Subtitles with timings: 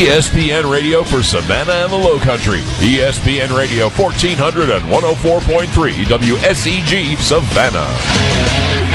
[0.00, 2.60] ESPN Radio for Savannah and the Low Country.
[2.80, 5.66] ESPN Radio 1400 and 104.3
[6.06, 8.89] WSEG Savannah.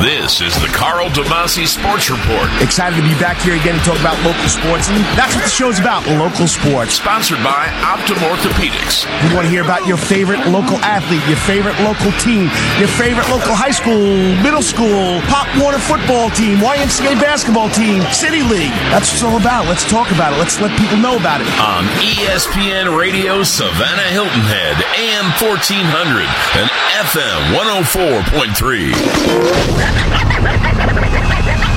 [0.00, 2.50] This is the Karl DeMasi Sports Report.
[2.60, 5.48] Excited to be back here again to talk about local sports, and that's what the
[5.50, 6.92] show's about local sports.
[7.00, 9.08] Sponsored by Optim Orthopedics.
[9.24, 13.24] You want to hear about your favorite local athlete, your favorite local team, your favorite
[13.32, 18.76] local high school, middle school, Pop Warner football team, YMCA basketball team, City League.
[18.92, 19.64] That's what it's all about.
[19.64, 20.36] Let's talk about it.
[20.36, 21.48] Let's let people know about it.
[21.56, 26.28] On ESPN Radio Savannah Hilton Head, AM 1400
[26.60, 26.68] and
[27.00, 29.85] FM 104.3.
[29.86, 31.75] ごめんなさい!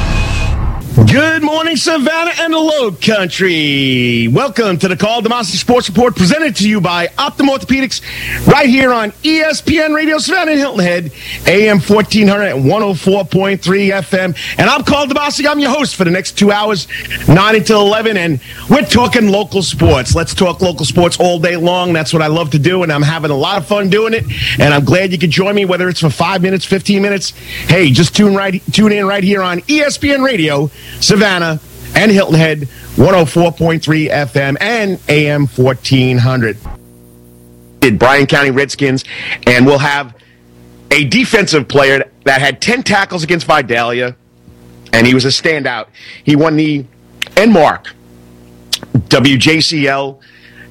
[1.07, 4.27] Good morning, Savannah and the Low Country.
[4.27, 8.01] Welcome to the Karl DeMasi Sports Report presented to you by Optim Orthopedics
[8.45, 11.11] right here on ESPN Radio Savannah and Hilton Head,
[11.47, 14.57] AM 1400 and 104.3 FM.
[14.59, 15.47] And I'm Karl DeMasi.
[15.47, 16.87] I'm your host for the next two hours,
[17.27, 18.17] 9 until 11.
[18.17, 20.15] And we're talking local sports.
[20.15, 21.93] Let's talk local sports all day long.
[21.93, 22.83] That's what I love to do.
[22.83, 24.25] And I'm having a lot of fun doing it.
[24.59, 27.29] And I'm glad you could join me, whether it's for five minutes, 15 minutes.
[27.29, 30.69] Hey, just tune right, tune in right here on ESPN Radio.
[30.99, 31.59] Savannah,
[31.95, 32.59] and Hilton Head,
[32.95, 36.57] 104.3 FM and AM 1400.
[37.97, 39.03] Bryan County Redskins,
[39.47, 40.15] and we'll have
[40.91, 44.15] a defensive player that had 10 tackles against Vidalia,
[44.93, 45.87] and he was a standout.
[46.23, 46.85] He won the
[47.35, 47.87] Enmark,
[48.81, 50.19] WJCL,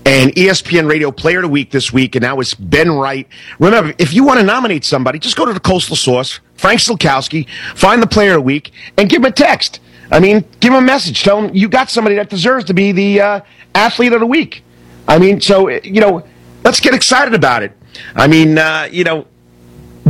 [0.07, 3.29] and ESPN Radio Player of the Week this week, and that was Ben Wright.
[3.59, 7.47] Remember, if you want to nominate somebody, just go to the Coastal Source, Frank Stilkowski,
[7.75, 9.81] find the Player of the Week, and give him a text.
[10.11, 11.23] I mean, give him a message.
[11.23, 13.41] Tell him you got somebody that deserves to be the uh,
[13.75, 14.65] athlete of the week.
[15.07, 16.25] I mean, so, you know,
[16.65, 17.73] let's get excited about it.
[18.15, 19.27] I mean, uh, you know,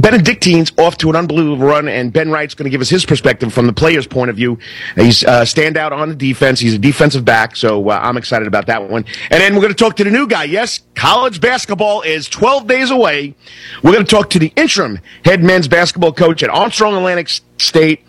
[0.00, 3.52] Benedictine's off to an unbelievable run, and Ben Wright's going to give us his perspective
[3.52, 4.58] from the player's point of view.
[4.94, 6.60] He's uh, stand out on the defense.
[6.60, 9.04] He's a defensive back, so uh, I'm excited about that one.
[9.30, 10.44] And then we're going to talk to the new guy.
[10.44, 13.34] Yes, college basketball is 12 days away.
[13.82, 18.04] We're going to talk to the interim head men's basketball coach at Armstrong Atlantic State,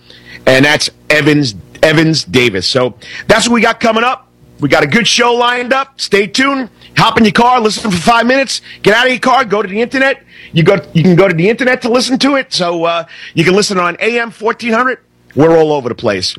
[0.46, 2.68] and that's Evans Evans Davis.
[2.68, 2.96] So
[3.28, 4.28] that's what we got coming up.
[4.60, 6.00] We got a good show lined up.
[6.02, 6.70] Stay tuned.
[6.98, 8.62] Hop in your car, listen for five minutes.
[8.82, 10.24] Get out of your car, go to the internet.
[10.52, 10.78] You go.
[10.94, 12.52] You can go to the internet to listen to it.
[12.52, 15.00] So uh, you can listen on AM fourteen hundred.
[15.36, 16.36] We're all over the place.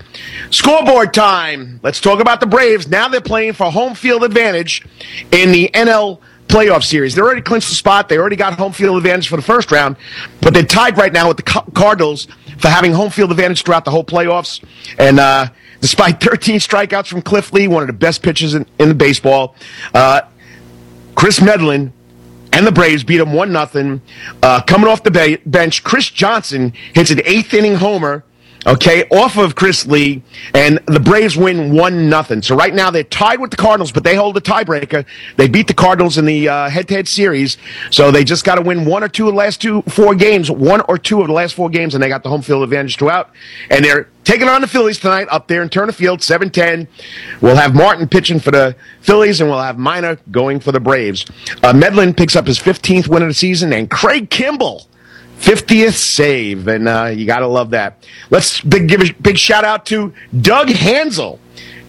[0.51, 1.79] Scoreboard time.
[1.83, 2.89] Let's talk about the Braves.
[2.89, 4.85] Now they're playing for home field advantage
[5.31, 7.15] in the NL playoff series.
[7.15, 8.09] They already clinched the spot.
[8.09, 9.97] They already got home field advantage for the first round,
[10.41, 12.27] but they're tied right now with the Cardinals
[12.59, 14.63] for having home field advantage throughout the whole playoffs.
[14.99, 15.49] And uh,
[15.81, 19.55] despite 13 strikeouts from Cliff Lee, one of the best pitchers in, in the baseball,
[19.95, 20.23] uh,
[21.15, 21.93] Kris Medlen
[22.53, 24.03] and the Braves beat him one nothing.
[24.43, 28.25] Uh, coming off the bench, Chris Johnson hits an eighth inning homer.
[28.67, 30.23] Okay, off of Chris Lee,
[30.53, 32.43] and the Braves win one nothing.
[32.43, 35.07] So right now they're tied with the Cardinals, but they hold the tiebreaker.
[35.37, 37.57] They beat the Cardinals in the uh, head-to-head series,
[37.91, 40.51] so they just got to win one or two of the last two four games,
[40.51, 42.99] one or two of the last four games, and they got the home field advantage
[42.99, 43.31] throughout.
[43.71, 46.87] And they're taking on the Phillies tonight up there in Turner Field, 7-10.
[47.41, 51.25] We'll have Martin pitching for the Phillies, and we'll have Minor going for the Braves.
[51.63, 54.87] Uh, Medlen picks up his 15th win of the season, and Craig Kimbrel
[55.41, 58.07] 50th save, and uh, you got to love that.
[58.29, 61.39] Let's big, give a big shout out to Doug Hanzel.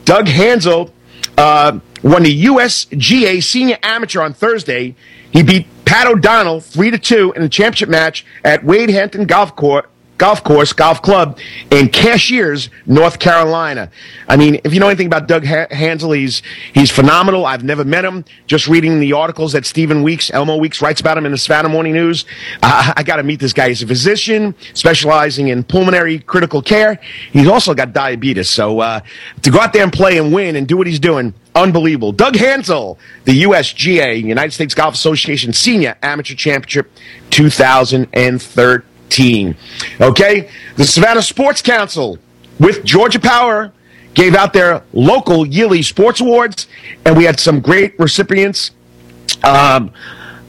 [0.05, 0.91] Doug Hanzel
[1.37, 4.95] uh, won the USGA Senior Amateur on Thursday.
[5.31, 9.55] He beat Pat O'Donnell three to two in the championship match at Wade Hampton Golf
[9.55, 9.89] Court.
[10.21, 11.39] Golf course, golf club
[11.71, 13.89] in Cashiers, North Carolina.
[14.29, 16.43] I mean, if you know anything about Doug Hanzel, he's
[16.73, 17.43] he's phenomenal.
[17.47, 18.23] I've never met him.
[18.45, 21.69] Just reading the articles that Stephen Weeks, Elmo Weeks writes about him in the Savannah
[21.69, 22.25] Morning News.
[22.61, 23.69] Uh, I got to meet this guy.
[23.69, 26.99] He's a physician specializing in pulmonary critical care.
[27.33, 28.47] He's also got diabetes.
[28.47, 28.99] So uh,
[29.41, 32.11] to go out there and play and win and do what he's doing, unbelievable.
[32.11, 36.91] Doug Hanzel, the USGA, United States Golf Association Senior Amateur Championship
[37.31, 39.55] 2013 team.
[39.99, 40.49] Okay?
[40.77, 42.17] The Savannah Sports Council
[42.59, 43.71] with Georgia Power
[44.13, 46.67] gave out their local yearly sports awards,
[47.05, 48.71] and we had some great recipients.
[49.43, 49.93] Um,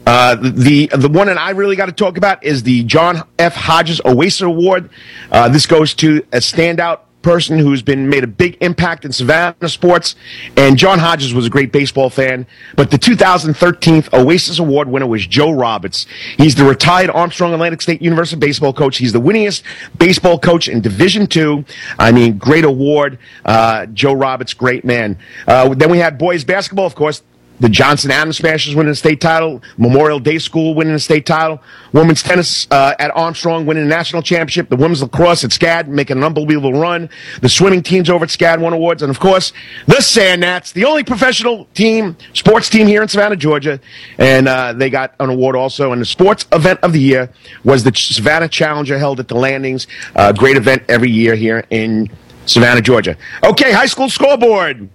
[0.05, 3.55] uh, the the one that I really got to talk about is the John F.
[3.55, 4.89] Hodges Oasis Award.
[5.31, 9.67] Uh, this goes to a standout person who's been made a big impact in Savannah
[9.67, 10.15] sports.
[10.55, 12.45] And John Hodges was a great baseball fan.
[12.75, 16.05] But the 2013 Oasis Award winner was Joe Roberts.
[16.37, 18.97] He's the retired Armstrong Atlantic State University baseball coach.
[18.97, 19.63] He's the winningest
[19.97, 21.65] baseball coach in Division Two.
[21.97, 23.17] I mean, great award.
[23.43, 25.17] Uh, Joe Roberts, great man.
[25.47, 27.23] Uh, then we had boys basketball, of course.
[27.59, 29.61] The Johnson Atom Smashers winning the state title.
[29.77, 31.61] Memorial Day School winning the state title.
[31.91, 34.69] Women's tennis uh, at Armstrong winning the national championship.
[34.69, 37.09] The women's lacrosse at SCAD making an unbelievable run.
[37.41, 39.03] The swimming teams over at SCAD won awards.
[39.03, 39.53] And of course,
[39.85, 43.79] the Sand Gnats, the only professional team, sports team here in Savannah, Georgia.
[44.17, 45.91] And uh, they got an award also.
[45.91, 47.29] And the sports event of the year
[47.63, 49.87] was the Savannah Challenger held at the Landings.
[50.15, 52.09] Uh, great event every year here in
[52.45, 53.15] Savannah, Georgia.
[53.43, 54.89] Okay, high school scoreboard.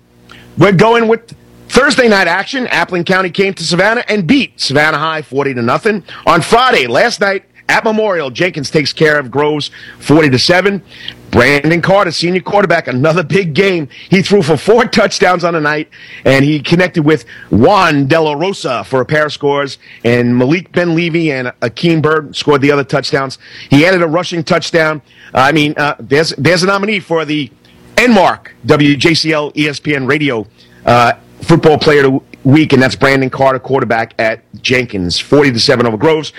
[0.58, 1.34] We're going with
[1.78, 6.02] Thursday night action, Appling County came to Savannah and beat Savannah High 40 to nothing.
[6.26, 9.70] On Friday, last night at Memorial, Jenkins takes care of Groves
[10.00, 10.82] 40 to 7.
[11.30, 13.86] Brandon Carter, senior quarterback, another big game.
[14.10, 15.88] He threw for four touchdowns on the night,
[16.24, 20.72] and he connected with Juan De La Rosa for a pair of scores, and Malik
[20.72, 23.38] Ben Levy and Akeem Bird scored the other touchdowns.
[23.70, 25.00] He added a rushing touchdown.
[25.32, 27.52] Uh, I mean, uh, there's there's a nominee for the
[27.94, 30.44] Enmark WJCL ESPN Radio
[30.84, 31.12] uh,
[31.42, 35.86] football player of the week, and that's Brandon Carter, quarterback at Jenkins, 40 to 7
[35.86, 36.32] over Groves.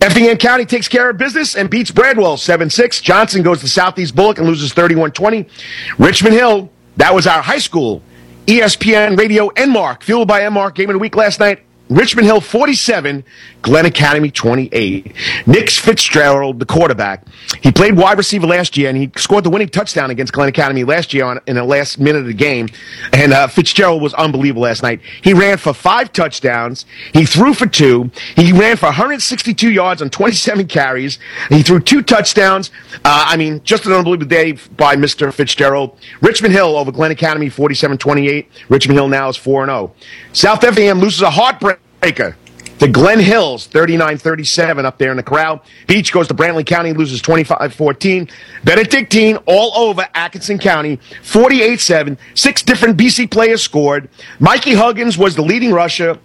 [0.00, 3.00] Effingham County takes care of business and beats Bradwell 7 6.
[3.00, 5.46] Johnson goes to Southeast Bulloch and loses 31 20.
[5.98, 8.02] Richmond Hill, that was our high school
[8.46, 11.60] ESPN Radio Enmark, fueled by Enmark, game of the week last night.
[11.88, 13.24] Richmond Hill 47,
[13.62, 15.14] Glynn Academy 28.
[15.46, 17.26] Nick Fitzgerald, the quarterback,
[17.62, 20.84] he played wide receiver last year and he scored the winning touchdown against Glynn Academy
[20.84, 22.68] last year on, in the last minute of the game.
[23.12, 25.00] And uh, Fitzgerald was unbelievable last night.
[25.22, 26.84] He ran for five touchdowns.
[27.14, 28.10] He threw for two.
[28.36, 31.18] He ran for 162 yards on 27 carries.
[31.48, 32.70] He threw two touchdowns.
[32.96, 35.32] Uh, I mean, just an unbelievable day by Mr.
[35.32, 35.98] Fitzgerald.
[36.20, 38.46] Richmond Hill over Glynn Academy 47-28.
[38.68, 39.90] Richmond Hill now is 4-0.
[40.32, 42.36] South Effingham loses a heartbreak Baker.
[42.78, 45.60] The Glen Hills, 39-37 up there in the crowd.
[45.88, 48.30] Beach goes to Brantley County, loses 25-14.
[48.62, 52.16] Benedictine all over Atkinson County, 48-7.
[52.34, 54.08] Six different BC players scored.
[54.38, 56.20] Mikey Huggins was the leading rusher.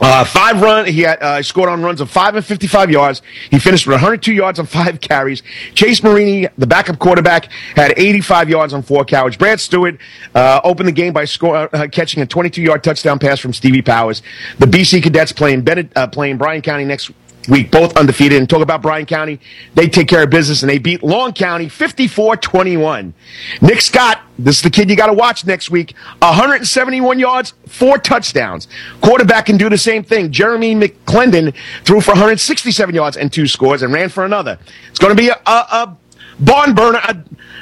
[0.00, 0.86] Uh, five run.
[0.86, 3.22] He had, uh, scored on runs of five and fifty-five yards.
[3.50, 5.42] He finished with 102 yards on five carries.
[5.74, 9.36] Chase Marini, the backup quarterback, had 85 yards on four carries.
[9.36, 9.98] Brad Stewart
[10.34, 14.22] uh, opened the game by score, uh, catching a 22-yard touchdown pass from Stevie Powers.
[14.58, 17.10] The BC Cadets playing Bennett, uh, playing Bryan County next
[17.48, 18.38] week, both undefeated.
[18.38, 19.40] And talk about Bryan County.
[19.74, 23.12] They take care of business and they beat Long County 54-21.
[23.60, 25.94] Nick Scott, this is the kid you got to watch next week.
[26.20, 28.68] 171 yards, four touchdowns.
[29.00, 30.30] Quarterback can do the same thing.
[30.30, 31.54] Jeremy McClendon
[31.84, 34.58] threw for 167 yards and two scores and ran for another.
[34.90, 35.96] It's going to be a, a, a
[36.40, 37.00] barn burner.
[37.02, 37.14] Uh,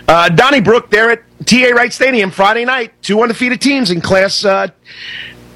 [0.09, 2.93] uh, Donnybrook there at TA Wright Stadium Friday night.
[3.03, 4.69] Two undefeated teams in Class uh,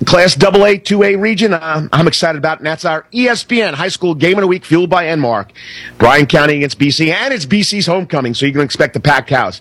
[0.06, 1.52] Class AA, 2A region.
[1.52, 2.58] Uh, I'm excited about.
[2.58, 5.50] And that's our ESPN High School Game of the Week fueled by Enmark.
[5.98, 9.60] Bryan County against BC, and it's BC's homecoming, so you can expect a packed house.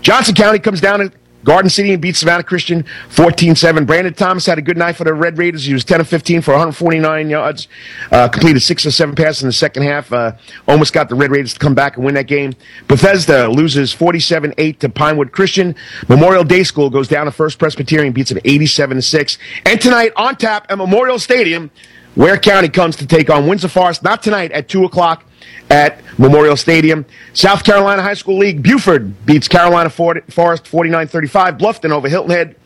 [0.00, 1.12] Johnson County comes down to
[1.44, 3.86] Garden City beat Savannah Christian 14-7.
[3.86, 5.64] Brandon Thomas had a good night for the Red Raiders.
[5.64, 7.68] He was 10 of 15 for 149 yards,
[8.10, 10.12] uh, completed six or seven passes in the second half.
[10.12, 10.32] Uh,
[10.66, 12.54] almost got the Red Raiders to come back and win that game.
[12.88, 15.74] Bethesda loses 47-8 to Pinewood Christian.
[16.08, 19.38] Memorial Day School goes down to First Presbyterian, beats them 87-6.
[19.66, 21.70] And tonight on tap at Memorial Stadium,
[22.16, 25.24] Ware County comes to take on Windsor Forest, not tonight at 2 o'clock
[25.70, 27.04] at Memorial Stadium.
[27.32, 31.58] South Carolina High School League, Beaufort beats Carolina Forest 49 35.
[31.58, 32.56] Bluffton over Hilton Head.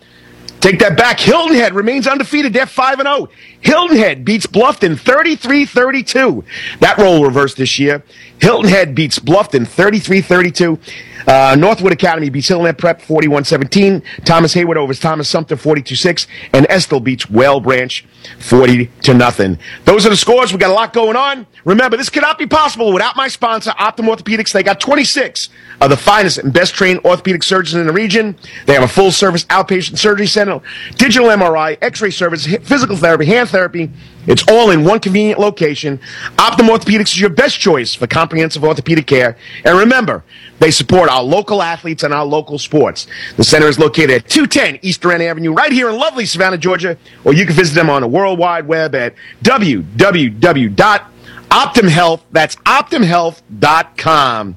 [0.60, 1.20] Take that back.
[1.20, 2.52] Hilton Head remains undefeated.
[2.52, 3.28] They're 5 0.
[3.60, 6.44] Hilton Head beats Bluffton 33 32.
[6.81, 8.02] That role reversed this year.
[8.40, 10.78] Hilton Head beats Bluffton 33 32.
[11.26, 14.02] Uh, Northwood Academy beats Hilton Head Prep 41 17.
[14.25, 16.26] Thomas Heyward over Thomas Sumter 42 6.
[16.52, 18.04] And Estill beats Whale Branch
[18.40, 19.59] 40 to nothing.
[19.85, 20.52] Those are the scores.
[20.52, 21.47] We got a lot going on.
[21.64, 24.52] Remember, this could not be possible without my sponsor, Optim Orthopedics.
[24.52, 28.37] They got 26 of the finest and best trained orthopedic surgeons in the region.
[28.66, 30.48] They have a full service outpatient surgery center,
[30.97, 33.90] digital MRI, x ray service, physical therapy, hand therapy.
[34.26, 35.99] It's all in one convenient location.
[36.37, 39.38] Optim Orthopedics is your best choice for comprehensive orthopedic care.
[39.64, 40.23] And remember,
[40.59, 43.07] they support our local athletes and our local sports.
[43.37, 46.99] The center is located at 210 East DeRenne Avenue, right here in lovely Savannah, Georgia.
[47.25, 52.21] Or you can visit them on the World Wide Web at www.optimhealth.
[52.33, 54.57] That's optimhealth.com.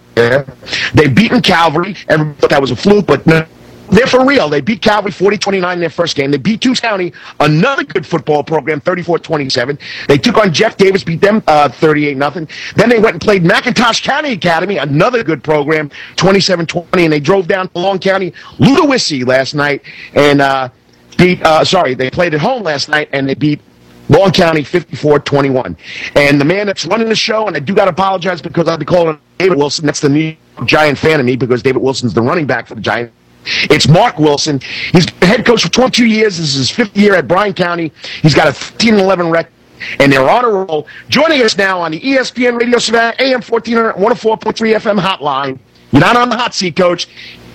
[0.93, 1.95] They've beaten Calvary.
[2.07, 3.45] Everyone thought that was a fluke, but no,
[3.91, 4.49] they're for real.
[4.49, 6.31] They beat Calvary 40-29 in their first game.
[6.31, 9.79] They beat Toombs County, another good football program, 34-27.
[10.07, 12.47] They took on Jeff Davis, beat them uh, 38 nothing.
[12.75, 17.47] Then they went and played McIntosh County Academy, another good program, 27-20, and they drove
[17.47, 19.81] down to Long County, Ludowici last night,
[20.13, 20.69] and uh,
[21.17, 21.41] beat.
[21.41, 23.61] Uh, sorry, they played at home last night and they beat
[24.09, 25.75] Long County 54-21.
[26.15, 28.77] And the man that's running the show, and I do got to apologize because I'll
[28.77, 29.86] be calling David Wilson.
[29.86, 32.81] That's the new Giant fan of me because David Wilson's the running back for the
[32.81, 33.13] Giants.
[33.46, 34.60] It's Mark Wilson.
[34.91, 36.38] He's the head coach for 22 years.
[36.38, 37.93] This is his fifth year at Bryan County.
[38.22, 39.53] He's got a 15-11 record,
[40.01, 40.88] and they're on a roll.
[41.08, 45.58] Joining us now on the ESPN Radio Savannah AM 1400 104.3 FM hotline.
[45.91, 47.08] You're not on the hot seat, Coach.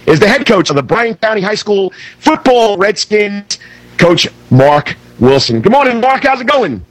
[0.07, 3.59] Is the head coach of the Bryan County High School football Redskins,
[3.99, 5.61] Coach Mark Wilson.
[5.61, 6.25] Good morning, Mark.
[6.25, 6.85] How's it going?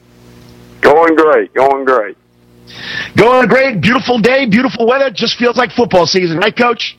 [0.81, 1.53] Going great.
[1.53, 2.17] Going great.
[3.15, 3.81] Going great.
[3.81, 5.09] Beautiful day, beautiful weather.
[5.11, 6.97] Just feels like football season, right, Coach?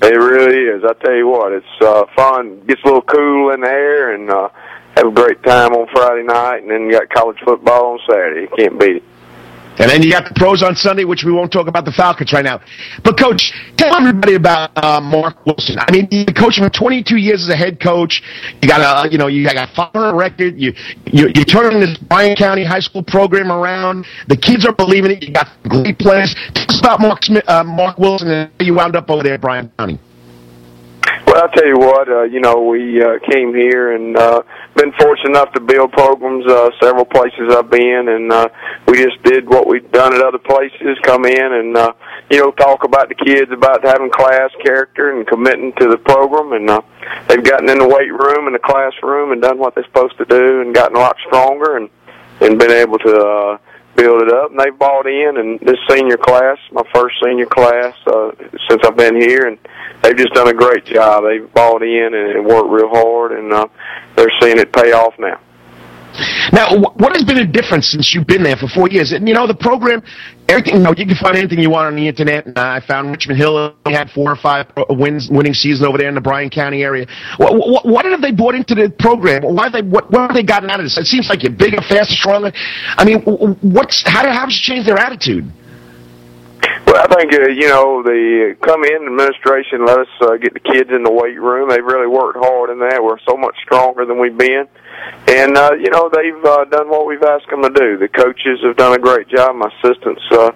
[0.00, 0.84] It really is.
[0.84, 2.60] I tell you what, it's uh, fun.
[2.66, 4.48] Gets a little cool in the air, and uh,
[4.94, 8.46] have a great time on Friday night, and then you got college football on Saturday.
[8.56, 9.02] Can't beat it.
[9.78, 12.32] And then you got the pros on Sunday, which we won't talk about the Falcons
[12.32, 12.60] right now.
[13.04, 15.76] But coach, tell everybody about uh, Mark Wilson.
[15.78, 18.22] I mean, you coached for 22 years as a head coach.
[18.60, 20.58] You got a, you know, you got a 500 record.
[20.58, 20.72] You,
[21.06, 24.06] you you're turning this Bryan County high school program around.
[24.26, 25.22] The kids are believing it.
[25.22, 26.34] You got great players.
[26.54, 29.70] Tell us about Mark Smith, uh, Mark Wilson and you wound up over there Bryan
[29.78, 29.98] County.
[31.38, 34.42] Well, I'll tell you what, uh, you know, we uh, came here and uh,
[34.74, 38.48] been fortunate enough to build programs uh, several places I've been, and uh,
[38.88, 41.92] we just did what we've done at other places, come in and, uh,
[42.28, 46.54] you know, talk about the kids about having class character and committing to the program,
[46.54, 46.82] and uh,
[47.28, 50.24] they've gotten in the weight room and the classroom and done what they're supposed to
[50.24, 51.88] do and gotten a lot stronger and,
[52.40, 53.58] and been able to uh,
[53.98, 54.50] build it up.
[54.52, 58.30] And they've bought in, and this senior class, my first senior class uh,
[58.70, 59.58] since I've been here, and
[60.02, 61.24] they've just done a great job.
[61.24, 63.66] They've bought in and worked real hard, and uh,
[64.16, 65.40] they're seeing it pay off now.
[66.52, 69.12] Now, what has been the difference since you've been there for four years?
[69.12, 70.02] And you know, the program,
[70.48, 70.76] everything.
[70.76, 72.46] You know, you can find anything you want on the internet.
[72.46, 76.08] And I found Richmond Hill had four or five uh, wins, winning season over there
[76.08, 77.06] in the Bryan County area.
[77.36, 79.42] What, what, what have they brought into the program?
[79.42, 80.98] Why they what, what have they gotten out of this?
[80.98, 82.52] It seems like you're bigger, faster, stronger.
[82.96, 85.52] I mean, what's how how has it changed their attitude?
[86.86, 90.60] Well, I think uh, you know the come in administration let us uh, get the
[90.60, 91.68] kids in the weight room.
[91.68, 93.02] They've really worked hard in that.
[93.02, 94.66] We're so much stronger than we've been,
[95.28, 97.98] and uh, you know they've uh, done what we've asked them to do.
[97.98, 99.56] The coaches have done a great job.
[99.56, 100.52] My assistants, uh,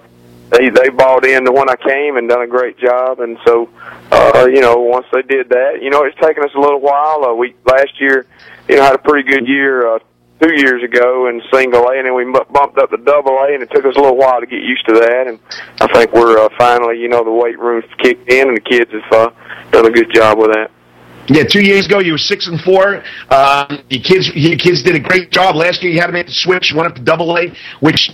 [0.49, 3.19] they they bought in to when I came and done a great job.
[3.19, 3.69] And so,
[4.11, 7.25] uh, you know, once they did that, you know, it's taken us a little while.
[7.25, 8.25] Uh, we last year,
[8.67, 9.95] you know, had a pretty good year.
[9.95, 9.99] Uh,
[10.41, 13.63] two years ago in single A, and then we bumped up to double A, and
[13.63, 15.27] it took us a little while to get used to that.
[15.27, 15.39] And
[15.79, 18.91] I think we're uh, finally, you know, the weight room's kicked in, and the kids
[18.91, 19.29] have uh,
[19.71, 20.71] done a good job with that.
[21.27, 23.01] Yeah, two years ago you were six and four.
[23.29, 25.93] Um, your kids, your kids did a great job last year.
[25.93, 27.47] You had to make the switch, went up to double A,
[27.79, 28.11] which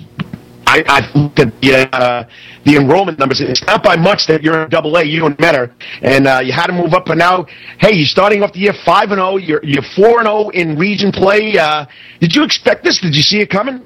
[0.69, 2.29] I, I looked at the, uh,
[2.63, 3.41] the enrollment numbers.
[3.41, 5.03] It's not by much that you're in double A.
[5.03, 5.73] You don't matter.
[6.03, 7.07] And uh, you had to move up.
[7.07, 7.47] But now,
[7.79, 9.37] hey, you're starting off the year 5 and 0.
[9.37, 11.57] You're, you're 4 and 0 in region play.
[11.57, 11.87] Uh,
[12.19, 12.99] did you expect this?
[12.99, 13.83] Did you see it coming?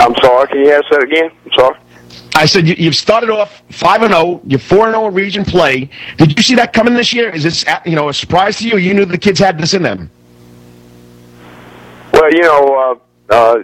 [0.00, 0.48] I'm sorry.
[0.48, 1.30] Can you ask that again?
[1.44, 1.78] I'm sorry.
[2.34, 4.40] I said you, have started off five and zero.
[4.44, 5.90] You're four and zero in region play.
[6.16, 7.30] Did you see that coming this year?
[7.30, 8.78] Is this you know a surprise to you?
[8.78, 10.10] you knew the kids had this in them.
[12.12, 12.98] Well, you know,
[13.30, 13.62] uh, uh,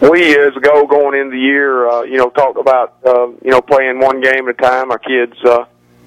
[0.00, 3.60] we years ago going into the year, uh, you know, talked about uh, you know
[3.60, 4.90] playing one game at a time.
[4.90, 5.64] Our kids uh,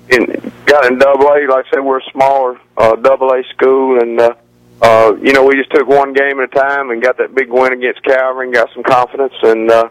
[0.09, 1.47] in, got in double A.
[1.47, 4.33] Like I said, we're a smaller uh, double A school, and uh,
[4.81, 7.49] uh, you know we just took one game at a time and got that big
[7.49, 9.89] win against Calvary and got some confidence, and uh,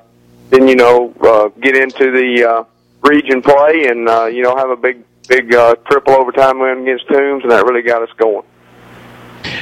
[0.50, 2.64] then you know uh, get into the uh,
[3.02, 7.06] region play and uh, you know have a big big uh, triple overtime win against
[7.08, 8.44] Toombs, and that really got us going.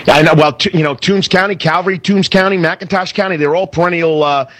[0.06, 0.35] I know.
[0.35, 4.50] Well, you know, Toombs County, Calvary, Toombs County, McIntosh County, they're all perennial uh,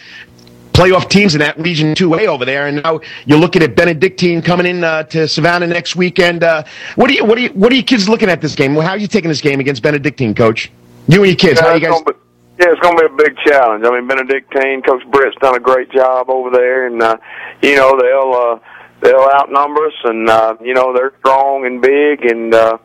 [0.73, 4.67] playoff teams in that Region 2A over there, and now you're looking at Benedictine coming
[4.67, 6.45] in uh, to Savannah next weekend.
[6.45, 6.65] Uh,
[6.97, 8.75] what are you, what are you, what are you kids looking at this game?
[8.75, 10.71] How are you taking this game against Benedictine, Coach?
[11.09, 12.03] You and your kids, yeah, how you guys?
[12.03, 12.13] Be,
[12.59, 13.85] yeah, it's going to be a big challenge.
[13.87, 17.17] I mean, Benedictine, Coach Britt's done a great job over there, and uh,
[17.63, 18.59] you know they'll uh,
[19.01, 22.79] they'll outnumber us, and uh, you know they're strong and big, and uh,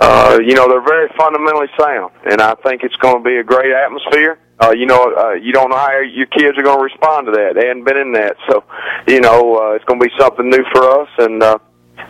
[0.00, 3.44] uh, you know they're very fundamentally sound, and I think it's going to be a
[3.44, 4.38] great atmosphere.
[4.60, 7.32] Uh, you know, uh, you don't know how your kids are going to respond to
[7.32, 7.54] that.
[7.54, 8.64] They hadn't been in that, so
[9.06, 11.58] you know uh, it's going to be something new for us, and uh,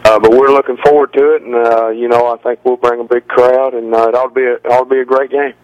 [0.04, 3.00] uh, but we're looking forward to it, and uh, you know I think we'll bring
[3.00, 5.04] a big crowd, and uh, it ought to be a, it ought to be a
[5.04, 5.54] great game.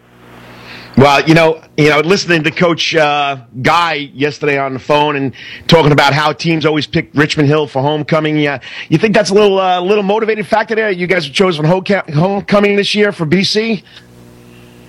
[0.99, 5.33] Well, you know, you know, listening to Coach uh, Guy yesterday on the phone and
[5.69, 8.45] talking about how teams always pick Richmond Hill for homecoming.
[8.45, 10.91] Uh, you think that's a little, uh, little motivating factor there?
[10.91, 13.85] You guys have chosen homecoming this year for BC.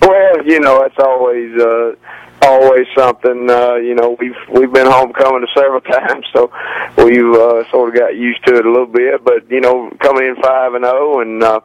[0.02, 1.92] Well, you know, it's always uh,
[2.42, 3.48] always something.
[3.48, 6.50] Uh, you know, we've we've been homecoming several times, so
[6.98, 9.22] we've uh, sort of got used to it a little bit.
[9.22, 11.60] But you know, coming in five and zero, and uh,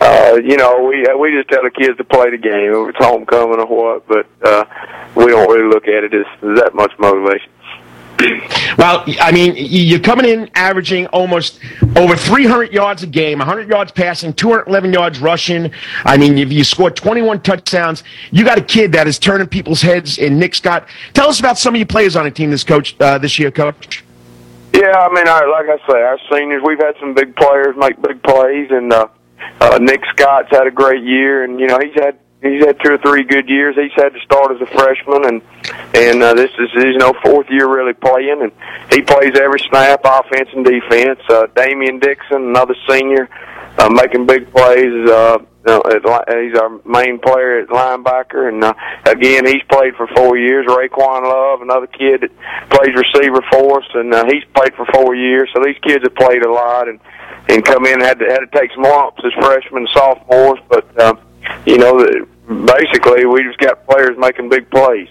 [0.00, 3.04] uh, you know, we we just tell the kids to play the game, if it's
[3.04, 4.06] homecoming or what.
[4.06, 4.64] But uh,
[5.14, 6.26] we don't really look at it as,
[6.58, 7.50] that much motivation.
[8.76, 11.60] Well, I mean, you're coming in averaging almost
[11.94, 15.70] over 300 yards a game, 100 yards passing, 211 yards rushing.
[16.04, 18.02] I mean, you, you scored 21 touchdowns.
[18.32, 20.88] You got a kid that is turning people's heads in Nick Scott.
[21.12, 23.52] Tell us about some of your players on the team this coach uh, this year,
[23.52, 24.02] coach.
[24.72, 28.00] Yeah, I mean, our, like I say, our seniors, we've had some big players make
[28.02, 29.06] big plays, and uh,
[29.60, 32.92] uh, Nick Scott's had a great year, and you know he's had he's had two
[32.92, 33.74] or three good years.
[33.76, 35.42] He's had to start as a freshman, and
[35.94, 38.52] and uh, this is his you know fourth year really playing, and
[38.92, 41.20] he plays every snap, offense and defense.
[41.28, 43.28] Uh, Damian Dixon, another senior,
[43.78, 45.08] uh, making big plays.
[45.08, 48.74] Uh, know, he's our main player at linebacker, and uh,
[49.06, 50.66] again, he's played for four years.
[50.66, 55.14] Raquan Love, another kid that plays receiver for us, and uh, he's played for four
[55.14, 55.48] years.
[55.54, 57.00] So these kids have played a lot, and
[57.48, 60.98] and come in had to had to take some lumps as freshmen, sophomores, but.
[60.98, 61.14] Uh,
[61.66, 61.98] you know,
[62.46, 65.08] basically we just got players making big plays.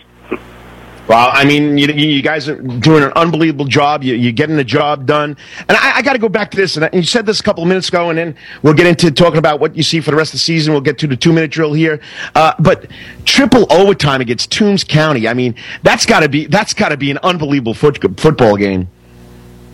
[1.07, 4.03] Well, I mean, you, you guys are doing an unbelievable job.
[4.03, 5.35] You, are getting the job done.
[5.67, 6.77] And I, I got to go back to this.
[6.77, 9.37] And you said this a couple of minutes ago, and then we'll get into talking
[9.37, 10.71] about what you see for the rest of the season.
[10.71, 11.99] We'll get to the two minute drill here.
[12.35, 12.89] Uh, but
[13.25, 15.27] triple overtime against Toombs County.
[15.27, 18.87] I mean, that's got to be that's got to be an unbelievable foot, football game.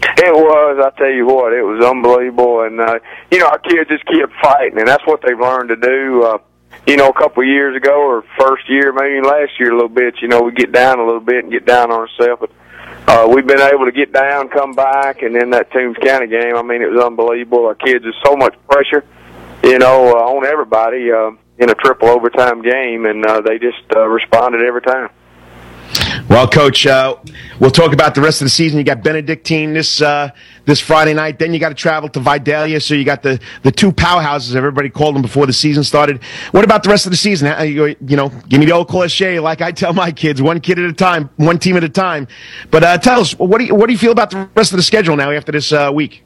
[0.02, 0.84] It was.
[0.84, 2.62] I tell you what, it was unbelievable.
[2.62, 3.00] And uh,
[3.32, 6.24] you know, our kids just keep fighting, and that's what they've learned to do.
[6.24, 6.38] Uh,
[6.90, 9.90] you know, a couple of years ago or first year, maybe last year a little
[9.90, 12.42] bit, you know, we get down a little bit and get down on ourselves.
[12.42, 12.52] But
[13.08, 16.56] uh, we've been able to get down, come back, and then that Toombs County game,
[16.56, 17.68] I mean, it was unbelievable.
[17.68, 19.06] Our kids, there's so much pressure,
[19.64, 23.84] you know, uh, on everybody uh, in a triple overtime game, and uh, they just
[23.96, 25.10] uh, responded every time.
[26.28, 27.18] Well, Coach, uh,
[27.60, 28.80] we'll talk about the rest of the season.
[28.80, 30.32] You got Benedictine this uh,
[30.66, 31.40] this Friday night.
[31.40, 32.80] Then you got to travel to Vidalia.
[32.80, 34.56] So you got the, the two powerhouses.
[34.56, 36.24] Everybody called them before the season started.
[36.52, 37.48] What about the rest of the season?
[37.68, 40.86] You, know, give me the old cliche, like I tell my kids, one kid at
[40.86, 42.28] a time, one team at a time.
[42.72, 44.78] But uh, tell us, what do you what do you feel about the rest of
[44.78, 46.24] the schedule now after this uh, week?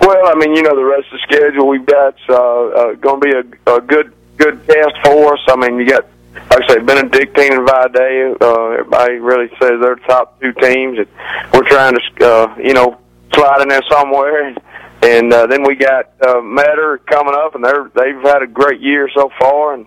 [0.00, 3.20] Well, I mean, you know, the rest of the schedule we've got uh, uh, going
[3.20, 5.40] to be a, a good good test for us.
[5.48, 6.06] I mean, you got
[6.50, 11.08] like I say, Benedictine and Vidalia, uh, everybody really says they're top two teams, and
[11.52, 12.98] we're trying to, uh, you know,
[13.32, 14.54] slide in there somewhere.
[15.00, 18.80] And uh, then we got uh, Metter coming up, and they're they've had a great
[18.80, 19.86] year so far, and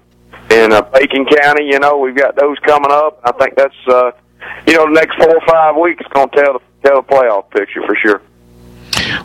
[0.50, 3.22] and uh, Bacon County, you know, we've got those coming up.
[3.24, 4.12] I think that's, uh,
[4.68, 7.50] you know, the next four or five weeks going to tell the tell the playoff
[7.52, 8.22] picture for sure.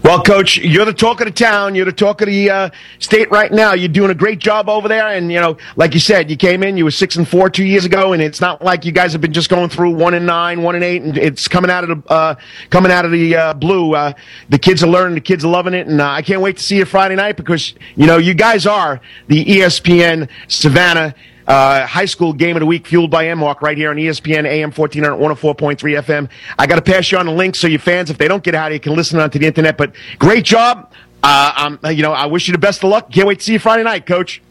[0.02, 1.74] Well, Coach, you're the talk of the town.
[1.74, 3.74] You're the talk of the uh, state right now.
[3.74, 5.08] You're doing a great job over there.
[5.08, 7.64] And, you know, like you said, you came in, you were six and four two
[7.64, 10.26] years ago, and it's not like you guys have been just going through one and
[10.26, 12.34] nine, one and eight, and it's coming out of the, uh,
[12.70, 13.94] coming out of the uh, blue.
[13.94, 14.12] Uh,
[14.48, 16.62] the kids are learning, the kids are loving it, and uh, I can't wait to
[16.62, 21.14] see you Friday night because, you know, you guys are the ESPN Savannah
[21.46, 24.72] uh, high school game of the week fueled by Enmark right here on ESPN AM
[24.72, 26.28] 1400 104.3 FM.
[26.58, 28.54] I got to pass you on the link so your fans, if they don't get
[28.54, 29.76] out, of you can listen onto the internet.
[29.76, 30.92] But great job.
[31.22, 31.52] Uh,
[31.84, 33.10] um, you know, I wish you the best of luck.
[33.10, 34.42] Can't wait to see you Friday night, Coach.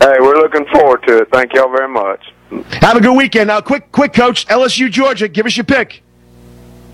[0.00, 1.30] Hey, we're looking forward to it.
[1.30, 2.32] Thank y'all very much.
[2.80, 3.48] Have a good weekend.
[3.48, 4.46] Now, quick, quick, Coach.
[4.46, 5.28] LSU, Georgia.
[5.28, 6.02] Give us your pick.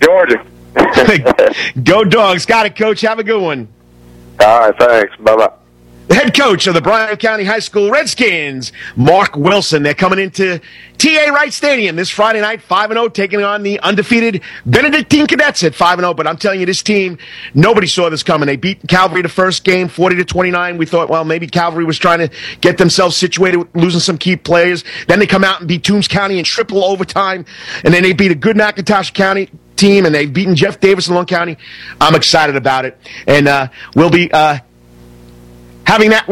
[0.01, 0.45] Georgia.
[1.83, 2.45] Go dogs.
[2.45, 3.01] Got it, Coach.
[3.01, 3.67] Have a good one.
[4.39, 4.77] All right.
[4.77, 5.15] Thanks.
[5.17, 5.51] Bye bye.
[6.09, 9.83] Head coach of the Bryan County High School Redskins, Mark Wilson.
[9.83, 10.61] They're coming into
[10.97, 15.75] TA Wright Stadium this Friday night, 5 0, taking on the undefeated Benedictine Cadets at
[15.75, 16.13] 5 0.
[16.13, 17.17] But I'm telling you, this team,
[17.53, 18.47] nobody saw this coming.
[18.47, 20.77] They beat Calvary the first game, 40 to 29.
[20.77, 22.29] We thought, well, maybe Calvary was trying to
[22.61, 24.85] get themselves situated, losing some key players.
[25.07, 27.45] Then they come out and beat Toombs County in triple overtime.
[27.83, 31.15] And then they beat a good McIntosh County team, and they've beaten Jeff Davis in
[31.15, 31.57] Long County.
[31.99, 32.97] I'm excited about it.
[33.27, 34.31] And uh, we'll be.
[34.31, 34.59] Uh,
[35.87, 36.27] having that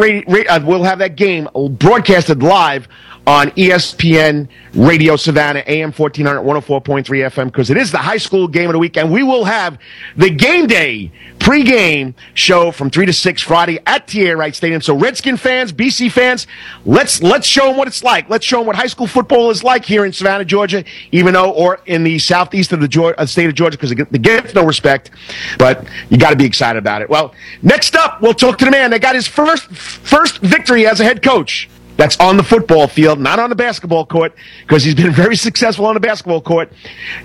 [0.47, 2.89] uh, we'll have that game broadcasted live
[3.27, 8.69] on ESPN Radio Savannah, AM 1400, 104.3 FM, because it is the high school game
[8.69, 9.79] of the week, and we will have
[10.15, 14.81] the game day pregame show from 3 to 6 Friday at TA Wright Stadium.
[14.81, 16.45] So, Redskin fans, BC fans,
[16.85, 18.29] let's let's show them what it's like.
[18.29, 21.51] Let's show them what high school football is like here in Savannah, Georgia, even though,
[21.51, 24.65] or in the southeast of the Georgia, uh, state of Georgia, because they get no
[24.65, 25.11] respect,
[25.57, 27.09] but you got to be excited about it.
[27.09, 30.99] Well, next up, we'll talk to the man that got his first first victory as
[30.99, 34.95] a head coach that's on the football field, not on the basketball court, because he's
[34.95, 36.71] been very successful on the basketball court.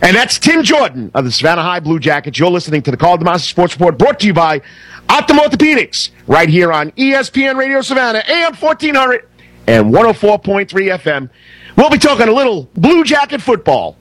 [0.03, 2.39] And that's Tim Jordan of the Savannah High Blue Jackets.
[2.39, 4.61] You're listening to the Karl DeMasi Sports Report brought to you by
[5.09, 9.27] Optim Orthopedics, right here on ESPN Radio Savannah, AM 1400
[9.67, 11.31] and 104.3 FM.
[11.77, 13.97] We'll be talking a little Blue Jacket football.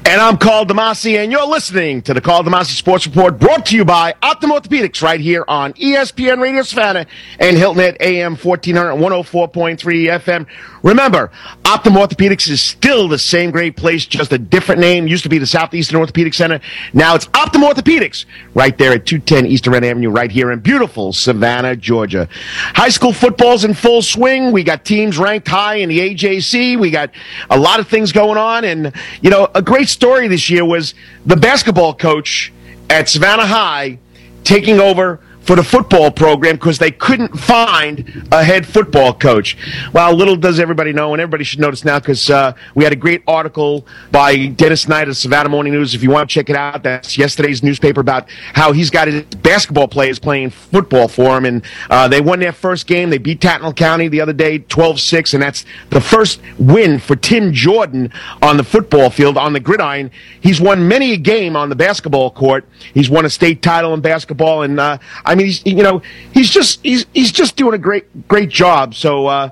[0.05, 3.75] And I'm Karl DeMasi, and you're listening to the Karl DeMasi Sports Report brought to
[3.75, 7.05] you by Optim Orthopedics right here on ESPN Radio Savannah
[7.39, 9.77] and Hilton Head AM 1400 104.3
[10.19, 10.45] FM.
[10.83, 11.31] Remember,
[11.63, 15.07] Optim Orthopedics is still the same great place, just a different name.
[15.07, 16.59] Used to be the Southeastern Orthopedic Center.
[16.91, 21.13] Now it's Optim Orthopedics right there at 210 East DeRenne Avenue right here in beautiful
[21.13, 22.27] Savannah, Georgia.
[22.75, 24.51] High school football's in full swing.
[24.51, 26.77] We got teams ranked high in the AJC.
[26.77, 27.11] We got
[27.49, 28.65] a lot of things going on.
[28.65, 30.93] And, you know, a great story this year was
[31.25, 32.51] the basketball coach
[32.89, 33.99] at Savannah High
[34.43, 39.57] taking over for the football program because they couldn't find a head football coach.
[39.93, 42.97] Well, little does everybody know, and everybody should notice now because uh, we had a
[42.97, 45.93] great article by Dennis Knight of Savannah Morning News.
[45.93, 49.23] If you want to check it out, that's yesterday's newspaper about how he's got his
[49.23, 51.45] basketball players playing football for him.
[51.45, 53.09] And uh, they won their first game.
[53.09, 57.15] They beat Tattnall County the other day 12 6, and that's the first win for
[57.15, 60.09] Tim Jordan on the football field, on the gridiron.
[60.41, 62.65] He's won many a game on the basketball court.
[62.93, 66.01] He's won a state title in basketball, and uh, I mean, he's you know
[66.33, 68.95] he's just he's he's just doing a great great job.
[68.95, 69.49] So uh,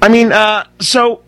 [0.00, 1.22] I mean, uh, so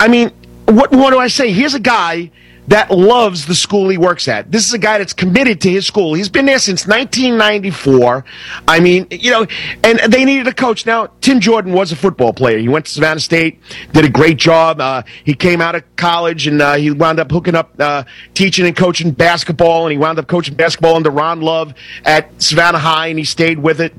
[0.00, 0.30] I mean,
[0.66, 1.52] what what do I say?
[1.52, 2.30] Here's a guy
[2.68, 4.52] that loves the school he works at.
[4.52, 6.14] This is a guy that's committed to his school.
[6.14, 8.24] He's been there since 1994.
[8.66, 9.46] I mean, you know,
[9.82, 10.84] and they needed a coach.
[10.84, 12.58] Now, Tim Jordan was a football player.
[12.58, 13.60] He went to Savannah State,
[13.92, 14.80] did a great job.
[14.80, 18.04] Uh, he came out of college and uh, he wound up hooking up uh,
[18.34, 21.72] teaching and coaching basketball, and he wound up coaching basketball under Ron Love
[22.04, 23.94] at Savannah High, and he stayed with it.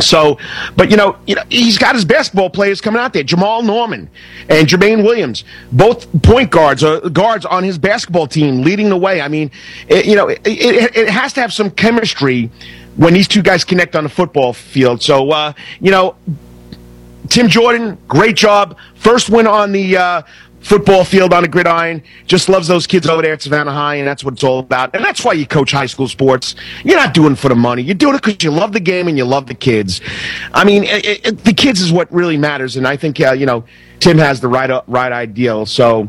[0.00, 0.38] So,
[0.76, 3.22] but you know, you know, he's got his basketball players coming out there.
[3.22, 4.10] Jamal Norman
[4.48, 9.20] and Jermaine Williams, both point guards, uh, guards on his basketball team, leading the way.
[9.20, 9.50] I mean,
[9.88, 12.50] it, you know, it, it, it, has to have some chemistry
[12.96, 15.02] when these two guys connect on the football field.
[15.02, 16.16] So, uh, you know,
[17.28, 18.76] Tim Jordan, great job.
[18.96, 20.22] First win on the uh,
[20.60, 22.02] football field on a gridiron.
[22.26, 24.94] Just loves those kids over there at Savannah High, and that's what it's all about.
[24.94, 26.54] And that's why you coach high school sports.
[26.84, 27.82] You're not doing for the money.
[27.82, 30.00] You're doing it because you love the game and you love the kids.
[30.52, 33.46] I mean, it, it, the kids is what really matters, and I think uh, you
[33.46, 33.64] know
[33.98, 35.66] Tim has the right uh, right ideal.
[35.66, 36.08] So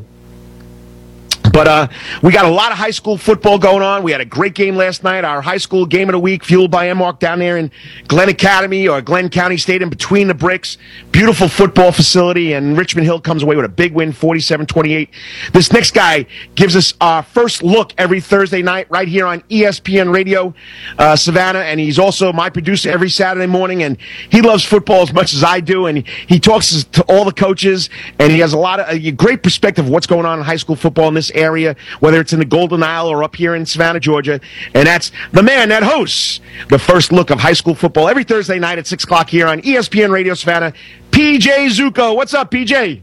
[1.52, 1.88] but uh,
[2.22, 4.04] we got a lot of high school football going on.
[4.04, 5.26] We had a great game last night.
[5.26, 7.72] Our high school game of the week, fueled by Mark down there in
[8.08, 10.78] Glynn Academy or Glynn County Stadium between the bricks.
[11.12, 15.10] Beautiful football facility, and Richmond Hill comes away with a big win, 47-28.
[15.52, 20.14] This next guy gives us our first look every Thursday night right here on ESPN
[20.14, 20.54] Radio
[20.98, 23.98] uh, Savannah, and he's also my producer every Saturday morning, and
[24.30, 27.90] he loves football as much as I do, and he talks to all the coaches,
[28.20, 30.56] and he has a lot of a great perspective of what's going on in high
[30.56, 33.56] school football in this area area, whether it's in the Golden Isle or up here
[33.56, 34.40] in Savannah, Georgia.
[34.74, 38.60] And that's the man that hosts the first look of high school football every Thursday
[38.60, 40.74] night at 6 o'clock here on ESPN Radio Savannah.
[41.12, 42.16] PJ Zucco.
[42.16, 43.02] What's up, PJ?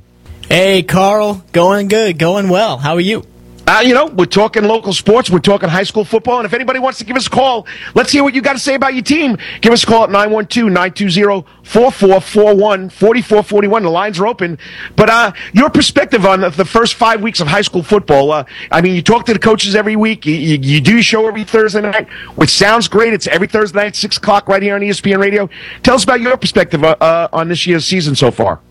[0.48, 1.44] Hey, Karl.
[1.52, 2.18] Going good.
[2.18, 2.78] Going well.
[2.78, 3.24] How are you?
[3.68, 5.28] Uh, you know, we're talking local sports.
[5.28, 6.38] We're talking high school football.
[6.38, 8.58] And if anybody wants to give us a call, let's hear what you got to
[8.58, 9.36] say about your team.
[9.60, 13.82] Give us a call at 912-920-4441, 4441.
[13.82, 14.56] The lines are open.
[14.96, 18.32] But uh, your perspective on the, the, first five weeks of high school football.
[18.32, 20.24] Uh, I mean, you talk to the coaches every week.
[20.24, 23.12] You, you, you, do your show every Thursday night, which sounds great.
[23.12, 25.50] It's every Thursday night, 6 o'clock right here on ESPN Radio.
[25.82, 28.62] Tell us about your perspective uh, uh, on this year's season so far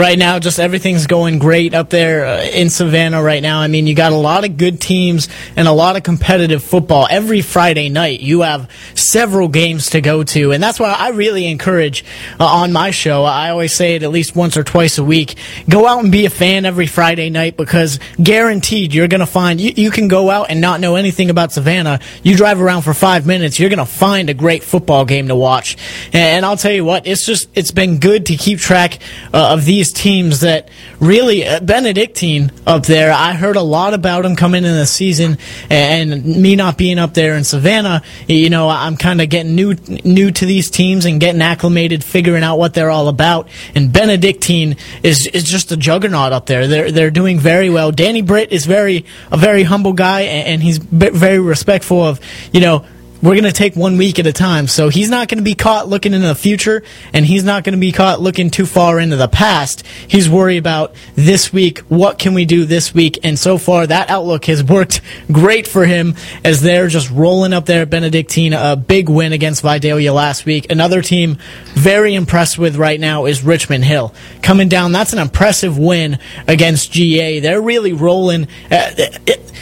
[0.00, 3.60] right now, just everything's going great up there uh, in Savannah right now.
[3.60, 7.06] I mean, you got a lot of good teams and a lot of competitive football.
[7.10, 10.52] Every Friday night, you have several games to go to.
[10.52, 12.04] And that's why I really encourage
[12.40, 15.36] uh, on my show, I always say it at least once or twice a week,
[15.68, 19.60] go out and be a fan every Friday night because guaranteed you're going to find,
[19.60, 22.00] you, you can go out and not know anything about Savannah.
[22.22, 25.36] You drive around for five minutes, you're going to find a great football game to
[25.36, 25.76] watch.
[26.06, 28.98] And, and, I'll tell you what, it's just, it's been good to keep track
[29.34, 30.68] uh, of these these teams that
[31.00, 33.12] really uh, Benedictine up there.
[33.12, 37.14] I heard a lot about them coming in the season, and me not being up
[37.14, 39.74] there in Savannah, you know, I'm kind of getting new
[40.04, 43.48] new to these teams and getting acclimated, figuring out what they're all about.
[43.74, 46.66] And Benedictine is is just a juggernaut up there.
[46.66, 47.92] They're they're doing very well.
[47.92, 52.20] Danny Britt is very a very humble guy, and he's very respectful of
[52.52, 52.84] you know
[53.22, 54.66] we're going to take one week at a time.
[54.66, 57.74] So he's not going to be caught looking into the future, and he's not going
[57.74, 59.86] to be caught looking too far into the past.
[60.08, 61.80] He's worried about this week.
[61.80, 63.18] What can we do this week?
[63.22, 65.00] And so far, that outlook has worked
[65.32, 68.52] great for him as they're just rolling up there Benedictine.
[68.52, 70.70] A big win against Vidalia last week.
[70.70, 71.38] Another team
[71.74, 74.14] very impressed with right now is Richmond Hill.
[74.42, 77.40] Coming down, that's an impressive win against GA.
[77.40, 78.44] They're really rolling.
[78.70, 79.52] Uh, it,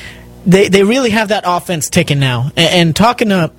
[0.48, 2.50] they they really have that offense ticking now.
[2.56, 3.52] And, and talking to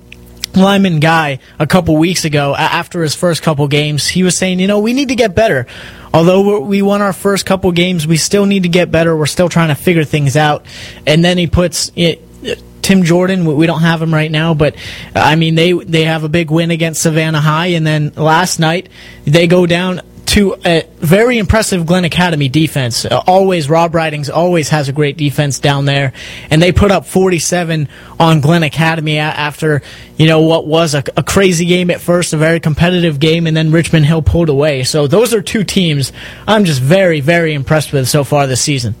[0.54, 4.66] Lyman Guy a couple weeks ago after his first couple games, he was saying, you
[4.66, 5.66] know, we need to get better.
[6.12, 9.16] Although we won our first couple games, we still need to get better.
[9.16, 10.66] We're still trying to figure things out.
[11.06, 12.20] And then he puts it,
[12.82, 13.44] Tim Jordan.
[13.44, 14.74] We don't have him right now, but
[15.14, 18.88] I mean they they have a big win against Savannah High, and then last night
[19.24, 20.00] they go down
[20.30, 23.04] to a very impressive Glynn Academy defense.
[23.04, 26.12] Uh, always, Rob Ridings always has a great defense down there,
[26.50, 27.88] and they put up 47
[28.20, 29.82] on Glynn Academy after
[30.16, 33.56] you know what was a, a crazy game at first, a very competitive game, and
[33.56, 34.84] then Richmond Hill pulled away.
[34.84, 36.12] So those are two teams
[36.46, 38.94] I'm just very, very impressed with so far this season.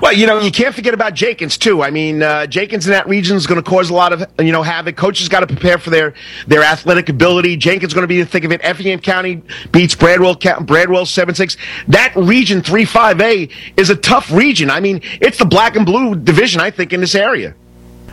[0.00, 1.82] Well, you know, you can't forget about Jenkins too.
[1.82, 4.52] I mean, uh, Jenkins in that region is going to cause a lot of you
[4.52, 4.96] know havoc.
[4.96, 6.14] Coaches got to prepare for their
[6.46, 7.56] their athletic ability.
[7.56, 8.60] Jenkins going to be the thick of it.
[8.62, 11.56] Effingham County beats Bradwell Bradwell seven six.
[11.88, 14.70] That region three five A is a tough region.
[14.70, 16.60] I mean, it's the black and blue division.
[16.60, 17.54] I think in this area.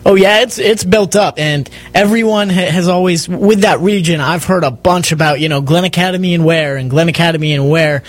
[0.05, 4.21] Oh yeah, it's it's built up, and everyone ha- has always with that region.
[4.21, 7.69] I've heard a bunch about you know Glynn Academy and Ware and Glynn Academy and
[7.69, 8.03] Ware,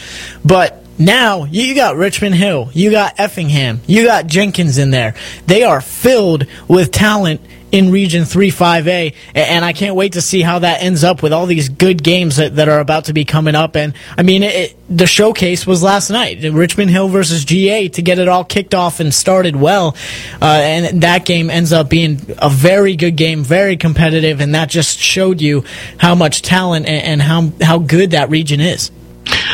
[0.44, 5.14] but now you got Richmond Hill, you got Effingham, you got Jenkins in there.
[5.46, 10.60] They are filled with talent in Region 3-5A, and I can't wait to see how
[10.60, 13.54] that ends up with all these good games that, that are about to be coming
[13.54, 13.76] up.
[13.76, 18.18] And I mean, it, the showcase was last night, Richmond Hill versus GA, to get
[18.18, 19.96] it all kicked off and started well.
[20.40, 24.70] Uh, and that game ends up being a very good game, very competitive, and that
[24.70, 25.64] just showed you
[25.98, 28.90] how much talent and, and how how good that region is.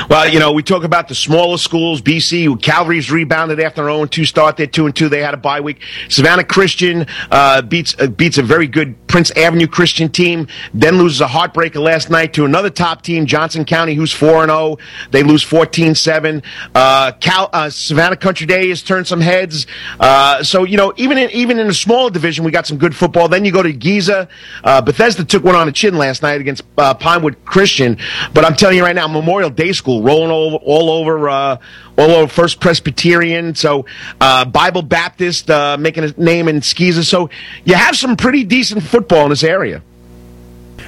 [0.08, 2.02] Well, you know, we talk about the smaller schools.
[2.02, 4.56] BC, Calvary's rebounded after their own two start.
[4.56, 5.08] They're two and two.
[5.08, 5.80] They had a bye week.
[6.08, 10.46] Savannah Christian uh, beats uh, beats a very good Prince Avenue Christian team.
[10.72, 14.50] Then loses a heartbreaker last night to another top team, Johnson County, who's four and
[14.50, 14.54] zero.
[14.54, 14.78] Oh.
[15.10, 16.44] They lose 14-7.
[16.74, 19.66] Uh, Cal, uh, Savannah Country Day has turned some heads.
[19.98, 22.94] Uh, so you know, even in even in a smaller division, we got some good
[22.94, 23.28] football.
[23.28, 24.28] Then you go to GISA.
[24.62, 27.98] Uh, Bethesda took one on the chin last night against Pinewood Christian.
[28.32, 31.57] But I'm telling you right now, Memorial Day School rolling all, all over uh,
[31.96, 33.55] all over First Presbyterian.
[33.55, 33.87] So
[34.20, 37.05] uh, Bible Baptist uh, making a name in GISA.
[37.05, 37.31] So
[37.64, 39.83] you have some pretty decent football in this area.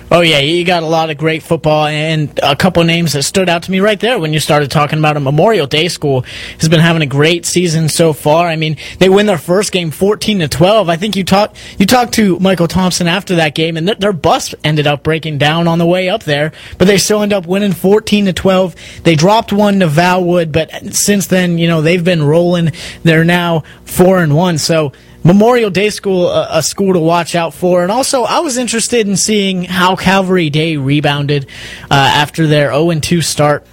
[0.08, 3.48] Oh yeah, you got a lot of great football and a couple names that stood
[3.48, 6.24] out to me right there when you started talking about a Memorial Day school
[6.60, 8.46] has been having a great season so far.
[8.46, 10.88] I mean, they win their first game 14 to 12.
[10.88, 14.12] I think you talked you talked to Michael Thompson after that game and th- their
[14.12, 17.46] bus ended up breaking down on the way up there, but they still end up
[17.46, 18.76] winning 14 to 12.
[19.02, 22.70] They dropped one to Valwood, but since then, you know, they've been rolling.
[23.02, 24.58] They're now 4 and 1.
[24.58, 24.92] So
[25.26, 27.82] Memorial Day School a, a, school to watch out for.
[27.82, 31.46] And also, I was interested in seeing how Calvary Day rebounded
[31.90, 33.66] uh, after their 0 2 start.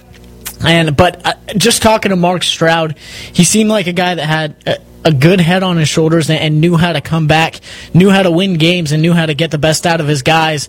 [0.66, 2.98] And but uh, just talking to Mark Stroud,
[3.32, 4.80] he seemed like a guy that had.
[5.04, 7.60] A good head on his shoulders and, and, knew how to come back,
[7.92, 10.22] knew how to win games, and knew how to get the best out of his
[10.22, 10.68] guys.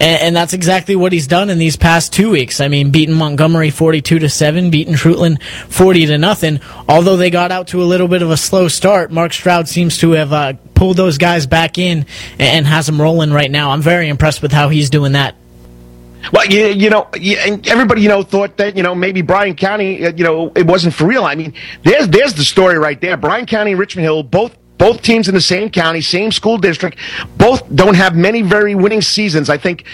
[0.00, 2.60] And, and that's exactly what he's done in these past two weeks.
[2.60, 6.60] I mean, beating Montgomery 42 to 7, beating Treutlen 40 to nothing.
[6.88, 9.98] Although they got out to a little bit of a slow start, Mark Stroud seems
[9.98, 12.06] to have uh, pulled those guys back in
[12.38, 13.70] and has them rolling right now.
[13.70, 15.34] I'm very impressed with how he's doing that.
[16.32, 20.06] Well, you, you know, and everybody, you know, thought that, you know, maybe Bryan County,
[20.06, 21.24] uh, you know, it wasn't for real.
[21.24, 23.16] I mean, there's, there's the story right there.
[23.16, 26.98] Bryan County and Richmond Hill, both both teams in the same county, same school district,
[27.36, 29.48] both don't have many very winning seasons.
[29.48, 29.84] I think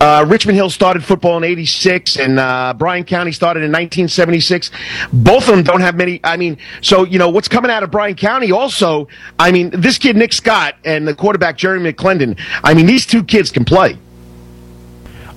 [0.00, 4.70] uh, Richmond Hill started football in '86, and uh, Bryan County started in 1976.
[5.12, 6.20] Both of them don't have many.
[6.22, 8.52] I mean, so you know what's coming out of Bryan County.
[8.52, 12.38] Also, I mean, this kid Nick Scott and the quarterback Jeremy McClendon.
[12.62, 13.98] I mean, these two kids can play.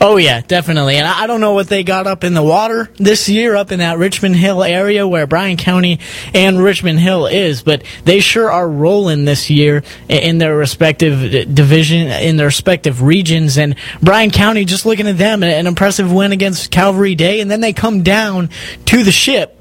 [0.03, 0.95] Oh yeah, definitely.
[0.95, 3.77] And I don't know what they got up in the water this year up in
[3.79, 5.99] that Richmond Hill area where Bryan County
[6.33, 12.07] and Richmond Hill is, but they sure are rolling this year in their respective division,
[12.07, 13.59] in their respective regions.
[13.59, 17.61] And Bryan County, just looking at them, an impressive win against Calvary Day, and then
[17.61, 18.49] they come down
[18.87, 19.60] to the ship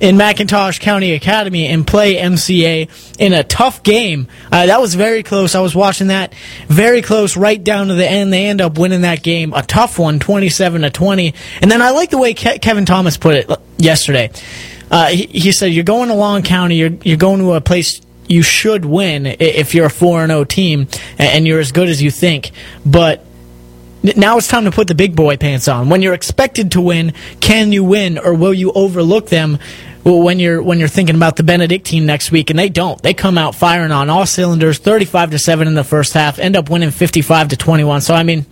[0.00, 4.28] in McIntosh County Academy and play MCA in a tough game.
[4.50, 5.54] Uh, that was very close.
[5.54, 6.34] I was watching that
[6.66, 8.32] very close right down to the end.
[8.32, 11.34] They end up winning that game, a tough one, 27 to 20.
[11.62, 14.30] And then I like the way Ke- Kevin Thomas put it yesterday.
[14.90, 16.76] Uh, he, he, said, "You're going to Long County.
[16.76, 20.86] You're you're going to a place." You should win if you're a 4 0 team
[21.16, 22.50] and you're as good as you think.
[22.84, 23.24] But
[24.02, 25.88] now it's time to put the big boy pants on.
[25.88, 29.58] When you're expected to win, can you win or will you overlook them
[30.04, 33.00] when you're when you're thinking about the Benedictine next week, and they don't.
[33.02, 36.56] They come out firing on all cylinders, 35 to seven in the first half, end
[36.56, 38.00] up winning 55 to 21.
[38.02, 38.46] So I mean.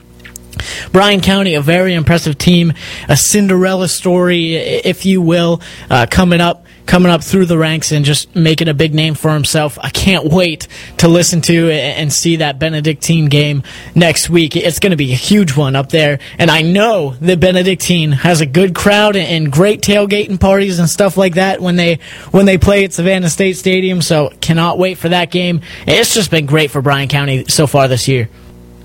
[0.91, 2.73] Bryan County, a very impressive team,
[3.11, 8.05] a Cinderella story, if you will, uh, coming up coming up through the ranks and
[8.05, 9.79] just making a big name for himself.
[9.83, 10.69] I can't wait
[10.99, 13.63] to listen to and see that Benedictine game
[13.95, 14.57] next week.
[14.57, 16.21] It's going to be a huge one up there.
[16.39, 21.17] And I know that Benedictine has a good crowd and great tailgating parties and stuff
[21.17, 21.99] like that when they
[22.31, 24.01] when they play at Savannah State Stadium.
[24.01, 25.61] So cannot wait for that game.
[25.87, 28.29] It's just been great for Bryan County so far this year.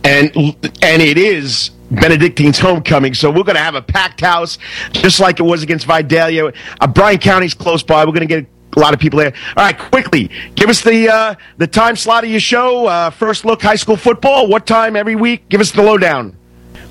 [0.03, 3.13] And and it is Benedictine's homecoming.
[3.13, 4.57] So we're going to have a packed house,
[4.91, 6.51] just like it was against Vidalia.
[6.79, 8.05] Uh, Bryan County's close by.
[8.05, 9.33] We're going to get a lot of people there.
[9.57, 12.87] All right, quickly, give us the uh, the time slot of your show.
[12.87, 14.47] Uh, first look, high school football.
[14.47, 15.49] What time every week?
[15.49, 16.37] Give us the lowdown.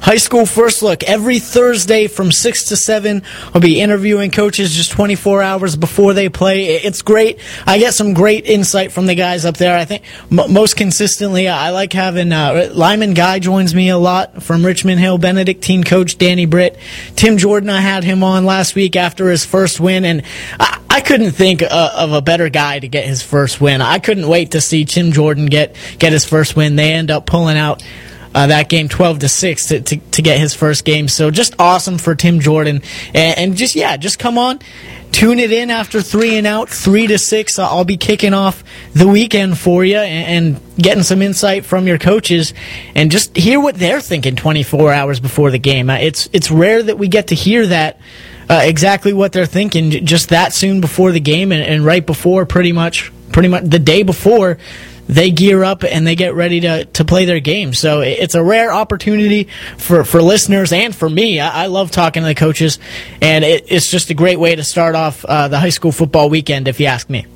[0.00, 3.22] High School First Look every Thursday from 6 to 7.
[3.54, 6.76] I'll be interviewing coaches just 24 hours before they play.
[6.76, 7.38] It's great.
[7.66, 9.76] I get some great insight from the guys up there.
[9.76, 14.42] I think m- most consistently, I like having uh, Lyman Guy joins me a lot
[14.42, 16.78] from Richmond Hill, Benedictine coach Danny Britt.
[17.14, 20.22] Tim Jordan, I had him on last week after his first win, and
[20.58, 23.82] I, I couldn't think uh, of a better guy to get his first win.
[23.82, 26.76] I couldn't wait to see Tim Jordan get, get his first win.
[26.76, 27.82] They end up pulling out
[28.34, 31.08] uh, that game 12 to 6 to, to, to, get his first game.
[31.08, 32.82] So just awesome for Tim Jordan.
[33.12, 34.60] And, and, just, yeah, just come on.
[35.10, 37.58] Tune it in after three and out, three to six.
[37.58, 38.62] I'll be kicking off
[38.94, 42.54] the weekend for you and, and getting some insight from your coaches
[42.94, 45.90] and just hear what they're thinking 24 hours before the game.
[45.90, 47.98] Uh, it's, it's rare that we get to hear that.
[48.48, 52.44] Uh, exactly what they're thinking just that soon before the game and, and right before
[52.44, 54.58] pretty much pretty much the day before
[55.10, 57.74] they gear up and they get ready to, to play their game.
[57.74, 61.40] So it's a rare opportunity for, for listeners and for me.
[61.40, 62.78] I, I love talking to the coaches,
[63.20, 66.30] and it, it's just a great way to start off uh, the high school football
[66.30, 67.26] weekend, if you ask me.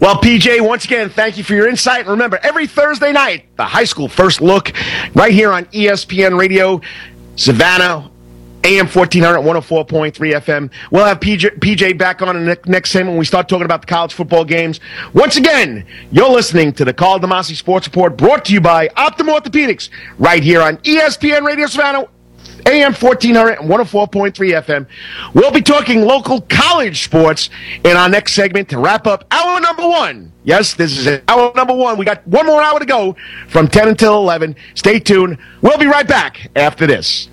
[0.00, 2.00] Well, PJ, once again, thank you for your insight.
[2.00, 4.72] And remember, every Thursday night, the high school first look,
[5.14, 6.80] right here on ESPN Radio,
[7.36, 8.10] Savannah,
[8.66, 10.70] AM 1400, 104.3 FM.
[10.90, 13.80] We'll have PJ, PJ back on in the next segment when we start talking about
[13.80, 14.80] the college football games.
[15.14, 19.32] Once again, you're listening to the Karl DeMasi Sports Report brought to you by Optim
[19.32, 22.08] Orthopedics right here on ESPN Radio Savannah.
[22.66, 24.86] AM 1400 and 104.3 FM.
[25.32, 27.50] We'll be talking local college sports
[27.84, 30.32] in our next segment to wrap up hour number one.
[30.42, 31.96] Yes, this is hour number one.
[31.96, 33.14] We got one more hour to go
[33.46, 34.56] from 10 until 11.
[34.74, 35.38] Stay tuned.
[35.60, 37.28] We'll be right back after this.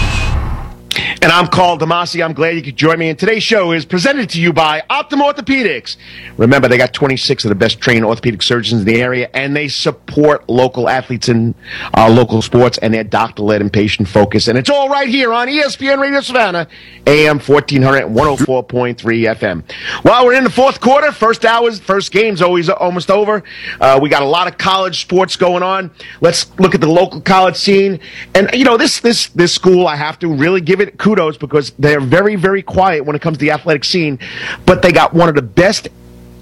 [0.97, 2.23] And I'm Karl DeMasi.
[2.23, 3.09] I'm glad you could join me.
[3.09, 5.95] And today's show is presented to you by Optim Orthopedics.
[6.37, 9.67] Remember, they got 26 of the best trained orthopedic surgeons in the area, and they
[9.67, 11.55] support local athletes in
[11.97, 14.47] uh, local sports, and they're doctor-led and patient-focused.
[14.49, 16.67] And it's all right here on ESPN Radio Savannah,
[17.07, 18.95] AM 1400 104.3
[19.35, 20.03] FM.
[20.03, 21.11] Well, we're in the fourth quarter.
[21.11, 23.43] First hours, first game's always almost over.
[23.79, 25.91] Uh, we got a lot of college sports going on.
[26.19, 27.99] Let's look at the local college scene.
[28.35, 31.71] And, you know, this, this, this school, I have to really give it kudos because
[31.79, 34.19] they're very, very quiet when it comes to the athletic scene,
[34.65, 35.87] but they got one of the best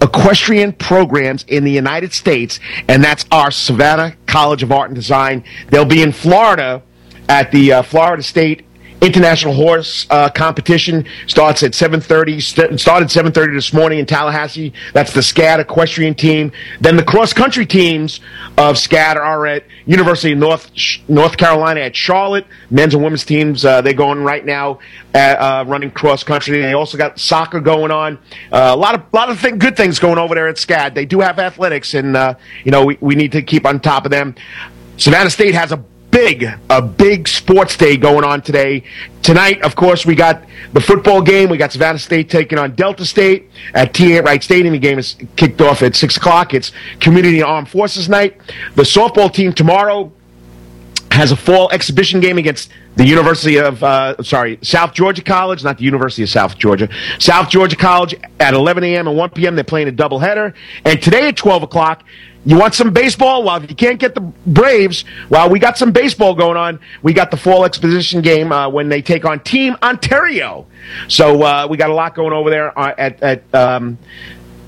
[0.02, 5.44] equestrian programs in the United States, and that's our Savannah College of Art and Design.
[5.69, 6.81] They'll be in Florida
[7.27, 8.65] at the uh, Florida State
[9.02, 12.41] International Horse uh, Competition starts at 7:30.
[12.41, 14.73] St- started 7:30 this morning in Tallahassee.
[14.93, 16.52] That's the SCAD equestrian team.
[16.81, 18.19] Then the cross country teams
[18.58, 20.69] of SCAD are at University of North
[21.08, 22.45] North Carolina at Charlotte.
[22.69, 24.79] Men's and women's teams uh, they're going right now
[25.13, 26.62] at, uh, running cross country.
[26.62, 28.17] They also got soccer going on.
[28.52, 30.93] Uh, a lot of lot of good things going over there at SCAD.
[30.93, 32.35] They do have athletics, and uh,
[32.65, 34.35] you know we, we need to keep on top of them.
[34.97, 35.81] Savannah State has a
[36.12, 38.84] big, a big sports day going on today.
[39.22, 40.44] Tonight, of course, we got
[40.74, 41.50] the football game.
[41.50, 44.74] We got Savannah State taking on Delta State at TA Wright Stadium.
[44.74, 46.54] The game is kicked off at 6 o'clock.
[46.54, 48.40] It's Community Armed Forces Night.
[48.76, 50.12] The softball team tomorrow
[51.20, 55.78] has a fall exhibition game against the University of, uh, sorry, South Georgia College, not
[55.78, 56.88] the University of South Georgia,
[57.20, 59.06] South Georgia College at 11 a.m.
[59.06, 59.56] and 1 p.m.
[59.56, 60.54] They're playing a doubleheader.
[60.86, 62.06] And today at 12 o'clock,
[62.46, 63.44] you want some baseball?
[63.44, 66.80] Well, if you can't get the Braves, well, we got some baseball going on.
[67.04, 70.67] We got the fall exposition game uh, when they take on Team Ontario.
[71.10, 73.98] So uh, we got a lot going over there uh, at at um,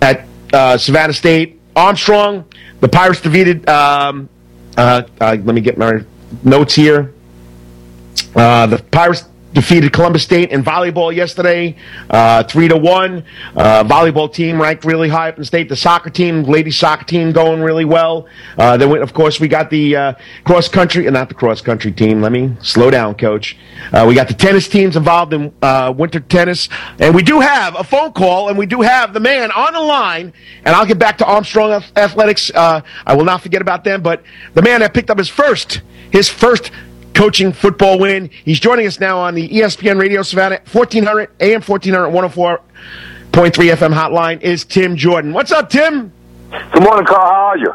[0.02, 1.62] at uh, Savannah State.
[1.78, 2.44] Armstrong,
[2.82, 3.70] the Pirates defeated.
[3.70, 4.28] Um,
[4.78, 6.04] uh, uh, let me get my
[6.44, 7.14] notes here.
[8.36, 11.76] Uh, the Pirates defeated Columbus State in volleyball yesterday,
[12.10, 13.24] uh, three to one.
[13.56, 15.70] Uh, volleyball team ranked really high up in the state.
[15.70, 18.28] The soccer team, ladies soccer team, going really well.
[18.58, 21.62] Uh, then, we, of course, we got the uh, cross country, and not the cross
[21.62, 22.22] country team.
[22.22, 23.58] Let me slow down, coach.
[23.92, 25.54] Uh, we got the tennis teams involved in
[25.98, 29.52] winter tennis, and we do have a phone call, and we do have the man
[29.52, 30.34] on the line.
[30.64, 32.52] And I'll get back to Armstrong Athletics.
[32.56, 32.84] I
[33.14, 34.24] will not forget about them, but
[34.54, 35.82] the man that picked up his first,
[36.12, 36.72] his first
[37.14, 38.30] coaching football win.
[38.46, 42.60] He's joining us now on the ESPN Radio Savannah 1400 AM 1400 104.3
[43.32, 45.34] FM hotline is Tim Jordan.
[45.34, 46.12] What's up, Tim?
[46.74, 47.22] Good morning, Karl.
[47.22, 47.74] How are you?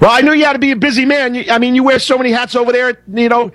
[0.00, 1.44] Well, I knew you had to be a busy man.
[1.50, 3.00] I mean, you wear so many hats over there.
[3.12, 3.52] You know,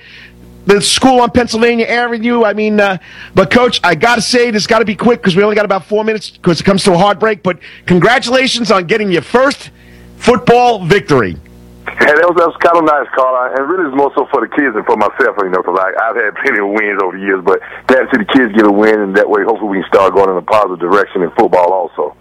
[0.66, 2.44] the school on Pennsylvania Avenue.
[2.44, 2.98] I mean, uh,
[3.36, 5.66] but coach, I got to say this got to be quick because we only got
[5.66, 7.44] about four minutes because it comes to a hard break.
[7.44, 9.72] But congratulations on getting your first
[10.18, 11.36] football victory.
[11.84, 13.52] Yeah, that was, that was kind of nice, Karl.
[13.52, 16.16] And really, it's more so for the kids than for myself, you know, because I've
[16.16, 17.44] had plenty of wins over the years.
[17.44, 19.88] But glad to see the kids get a win, and that way, hopefully, we can
[19.92, 22.16] start going in a positive direction in football also.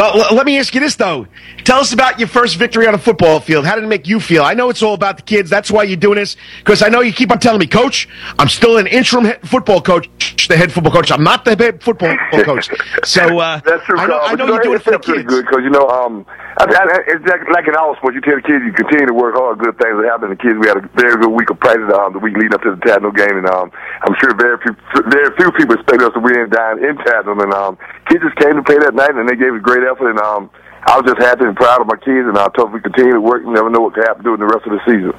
[0.00, 1.26] Well, let me ask you this though.
[1.64, 3.66] Tell us about your first victory on a football field.
[3.66, 4.42] How did it make you feel?
[4.42, 5.50] I know it's all about the kids.
[5.50, 6.38] That's why you're doing this.
[6.60, 10.08] Because I know you keep on telling me, Coach, I'm still an interim football coach,
[10.48, 11.12] the head football coach.
[11.12, 12.70] I'm not the head football coach.
[13.04, 13.98] So uh, that's true.
[13.98, 15.28] I know, I know you are doing it for the kids.
[15.28, 16.24] Good because you know, um,
[16.58, 18.14] I, I, it's like, like in all sports.
[18.14, 19.58] You tell the kids you continue to work hard.
[19.58, 20.28] Good things will happen.
[20.30, 20.56] To the kids.
[20.56, 22.80] We had a very good week of practice um, the week leading up to the
[22.80, 23.70] Tattnall game, and um,
[24.04, 24.72] I'm sure very few,
[25.12, 27.36] very few people expect us to win down in Tattnall.
[27.36, 27.78] And um,
[28.08, 30.10] kids just came to play that night, and they gave a great effort.
[30.10, 30.50] And um,
[30.86, 33.20] I was just happy and proud of my kids, and I them we continue to
[33.20, 33.42] work.
[33.42, 35.14] You never know what could happen during the rest of the season.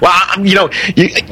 [0.00, 0.68] Well, you know,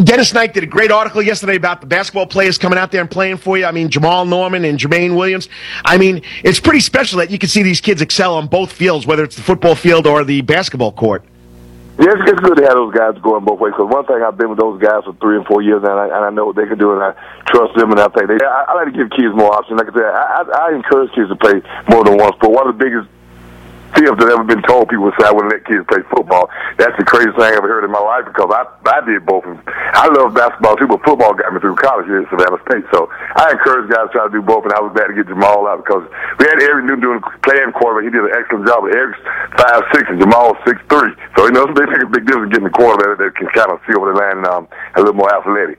[0.03, 3.11] Dennis Knight did a great article yesterday about the basketball players coming out there and
[3.11, 3.67] playing for you.
[3.67, 5.49] I mean, Jamal Norman and Jermaine Williams.
[5.85, 9.07] I mean, it's pretty special that you can see these kids excel on both fields,
[9.07, 11.25] whether it's the football field or the basketball court.
[12.01, 13.77] Yeah, it's, good to have those guys going both ways.
[13.77, 16.09] Because one thing I've been with those guys for three and four years and I,
[16.09, 17.13] and I know what they can do, and I
[17.45, 18.41] trust them, and I think they.
[18.41, 19.77] I, I like to give kids more options.
[19.77, 21.61] Like I said, I, I, I encourage kids to play
[21.93, 22.41] more than once.
[22.41, 23.05] But one of the biggest
[24.01, 26.49] fifth that ever been told people say I wouldn't let kids play football.
[26.81, 29.45] That's the craziest thing I ever heard in my life because I I did both.
[29.45, 32.89] I love basketball too, but football got me through college here at Savannah State.
[32.97, 35.29] So I encourage guys to try to do both, and I was glad to get
[35.29, 36.09] Jamal out because
[36.41, 38.09] we had Eric Newton doing playing quarterback.
[38.09, 38.89] He did an excellent job.
[38.89, 39.21] Eric's
[39.61, 42.73] five six and Jamal six three, so you know they make a big difference getting
[42.73, 44.65] the quarterback that can kind of see over the line and um,
[44.97, 45.77] a little more athletic.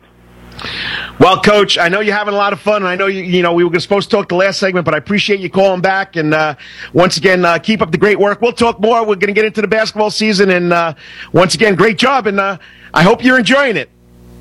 [1.20, 3.24] Well, Coach, I know you're having a lot of fun, and I know you.
[3.24, 5.82] You know, we were supposed to talk the last segment, but I appreciate you calling
[5.82, 6.16] back.
[6.16, 6.56] And uh,
[6.94, 8.42] once again, uh, keep up the great work.
[8.42, 9.00] We'll talk more.
[9.02, 10.94] We're going to get into the basketball season, and uh,
[11.34, 12.28] once again, great job.
[12.28, 12.58] And uh,
[12.94, 13.90] I hope you're enjoying it.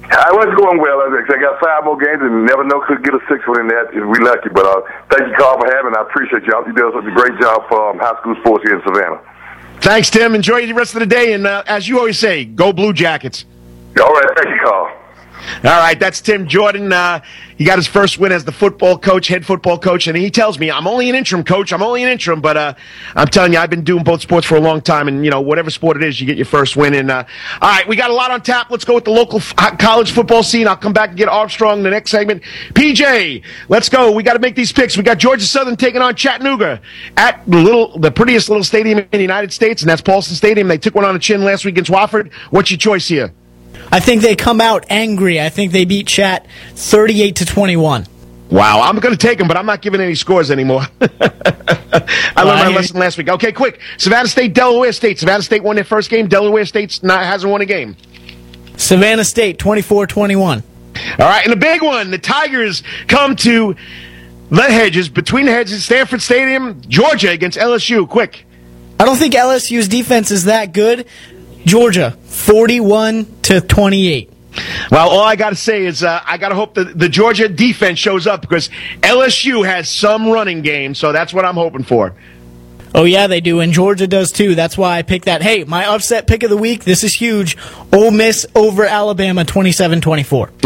[0.02, 1.00] I was going well.
[1.00, 3.94] I got five more games, and never know could get a six one in that
[3.94, 4.48] if we lucky.
[4.48, 5.94] But uh, thank you, Karl, for having.
[5.96, 6.66] I appreciate y'all.
[6.66, 9.20] You did such a great job for um, high school sports here in Savannah.
[9.80, 10.34] Thanks, Tim.
[10.34, 13.44] Enjoy the rest of the day, and uh, as you always say, go Blue Jackets.
[14.00, 14.99] All right, thank you, Karl.
[15.64, 16.92] All right, that's Tim Jordan.
[16.92, 17.20] Uh,
[17.56, 20.58] he got his first win as the football coach, head football coach, and he tells
[20.58, 21.72] me, I'm only an interim coach.
[21.72, 22.74] I'm only an interim, but uh,
[23.14, 25.40] I'm telling you, I've been doing both sports for a long time, and, you know,
[25.40, 26.94] whatever sport it is, you get your first win.
[26.94, 27.24] And uh,
[27.60, 28.70] All right, we got a lot on tap.
[28.70, 30.66] Let's go with the local f- college football scene.
[30.68, 32.42] I'll come back and get Armstrong in the next segment.
[32.72, 34.10] PJ, let's go.
[34.10, 34.96] We got to make these picks.
[34.96, 36.80] We got Georgia Southern taking on Chattanooga
[37.16, 40.68] at the little, the prettiest little stadium in the United States, and that's Paulson Stadium.
[40.68, 42.32] They took one on the chin last week against Wofford.
[42.50, 43.34] What's your choice here?
[43.92, 45.40] I think they come out angry.
[45.40, 48.06] I think they beat Chat 38 to 21.
[48.50, 50.82] Wow, I'm going to take them, but I'm not giving any scores anymore.
[51.00, 51.08] I
[52.36, 53.28] well, learned my lesson last week.
[53.28, 53.80] Okay, quick.
[53.96, 55.20] Savannah State, Delaware State.
[55.20, 56.26] Savannah State won their first game.
[56.26, 57.96] Delaware State not, hasn't won a game.
[58.76, 60.62] Savannah State, 24 21.
[60.96, 63.76] All right, and the big one the Tigers come to
[64.50, 68.08] the hedges, between the hedges, Sanford Stadium, Georgia against LSU.
[68.08, 68.44] Quick.
[68.98, 71.06] I don't think LSU's defense is that good.
[71.64, 74.32] Georgia, 41 to 28.
[74.90, 77.48] Well, all I got to say is uh, I got to hope that the Georgia
[77.48, 78.68] defense shows up because
[79.00, 82.14] LSU has some running game, so that's what I'm hoping for.
[82.92, 84.56] Oh, yeah, they do, and Georgia does too.
[84.56, 85.42] That's why I picked that.
[85.42, 87.56] Hey, my upset pick of the week, this is huge.
[87.92, 90.50] Ole Miss over Alabama 27 24.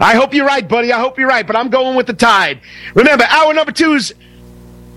[0.00, 0.90] I hope you're right, buddy.
[0.90, 2.60] I hope you're right, but I'm going with the tide.
[2.94, 4.14] Remember, hour number two is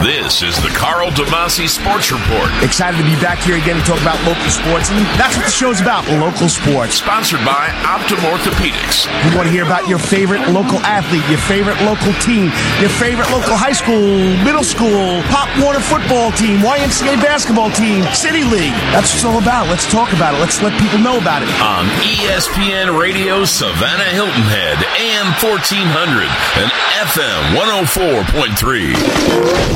[0.00, 2.48] This is the Karl DeMasi Sports Report.
[2.64, 5.52] Excited to be back here again to talk about local sports, and that's what the
[5.52, 6.96] show's about, local sports.
[6.96, 9.04] Sponsored by Optim Orthopedics.
[9.28, 12.48] You want to hear about your favorite local athlete, your favorite local team,
[12.80, 18.44] your favorite local high school, middle school, Pop Warner football team, YMCA basketball team, City
[18.44, 18.72] League.
[18.96, 19.68] That's what it's all about.
[19.68, 20.40] Let's talk about it.
[20.40, 21.48] Let's let people know about it.
[21.60, 26.28] On ESPN Radio Savannah Hilton Head, AM 1400
[26.60, 26.72] and
[27.04, 29.73] FM 104.3.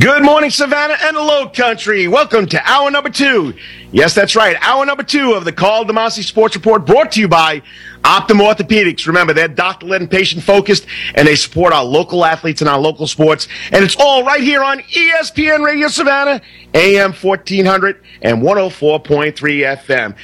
[0.00, 2.06] Good morning, Savannah and the Low Country.
[2.06, 3.54] Welcome to hour number two.
[3.90, 4.56] Yes, that's right.
[4.60, 7.62] Hour number two of the Karl DeMasi Sports Report brought to you by
[8.02, 9.06] Optim Orthopedics.
[9.06, 13.48] Remember, they're doctor-led and patient-focused, and they support our local athletes and our local sports.
[13.72, 16.40] And it's all right here on ESPN Radio Savannah,
[16.74, 20.16] AM 1400 and 104.3 FM.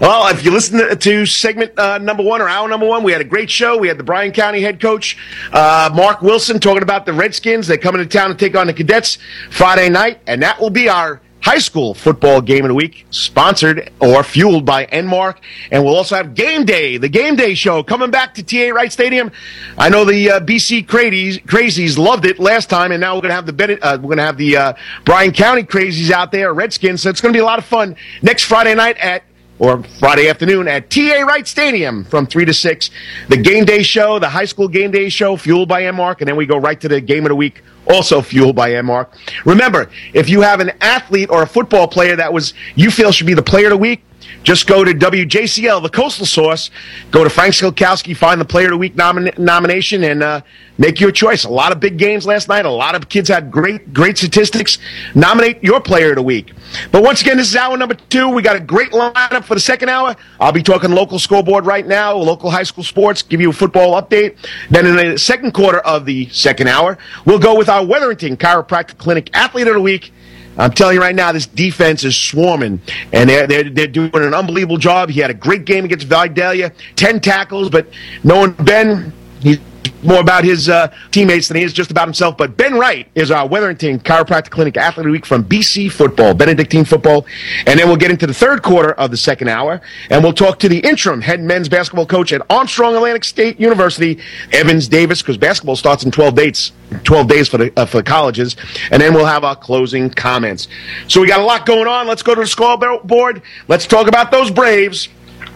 [0.00, 3.20] Well, if you listen to segment uh, number one or hour number one, we had
[3.20, 3.76] a great show.
[3.76, 5.16] We had the Bryan County head coach,
[5.52, 7.66] uh, Mark Wilson, talking about the Redskins.
[7.66, 9.18] They're coming to town to take on the Cadets
[9.50, 13.90] Friday night, and that will be our high school football game of the week, sponsored
[14.00, 15.38] or fueled by Enmark.
[15.70, 18.92] And we'll also have Game Day, the Game Day show, coming back to TA Wright
[18.92, 19.30] Stadium.
[19.76, 23.30] I know the uh, BC Crazies, Crazies loved it last time, and now we're going
[23.30, 24.72] to have the uh, we're going to have the uh,
[25.04, 27.02] Bryan County Crazies out there, Redskins.
[27.02, 29.24] So it's going to be a lot of fun next Friday night at
[29.62, 32.90] or Friday afternoon at TA Wright Stadium from 3 to 6.
[33.28, 36.34] The game day show, the high school game day show, fueled by Enmark, and then
[36.34, 39.08] we go right to the game of the week also fueled by Enmark.
[39.44, 43.28] Remember, if you have an athlete or a football player that was you feel should
[43.28, 44.02] be the player of the week,
[44.42, 46.70] just go to WJCL, the Coastal Source,
[47.10, 50.40] go to Frank Skilkowski, find the Player of the Week nomin- nomination, and uh,
[50.78, 51.44] make your choice.
[51.44, 52.64] A lot of big games last night.
[52.64, 54.78] A lot of kids had great, great statistics.
[55.14, 56.52] Nominate your Player of the Week.
[56.90, 58.28] But once again, this is hour number two.
[58.28, 60.16] We got a great lineup for the second hour.
[60.40, 64.00] I'll be talking local scoreboard right now, local high school sports, give you a football
[64.00, 64.36] update.
[64.70, 68.98] Then in the second quarter of the second hour, we'll go with our Wetherington Chiropractic
[68.98, 70.12] Clinic Athlete of the Week.
[70.58, 72.80] I'm telling you right now, this defense is swarming,
[73.12, 75.08] and they're, they're, they're doing an unbelievable job.
[75.08, 77.86] He had a great game against Vidalia, 10 tackles, but
[78.22, 79.58] knowing Ben, he's
[80.02, 82.36] more about his uh, teammates than he is just about himself.
[82.36, 86.34] But Ben Wright is our Wetherington Chiropractic Clinic Athlete of the Week from BC Football,
[86.34, 87.26] Benedictine Football.
[87.66, 89.80] And then we'll get into the third quarter of the second hour,
[90.10, 94.18] and we'll talk to the interim head men's basketball coach at Armstrong Atlantic State University,
[94.52, 96.72] Evans Davis, because basketball starts in 12 dates.
[97.04, 98.54] 12 days for the uh, for colleges,
[98.90, 100.68] and then we'll have our closing comments.
[101.08, 102.06] So we got a lot going on.
[102.06, 103.40] Let's go to the scoreboard.
[103.66, 105.08] Let's talk about those Braves.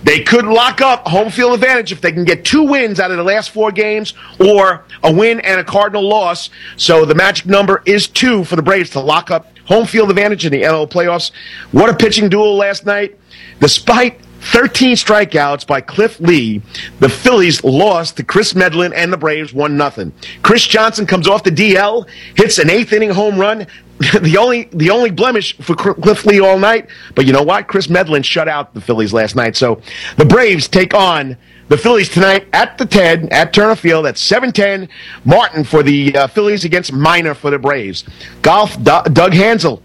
[0.07, 3.17] They could lock up home field advantage if they can get two wins out of
[3.17, 6.49] the last four games or a win and a Cardinal loss.
[6.77, 10.47] So the magic number is two for the Braves to lock up home field advantage
[10.47, 11.33] in the NL playoffs.
[11.73, 13.19] What a pitching duel last night.
[13.59, 16.63] Despite 13 strikeouts by Cliff Lee.
[17.01, 20.13] The Phillies lost to Kris Medlen and the Braves 1 nothing.
[20.43, 23.67] Chris Johnson comes off the DL, hits an eighth inning home run.
[24.21, 27.67] the only the only blemish for Cliff Lee all night, but you know what?
[27.67, 29.57] Kris Medlen shut out the Phillies last night.
[29.57, 29.81] So
[30.17, 31.37] the Braves take on
[31.69, 34.89] the Phillies tonight at the TED at Turner Field at 7:10.
[35.25, 38.05] Martin for the uh, Phillies against Minor for the Braves.
[38.43, 38.77] Golf.
[38.77, 39.81] D- Doug Hanzel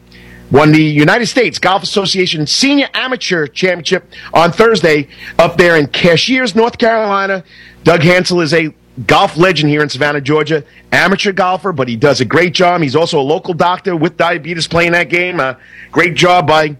[0.51, 5.07] won the United States Golf Association Senior Amateur Championship on Thursday
[5.39, 7.43] up there in Cashiers, North Carolina.
[7.83, 8.73] Doug Hanzel is a
[9.07, 10.63] golf legend here in Savannah, Georgia.
[10.91, 12.81] Amateur golfer, but he does a great job.
[12.81, 15.39] He's also a local doctor with diabetes playing that game.
[15.39, 15.55] Uh,
[15.91, 16.75] great job by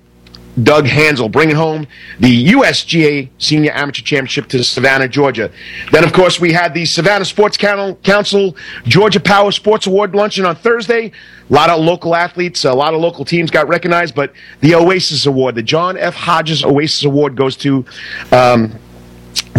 [0.61, 1.87] Doug Hanzel, bringing home
[2.19, 5.49] the USGA Senior Amateur Championship to Savannah, Georgia.
[5.91, 10.55] Then, of course, we had the Savannah Sports Council Georgia Power Sports Award luncheon on
[10.55, 11.11] Thursday.
[11.49, 15.25] A lot of local athletes, a lot of local teams got recognized, but the Oasis
[15.25, 16.15] Award, the John F.
[16.15, 17.85] Hodges Oasis Award, goes to.
[18.31, 18.73] Um,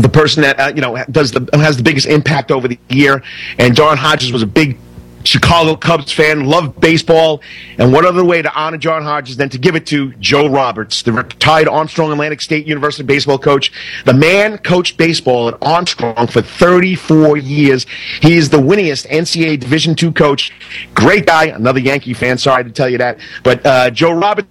[0.02, 3.22] the person that uh, you know does the has the biggest impact over the year.
[3.58, 4.78] And John Hodges was a big
[5.24, 7.42] Chicago Cubs fan, loved baseball,
[7.78, 11.02] and what other way to honor John Hodges than to give it to Joe Roberts,
[11.02, 13.72] the retired Armstrong Atlantic State University baseball coach.
[14.04, 17.86] The man coached baseball at Armstrong for 34 years.
[18.20, 20.52] He is the winningest NCAA Division II coach.
[20.94, 22.38] Great guy, another Yankee fan.
[22.38, 24.48] Sorry to tell you that, but uh, Joe Roberts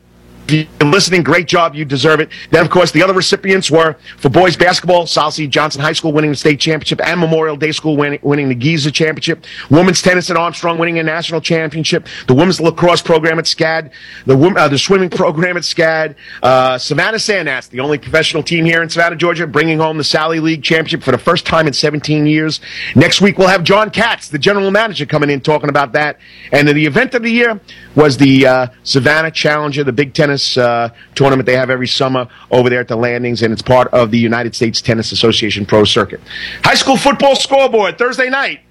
[0.48, 1.76] you're listening, great job.
[1.76, 2.30] You deserve it.
[2.52, 5.32] Then, of course, the other recipients were for boys basketball, South.
[5.32, 8.94] Johnson High School winning the state championship and Memorial Day School winning, winning the GISA
[8.94, 9.46] championship.
[9.70, 12.08] Women's tennis at Armstrong winning a national championship.
[12.28, 13.92] The women's lacrosse program at SCAD.
[14.26, 16.16] The, uh, the swimming program at SCAD.
[16.44, 20.04] Uh, Savannah Sand Gnats, the only professional team here in Savannah, Georgia, bringing home the
[20.04, 22.60] Sally League championship for the first time in 17 years.
[22.96, 26.20] Next week, we'll have John Katz, the general manager, coming in talking about that.
[26.52, 27.60] And the event of the year
[27.96, 32.28] was the uh, Savannah Challenger, the big tennis tennis uh, tournament they have every summer
[32.52, 35.84] over there at the landings, and it's part of the United States Tennis Association Pro
[35.84, 36.22] Circuit.
[36.64, 38.62] High school football scoreboard Thursday night.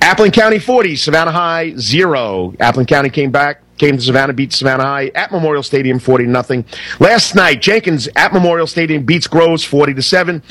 [0.00, 2.54] Appling County 40, Savannah High 0.
[2.60, 6.64] Appling County came back, came to Savannah, beat Savannah High at Memorial Stadium 40 nothing.
[7.00, 10.42] Last night, Jenkins at Memorial Stadium beats Groves 40 to 7.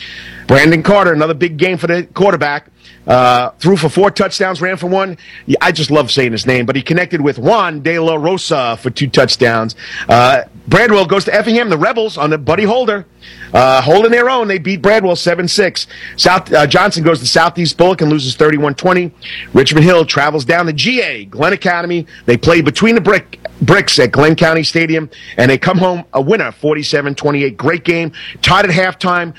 [0.48, 2.68] Brandon Carter, another big game for the quarterback.
[3.06, 5.18] Uh, threw for four touchdowns, ran for one.
[5.62, 8.90] I just love saying his name, but he connected with Juan De La Rosa for
[8.90, 9.76] two touchdowns.
[10.10, 13.06] Uh, Bradwell goes to Effingham, the Rebels on the Buddy Holder.
[13.54, 15.88] Uh, holding their own, they beat Bradwell 7-6.
[16.18, 19.12] South uh, Johnson goes to Southeast Bulloch and loses 31-20.
[19.54, 22.06] Richmond Hill travels down the GA, Glynn Academy.
[22.26, 26.22] They play between the brick, bricks at Glynn County Stadium, and they come home a
[26.22, 27.56] winner, 47-28.
[27.58, 28.12] Great game.
[28.42, 29.34] Tied at halftime.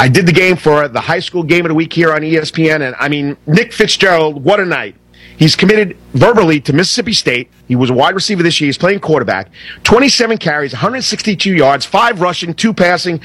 [0.00, 2.86] I did the game for the high school game of the week here on ESPN,
[2.86, 4.94] and I mean, Nick Fitzgerald, what a night.
[5.38, 7.48] He's committed verbally to Mississippi State.
[7.68, 8.66] He was a wide receiver this year.
[8.66, 9.50] He's playing quarterback.
[9.84, 13.20] 27 carries, 162 yards, five rushing, two passing.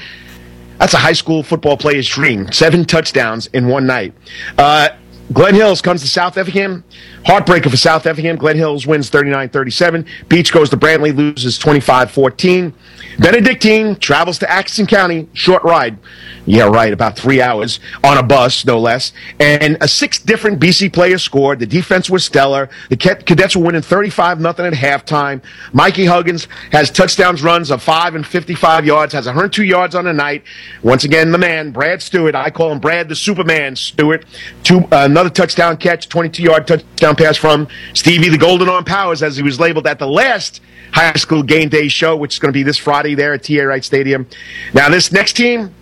[0.78, 2.50] That's a high school football player's dream.
[2.52, 4.14] Seven touchdowns in one night.
[4.56, 4.90] Uh,
[5.32, 6.84] Glenn Hills comes to South Effingham.
[7.24, 8.36] Heartbreaker for South Effingham.
[8.36, 10.06] Glenn Hills wins 39 37.
[10.28, 12.74] Beach goes to Brantley, loses 25 14.
[13.18, 15.98] Benedictine travels to Atkinson County, short ride.
[16.46, 19.12] Yeah, right, about three hours on a bus, no less.
[19.40, 21.60] And a six different BC players scored.
[21.60, 22.68] The defense was stellar.
[22.90, 25.42] The cadets were winning 35 nothing at halftime.
[25.72, 30.12] Mikey Huggins has touchdowns runs of five and 55 yards, has 102 yards on the
[30.12, 30.42] night.
[30.82, 32.34] Once again, the man, Brad Stewart.
[32.34, 34.26] I call him Brad the Superman Stewart.
[34.62, 39.22] Two, uh, another touchdown catch, 22 yard touchdown pass from Stevie the Golden Arm Powers,
[39.22, 40.60] as he was labeled at the last
[40.92, 43.62] high school game day show, which is going to be this Friday there at TA
[43.62, 44.26] Wright Stadium.
[44.72, 45.74] Now, this next team,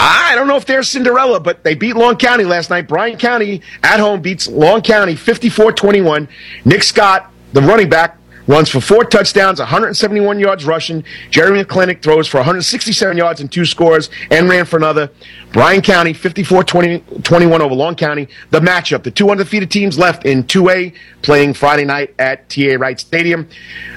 [0.00, 2.88] I don't know if they're Cinderella, but they beat Long County last night.
[2.88, 6.28] Bryan County at home beats Long County 54 21.
[6.64, 11.04] Nick Scott, the running back, runs for four touchdowns, 171 yards rushing.
[11.30, 15.10] Jeremy McClinic throws for 167 yards and two scores and ran for another.
[15.52, 18.28] Bryan County 54 21 over Long County.
[18.50, 22.98] The matchup, the two undefeated teams left in 2A playing Friday night at TA Wright
[22.98, 23.48] Stadium.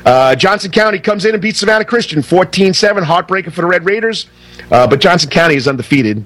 [0.05, 3.03] Uh, Johnson County comes in and beats Savannah Christian 14 7.
[3.03, 4.27] Heartbreaker for the Red Raiders.
[4.71, 6.25] Uh, but Johnson County is undefeated.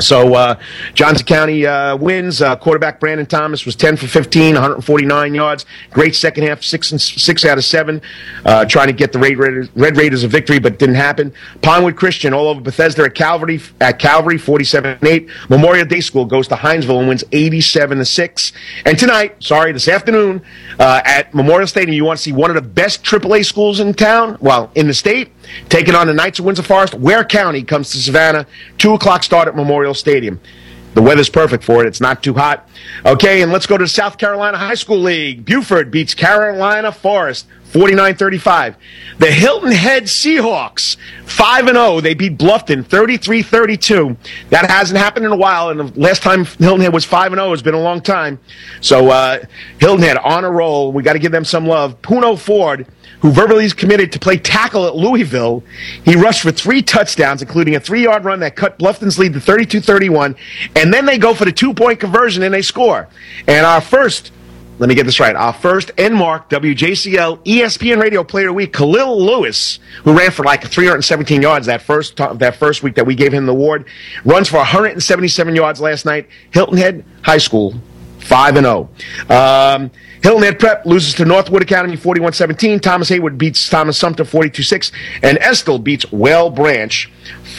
[0.00, 0.60] So uh,
[0.94, 2.42] Johnson County uh, wins.
[2.42, 5.66] Uh, quarterback Brandon Thomas was 10 for 15, 149 yards.
[5.90, 8.00] Great second half, six and six out of seven.
[8.44, 11.32] Uh, trying to get the Red Raiders, Red Raiders a victory, but didn't happen.
[11.62, 15.30] Pinewood Christian all over Bethesda at Calvary at Calvary 47-8.
[15.48, 18.52] Memorial Day School goes to Hinesville and wins 87 to six.
[18.84, 20.42] And tonight, sorry, this afternoon
[20.78, 23.94] uh, at Memorial Stadium, you want to see one of the best AAA schools in
[23.94, 25.30] town, well, in the state,
[25.68, 26.94] taking on the Knights of Windsor Forest.
[26.94, 28.46] Ware County comes to Savannah.
[28.78, 30.40] Two o'clock start at Memorial Stadium.
[30.94, 31.86] the weather's perfect for it.
[31.86, 32.68] It's not too hot.
[33.06, 35.44] Okay, and let's go to South Carolina High School League.
[35.44, 38.74] Beaufort beats Carolina Forest 49-35.
[39.18, 42.00] The Hilton Head Seahawks 5 and 0.
[42.00, 44.16] They beat Bluffton 33-32.
[44.50, 47.38] That hasn't happened in a while and the last time Hilton Head was 5 and
[47.38, 48.40] 0 has been a long time.
[48.80, 49.38] So uh,
[49.78, 50.90] Hilton Head on a roll.
[50.92, 52.02] We got to give them some love.
[52.02, 52.86] Puno Ford
[53.20, 55.62] who verbally is committed to play tackle at Louisville.
[56.04, 59.40] He rushed for three touchdowns, including a three yard run that cut Bluffton's lead to
[59.40, 60.36] 32 31.
[60.76, 63.08] And then they go for the two point conversion and they score.
[63.46, 64.32] And our first,
[64.78, 68.72] let me get this right, our first Mark WJCL ESPN Radio Player of the Week,
[68.72, 73.14] Khalil Lewis, who ran for like 317 yards that first, that first week that we
[73.14, 73.86] gave him the award,
[74.24, 77.74] runs for 177 yards last night, Hilton Head High School,
[78.20, 79.90] 5 and 0.
[80.20, 82.80] Hillnet Prep loses to Northwood Academy 41 17.
[82.80, 84.92] Thomas Heyward beats Thomas Sumter 42 6.
[85.22, 87.10] And Estill beats Whale Branch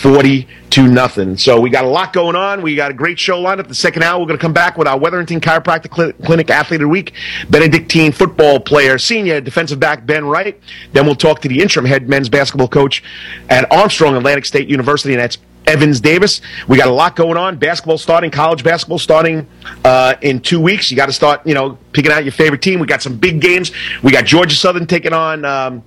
[0.02, 1.38] 42 nothing.
[1.38, 2.62] So we got a lot going on.
[2.62, 3.68] We got a great show lined up.
[3.68, 6.82] The second hour, we're going to come back with our Wetherington Chiropractic Cl- Clinic Athlete
[6.82, 7.14] of the Week,
[7.50, 10.60] Benedictine football player, senior defensive back Ben Wright.
[10.94, 13.04] Then we'll talk to the interim head men's basketball coach
[13.50, 15.38] at Armstrong Atlantic State University, and that's
[15.68, 16.42] Evans Davis.
[16.68, 17.58] We got a lot going on.
[17.58, 19.48] Basketball starting, college basketball starting
[19.86, 20.92] uh, in two weeks.
[20.92, 22.80] You got to start, you know, picking out your favorite team.
[22.80, 23.72] We got some big games.
[24.04, 25.46] We got Georgia Southern taking on.
[25.46, 25.84] Um,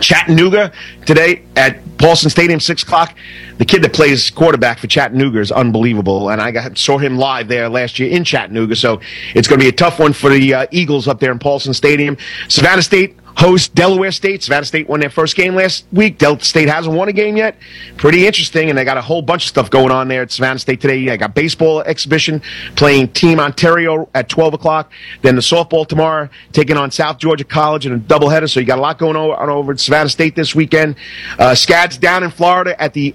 [0.00, 0.72] Chattanooga
[1.06, 3.16] today at Paulson Stadium, six o'clock.
[3.58, 7.48] The kid that plays quarterback for Chattanooga is unbelievable, and I got, saw him live
[7.48, 8.76] there last year in Chattanooga.
[8.76, 9.00] So
[9.34, 11.74] it's going to be a tough one for the uh, Eagles up there in Paulson
[11.74, 12.16] Stadium.
[12.48, 14.42] Savannah State host Delaware State.
[14.42, 16.18] Savannah State won their first game last week.
[16.18, 17.56] Delta State hasn't won a game yet.
[17.96, 20.58] Pretty interesting, and they got a whole bunch of stuff going on there at Savannah
[20.58, 21.04] State today.
[21.06, 22.42] They got baseball exhibition
[22.74, 24.92] playing Team Ontario at 12 o'clock.
[25.22, 28.50] Then the softball tomorrow taking on South Georgia College in a doubleheader.
[28.50, 30.96] So you got a lot going on over at Savannah State this weekend.
[31.38, 33.14] Uh, Scads down in Florida at the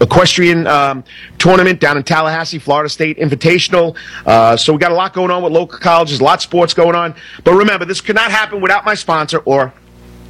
[0.00, 1.04] equestrian um,
[1.38, 3.96] tournament down in Tallahassee, Florida State Invitational.
[4.26, 6.74] Uh, so we got a lot going on with local colleges, a lot of sports
[6.74, 7.14] going on.
[7.44, 9.72] But remember, this could not happen without my sponsor, or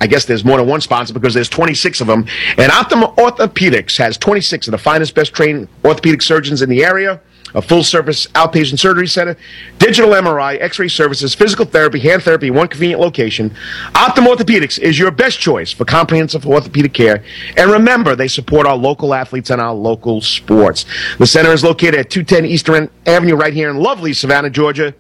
[0.01, 2.27] I guess there's more than one sponsor because there's 26 of them.
[2.59, 7.21] And Optim Orthopedics has 26 of the finest, best trained orthopedic surgeons in the area
[7.55, 9.37] a full service outpatient surgery center,
[9.79, 13.51] digital MRI, x ray services, physical therapy, hand therapy, one convenient location.
[13.93, 17.25] Optim Orthopedics is your best choice for comprehensive orthopedic care.
[17.57, 20.85] And remember, they support our local athletes and our local sports.
[21.19, 24.95] The center is located at 210 Eastern Avenue right here in lovely Savannah, Georgia.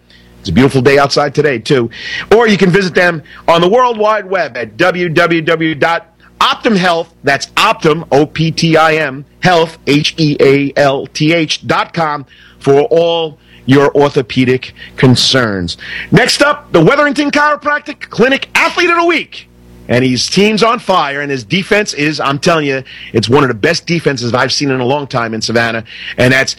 [0.44, 1.88] It's a beautiful day outside today, too.
[2.36, 6.04] Or you can visit them on the World Wide Web at www
[6.38, 11.66] Optim that's Optim, O P T I M, Health, H E A L T H
[11.66, 12.26] dot com
[12.58, 15.78] for all your orthopedic concerns.
[16.12, 19.48] Next up, the Wetherington Chiropractic Clinic Athlete of the Week.
[19.88, 22.82] And his team's on fire, and his defense is, I'm telling you,
[23.14, 25.84] it's one of the best defenses I've seen in a long time in Savannah.
[26.18, 26.56] And that's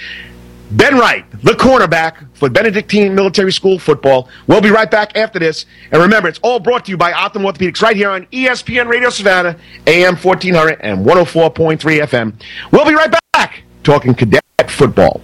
[0.71, 4.29] Ben Wright, the cornerback for Benedictine Military School football.
[4.47, 5.65] We'll be right back after this.
[5.91, 9.09] And remember, it's all brought to you by Optim Orthopedics right here on ESPN Radio
[9.09, 12.33] Savannah, AM 1400 and 104.3 FM.
[12.71, 15.21] We'll be right back talking cadet football.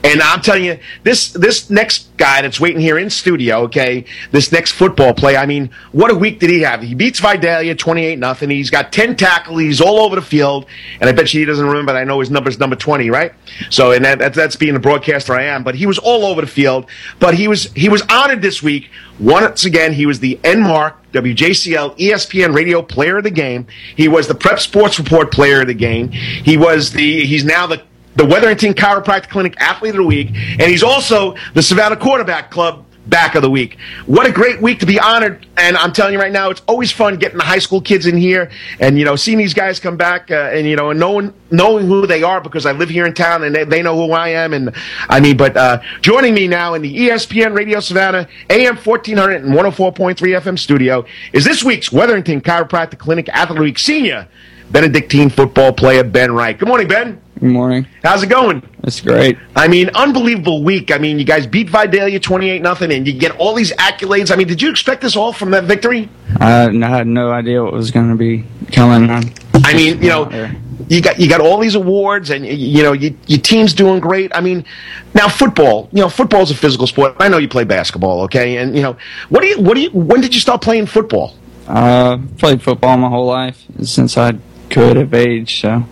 [0.04, 4.52] and I'm telling you, this this next guy that's waiting here in studio, okay, this
[4.52, 5.36] next football play.
[5.36, 6.82] I mean, what a week did he have?
[6.82, 8.50] He beats Vidalia 28 nothing.
[8.50, 9.60] He's got 10 tackles.
[9.60, 10.66] He's all over the field,
[11.00, 11.92] and I bet you he doesn't remember.
[11.92, 13.32] But I know his number's number 20, right?
[13.70, 15.64] So, and that, that's being the broadcaster I am.
[15.64, 16.86] But he was all over the field.
[17.18, 18.02] But he was he was
[18.40, 18.90] this week.
[19.18, 23.66] Once again, he was the Enmark WJCL ESPN Radio Player of the Game.
[23.96, 26.10] He was the Prep Sports Report Player of the Game.
[26.10, 27.82] He was the he's now the
[28.16, 32.84] the Wetherington Chiropractic Clinic Athlete of the Week, and he's also the Savannah Quarterback Club
[33.06, 33.78] back of the week.
[34.06, 35.46] What a great week to be honored.
[35.56, 38.16] And I'm telling you right now, it's always fun getting the high school kids in
[38.16, 38.50] here
[38.80, 41.86] and, you know, seeing these guys come back uh, and, you know, and knowing, knowing
[41.86, 44.28] who they are because I live here in town and they, they know who I
[44.28, 44.52] am.
[44.52, 44.74] And
[45.08, 49.52] I mean, but uh, joining me now in the ESPN Radio Savannah AM 1400 and
[49.52, 54.28] 104.3 FM studio is this week's Wetherington Chiropractic Clinic Athlete Week Senior
[54.70, 56.58] Benedictine football player Ben Wright.
[56.58, 57.20] Good morning, Ben.
[57.42, 57.88] Good morning.
[58.04, 58.62] How's it going?
[58.84, 59.36] It's great.
[59.56, 60.92] I mean, unbelievable week.
[60.92, 64.30] I mean, you guys beat Vidalia 28 nothing, and you get all these accolades.
[64.30, 66.08] I mean, did you expect this all from that victory?
[66.38, 69.10] I had no idea what was going to be coming.
[69.10, 69.24] on.
[69.54, 70.52] I mean, you know,
[70.86, 74.30] you got you got all these awards, and you know, you, your team's doing great.
[74.36, 74.64] I mean,
[75.12, 75.88] now football.
[75.90, 77.16] You know, football's a physical sport.
[77.18, 78.58] I know you play basketball, okay?
[78.58, 78.96] And you know,
[79.30, 81.34] what do you what do you when did you start playing football?
[81.66, 84.38] Uh, played football my whole life since I
[84.70, 85.60] could have age.
[85.60, 85.84] So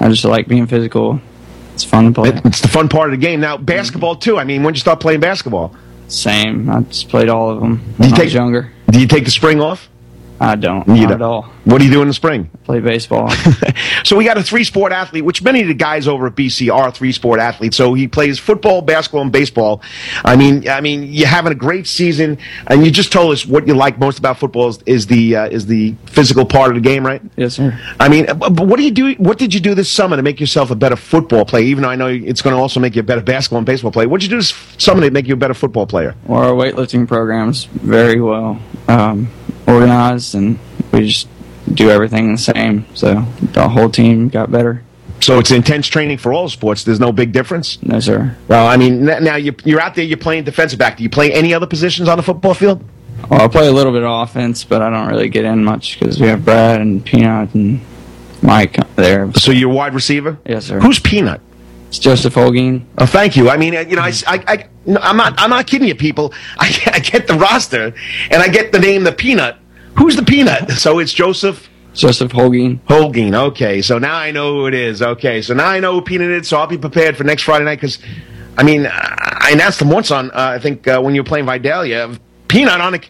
[0.00, 1.20] I just like being physical.
[1.74, 2.32] It's fun to play.
[2.44, 3.40] It's the fun part of the game.
[3.40, 4.38] Now, basketball too.
[4.38, 5.74] I mean, when did you start playing basketball?
[6.08, 6.68] Same.
[6.70, 8.72] I just played all of them when I was younger.
[8.90, 9.88] Do you take the spring off?
[10.40, 10.86] I don't.
[10.88, 11.12] You not don't.
[11.12, 11.42] at all.
[11.64, 12.48] What do you do in the spring?
[12.64, 13.30] Play baseball.
[14.04, 16.72] so we got a three sport athlete, which many of the guys over at BC
[16.72, 17.76] are three sport athletes.
[17.76, 19.82] So he plays football, basketball, and baseball.
[20.24, 23.66] I mean, I mean, you're having a great season, and you just told us what
[23.66, 26.80] you like most about football is, is the uh, is the physical part of the
[26.80, 27.20] game, right?
[27.36, 27.78] yes, sir.
[27.98, 29.14] I mean, but but what do you do?
[29.14, 31.64] What did you do this summer to make yourself a better football player?
[31.64, 33.90] Even though I know it's going to also make you a better basketball and baseball
[33.90, 34.08] player.
[34.08, 36.14] What did you do this summer to make you a better football player?
[36.26, 39.28] Well, our weightlifting program's very well um,
[39.68, 40.58] organized, and
[40.92, 41.28] we just
[41.72, 42.86] do everything the same.
[42.94, 44.82] So the whole team got better.
[45.20, 46.84] So it's intense training for all sports.
[46.84, 47.82] There's no big difference.
[47.82, 48.36] No, sir.
[48.46, 50.04] Well, I mean, now you- you're out there.
[50.04, 50.96] You're playing defensive back.
[50.96, 52.82] Do you play any other positions on the football field?
[53.28, 55.98] Well, I play a little bit of offense, but I don't really get in much
[55.98, 57.80] because we have Brad and Peanut and
[58.42, 59.30] Mike there.
[59.34, 60.38] So you're wide receiver.
[60.46, 60.78] Yes, sir.
[60.78, 61.40] Who's Peanut?
[61.88, 62.84] It's Joseph Holguin.
[62.98, 63.48] Oh, thank you.
[63.48, 65.94] I mean, uh, you know, I, I, I, no, I'm not, I'm not kidding you,
[65.94, 66.34] people.
[66.58, 67.94] I, I get the roster,
[68.30, 69.56] and I get the name, the Peanut.
[69.96, 70.70] Who's the Peanut?
[70.78, 72.78] So it's Joseph Joseph Holguin.
[72.82, 73.34] Holguin.
[73.48, 75.02] Okay, so now I know who it is.
[75.02, 76.48] Okay, so now I know who Peanut is.
[76.48, 77.98] So I'll be prepared for next Friday night because,
[78.56, 81.46] I mean, I announced him once on, uh, I think uh, when you were playing
[81.46, 82.16] Vidalia,
[82.46, 83.04] Peanut on the.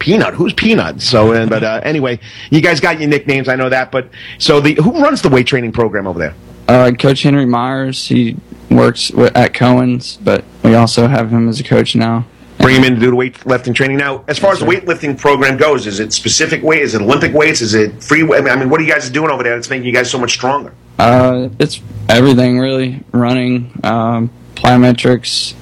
[0.00, 1.00] Peanut, who's Peanut?
[1.00, 2.18] So, uh, but uh, anyway,
[2.50, 3.48] you guys got your nicknames.
[3.48, 3.90] I know that.
[3.90, 6.34] But so the who runs the weight training program over there?
[6.68, 8.36] Uh, coach Henry Myers, he
[8.70, 12.24] works at Cohen's, but we also have him as a coach now.
[12.58, 13.98] bring him in to do the weightlifting training.
[13.98, 16.82] Now, as far as the weightlifting program goes, is it specific weight?
[16.82, 17.60] Is it Olympic weights?
[17.60, 18.22] Is it free?
[18.22, 18.48] weight?
[18.48, 20.32] I mean, what are you guys doing over there that's making you guys so much
[20.32, 20.72] stronger?
[20.98, 23.02] Uh, it's everything really.
[23.12, 25.54] Running, um, plyometrics,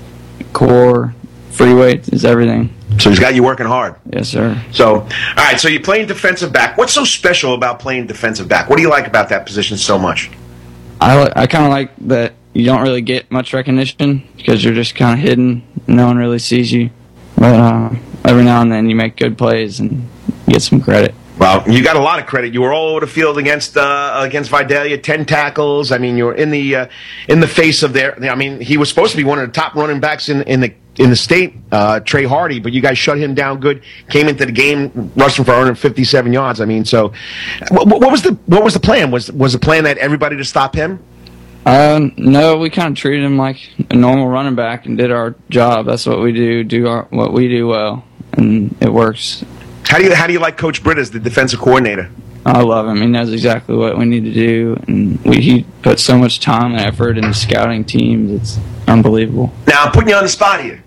[0.53, 1.14] core,
[1.50, 2.72] free weight is everything.
[2.98, 3.96] So he's got you working hard.
[4.12, 4.62] Yes, sir.
[4.70, 5.59] So, all right.
[5.59, 6.76] So you're playing defensive back.
[6.76, 8.68] What's so special about playing defensive back?
[8.68, 10.30] What do you like about that position so much?
[11.03, 14.94] I, I kind of like that you don't really get much recognition because you're just
[14.94, 15.62] kind of hidden.
[15.86, 16.90] No one really sees you.
[17.36, 17.90] But uh,
[18.24, 20.09] every now and then you make good plays and
[20.48, 21.14] get some credit.
[21.38, 22.55] Well, you got a lot of credit.
[22.55, 25.90] You were all over the field against uh, against Vidalia, ten tackles.
[25.90, 26.86] I mean, you were in the uh,
[27.26, 28.22] in the face of their.
[28.24, 30.61] I mean, he was supposed to be one of the top running backs in in
[30.61, 33.82] the in the state, uh, Trey Hardy, but you guys shut him down good.
[34.09, 36.61] Came into the game rushing for 157 yards.
[36.61, 37.12] I mean, so
[37.70, 39.11] what, what was the what was the plan?
[39.11, 41.03] Was was the plan that everybody to stop him?
[41.64, 43.57] Uh, no, we kind of treated him like
[43.90, 45.86] a normal running back and did our job.
[45.86, 46.64] That's what we do.
[46.64, 49.45] Do our, what we do well, and it works.
[49.86, 52.11] How do you how do you like Coach Britt as the defensive coordinator?
[52.45, 53.01] I love him.
[53.01, 56.72] He knows exactly what we need to do, and we, he puts so much time
[56.72, 58.30] and effort into scouting teams.
[58.32, 59.53] It's unbelievable.
[59.68, 60.82] Now I'm putting you on the spot here.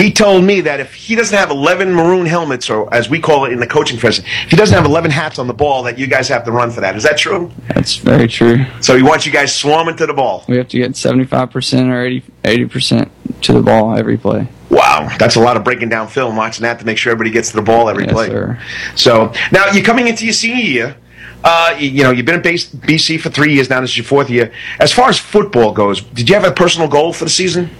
[0.00, 3.44] He told me that if he doesn't have 11 maroon helmets, or as we call
[3.44, 5.98] it in the coaching profession, if he doesn't have 11 hats on the ball, that
[5.98, 6.96] you guys have to run for that.
[6.96, 7.50] Is that true?
[7.68, 8.64] That's very true.
[8.80, 10.44] So he wants you guys swarming to the ball.
[10.48, 13.10] We have to get 75% or 80, 80%
[13.42, 14.48] to the ball every play.
[14.70, 17.50] Wow, that's a lot of breaking down film, watching that to make sure everybody gets
[17.50, 18.28] to the ball every Yes, play.
[18.28, 18.58] sir.
[18.94, 20.96] So now you're coming into your senior year.
[21.44, 23.80] Uh, you, you know, you've been at base, BC for three years now.
[23.80, 24.52] This is your fourth year.
[24.78, 27.70] As far as football goes, did you have a personal goal for the season?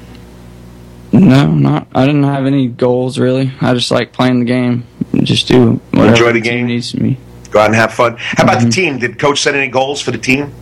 [1.13, 1.89] No, not.
[1.95, 3.53] I didn't have any goals really.
[3.61, 4.85] I just like playing the game.
[5.15, 6.67] Just do whatever Enjoy the game?
[6.69, 7.19] needs me.
[7.51, 8.17] Go out and have fun.
[8.19, 8.99] How about the team?
[8.99, 10.53] Did coach set any goals for the team?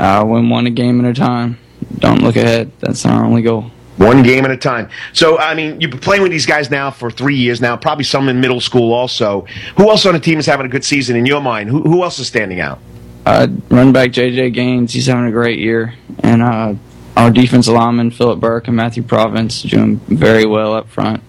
[0.00, 1.58] I win one a game at a time.
[1.98, 2.72] Don't look ahead.
[2.80, 3.70] That's our only goal.
[3.96, 4.88] One game at a time.
[5.12, 8.02] So, I mean, you've been playing with these guys now for three years now, probably
[8.02, 9.42] some in middle school also.
[9.76, 11.70] Who else on the team is having a good season in your mind?
[11.70, 12.80] Who, who else is standing out?
[13.24, 16.74] Uh, running back JJ Gaines, he's having a great year, and uh,
[17.16, 21.22] our defensive linemen Philip Burke and Matthew Province doing very well up front,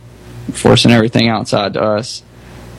[0.52, 2.24] forcing everything outside to us,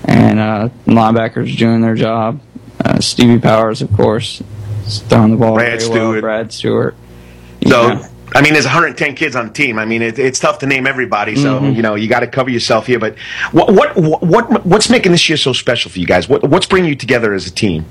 [0.05, 2.41] and uh, linebackers doing their job.
[2.85, 4.43] Uh, Stevie Powers, of course,
[4.87, 5.99] throwing the ball Brad very well.
[5.99, 6.21] Stewart.
[6.21, 6.95] Brad Stewart.
[7.67, 8.01] So.
[8.35, 9.79] I mean, there's 110 kids on the team.
[9.79, 11.37] I mean, it, it's tough to name everybody.
[11.37, 11.77] So, Mm-hmm.
[11.77, 12.99] you know, you got to cover yourself here.
[12.99, 13.17] But
[13.53, 16.29] what, what, what, what's making this year so special for you guys?
[16.29, 17.87] What, what's bringing you together as a team?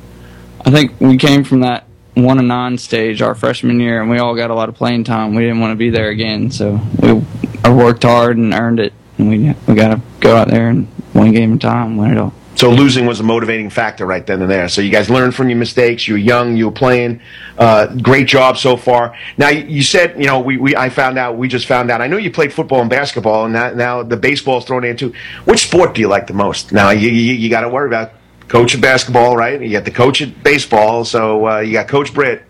[0.63, 1.85] I think we came from that
[2.15, 5.03] one and nine stage our freshman year, and we all got a lot of playing
[5.03, 5.35] time.
[5.35, 7.21] We didn't want to be there again, so we
[7.63, 10.87] I worked hard and earned it, and we we got to go out there and
[11.13, 12.33] one game at a time, win it all.
[12.55, 14.69] So losing was a motivating factor right then and there.
[14.69, 16.07] So you guys learned from your mistakes.
[16.07, 16.55] You were young.
[16.55, 17.21] You were playing.
[17.57, 19.17] Uh, great job so far.
[19.37, 21.37] Now you said, you know, we, we I found out.
[21.37, 21.99] We just found out.
[21.99, 24.95] I know you played football and basketball, and now, now the baseball is thrown in
[24.95, 25.13] too.
[25.43, 26.71] Which sport do you like the most?
[26.71, 28.11] Now you you, you got to worry about
[28.47, 29.61] coach of basketball, right?
[29.61, 31.05] You got the coach at baseball.
[31.05, 32.43] So uh, you got Coach Britt.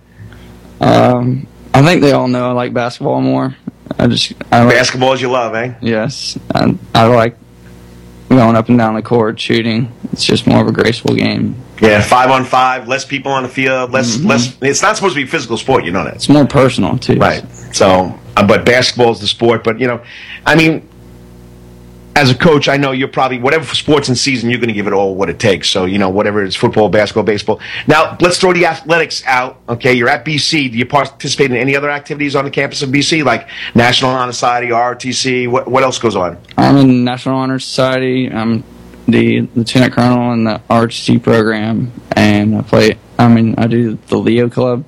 [0.80, 3.56] Um, I think they all know I like basketball more.
[3.98, 5.74] I just I like, basketball is you love, eh?
[5.82, 7.38] Yes, I, I like
[8.30, 9.92] going up and down the court, shooting.
[10.12, 11.56] It's just more of a graceful game.
[11.82, 14.28] Yeah, five on five, less people on the field, less mm-hmm.
[14.28, 14.58] less.
[14.62, 16.16] It's not supposed to be a physical sport, you know that.
[16.16, 17.16] It's more personal too.
[17.16, 17.46] Right.
[17.74, 19.64] So, uh, but basketball is the sport.
[19.64, 20.04] But you know,
[20.46, 20.88] I mean,
[22.16, 24.88] as a coach, I know you're probably whatever sports and season, you're going to give
[24.88, 25.70] it all what it takes.
[25.70, 27.60] So you know, whatever it's football, basketball, baseball.
[27.88, 29.60] Now let's throw the athletics out.
[29.68, 30.72] Okay, you're at BC.
[30.72, 34.32] Do you participate in any other activities on the campus of BC, like National Honor
[34.32, 35.50] Society, ROTC?
[35.50, 36.38] What what else goes on?
[36.58, 38.32] I'm in National Honor Society.
[38.32, 38.64] I'm
[39.08, 42.98] the lieutenant colonel in the ROTC program, and I play.
[43.20, 44.86] I mean, I do the Leo Club,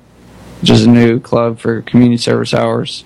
[0.60, 3.04] which is a new club for community service hours.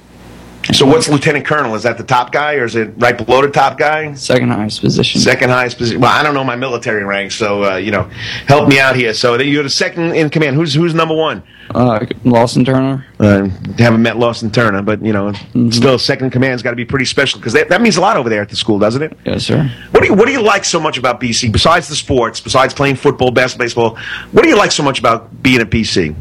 [0.72, 1.74] So what's lieutenant colonel?
[1.74, 4.14] Is that the top guy, or is it right below the top guy?
[4.14, 5.20] Second highest position.
[5.20, 6.00] Second highest position.
[6.00, 8.04] Well, I don't know my military rank, so uh, you know,
[8.46, 9.12] help me out here.
[9.12, 10.56] So you're the second in command.
[10.56, 11.42] Who's who's number one?
[11.74, 13.06] Uh, Lawson Turner.
[13.18, 13.48] Uh,
[13.78, 15.70] haven't met Lawson Turner, but you know, mm-hmm.
[15.70, 18.28] still second command's got to be pretty special because that, that means a lot over
[18.28, 19.16] there at the school, doesn't it?
[19.24, 19.70] Yes, sir.
[19.90, 22.72] What do you What do you like so much about BC besides the sports, besides
[22.72, 23.98] playing football, basketball, baseball?
[24.30, 26.14] What do you like so much about being at BC?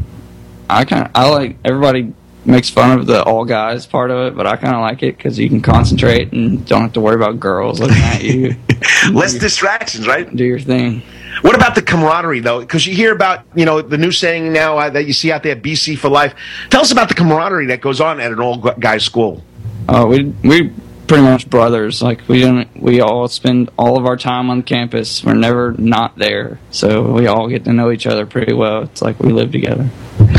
[0.69, 2.13] I kind I like everybody
[2.45, 5.17] makes fun of the all guys part of it, but I kind of like it
[5.17, 8.55] because you can concentrate and don't have to worry about girls looking at you.
[9.11, 10.33] Less distractions, right?
[10.35, 11.03] Do your thing.
[11.41, 12.59] What about the camaraderie, though?
[12.59, 15.43] Because you hear about, you know, the new saying now uh, that you see out
[15.43, 16.35] there, BC for life.
[16.69, 19.43] Tell us about the camaraderie that goes on at an all guys school.
[19.89, 20.71] Oh, uh, we we
[21.07, 22.01] pretty much brothers.
[22.01, 25.23] Like we don't, we all spend all of our time on campus.
[25.23, 28.83] We're never not there, so we all get to know each other pretty well.
[28.83, 29.89] It's like we live together.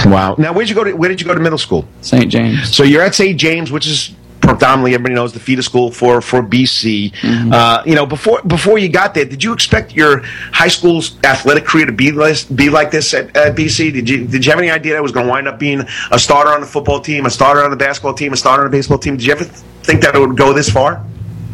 [0.06, 0.36] Wow.
[0.38, 0.92] Now, where'd you go to?
[0.92, 1.86] Where did you go to middle school?
[2.00, 2.30] St.
[2.30, 2.74] James.
[2.74, 3.38] So you're at St.
[3.38, 7.12] James, which is predominantly everybody knows the feeder school for for BC.
[7.12, 7.52] Mm-hmm.
[7.52, 10.22] Uh, you know, before before you got there, did you expect your
[10.52, 13.92] high school's athletic career to be this, be like this at, at, BC?
[13.92, 15.82] Did you did you have any idea that it was going to wind up being
[16.10, 18.70] a starter on the football team, a starter on the basketball team, a starter on
[18.70, 19.16] the baseball team?
[19.16, 21.04] Did you ever think that it would go this far?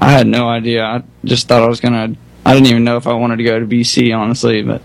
[0.00, 0.84] I had no idea.
[0.84, 2.14] I just thought I was gonna.
[2.44, 4.80] I didn't even know if I wanted to go to BC, honestly, but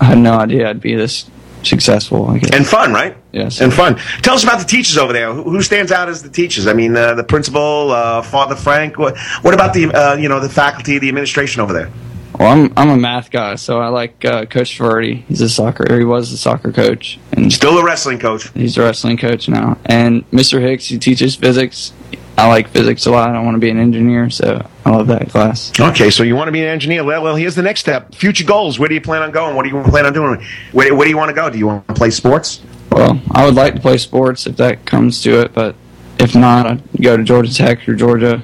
[0.00, 1.30] I had no idea I'd be this
[1.64, 2.30] successful.
[2.30, 3.16] And fun, right?
[3.32, 3.60] Yes.
[3.60, 3.96] And fun.
[4.22, 5.32] Tell us about the teachers over there.
[5.32, 6.66] Who, stands out as the teachers?
[6.66, 8.98] I mean, uh, the principal, uh, Father Frank.
[8.98, 11.90] What, what about the uh, you know the faculty, the administration over there?
[12.38, 15.24] Well, I'm I'm a math guy, so I like uh, Coach Ferdy.
[15.28, 15.98] He's a soccer.
[15.98, 18.48] he was a soccer coach, and still a wrestling coach.
[18.50, 19.78] He's a wrestling coach now.
[19.84, 20.60] And Mr.
[20.60, 21.92] Hicks, he teaches physics.
[22.36, 23.28] I like physics a lot.
[23.30, 25.78] I want to be an engineer, so I love that class.
[25.78, 27.04] Okay, so you want to be an engineer.
[27.04, 28.14] Well, well, here's the next step.
[28.14, 28.78] Future goals.
[28.78, 29.54] Where do you plan on going?
[29.54, 30.44] What do you plan on doing?
[30.72, 31.50] Where, where do you want to go?
[31.50, 32.62] Do you want to play sports?
[32.90, 35.76] Well, I would like to play sports if that comes to it, but
[36.18, 38.42] if not, I'd go to Georgia Tech or Georgia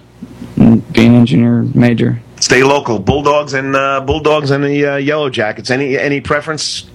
[0.56, 2.20] and be an engineer major.
[2.40, 2.98] Stay local.
[2.98, 5.70] Bulldogs and uh, Bulldogs and the uh, Yellow Jackets.
[5.70, 6.88] Any any preference?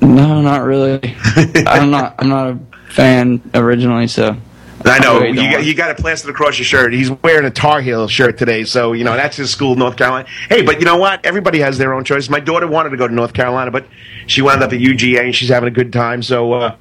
[0.00, 1.00] No, not really.
[1.66, 2.16] I'm not.
[2.18, 2.58] I'm not a
[2.90, 4.36] fan originally, so
[4.84, 6.92] I know you got, you got it plastered across your shirt.
[6.92, 10.28] He's wearing a Tar Heel shirt today, so you know that's his school, North Carolina.
[10.48, 11.24] Hey, but you know what?
[11.24, 12.28] Everybody has their own choice.
[12.28, 13.86] My daughter wanted to go to North Carolina, but
[14.26, 16.22] she wound up at UGA and she's having a good time.
[16.22, 16.76] So uh,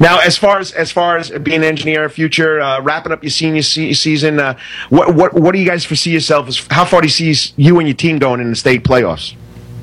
[0.00, 3.30] now, as far as as far as being an engineer, future uh, wrapping up your
[3.30, 4.58] senior se- season, uh,
[4.88, 6.48] what what what do you guys foresee yourself?
[6.48, 9.34] As, how far do you see you and your team going in the state playoffs?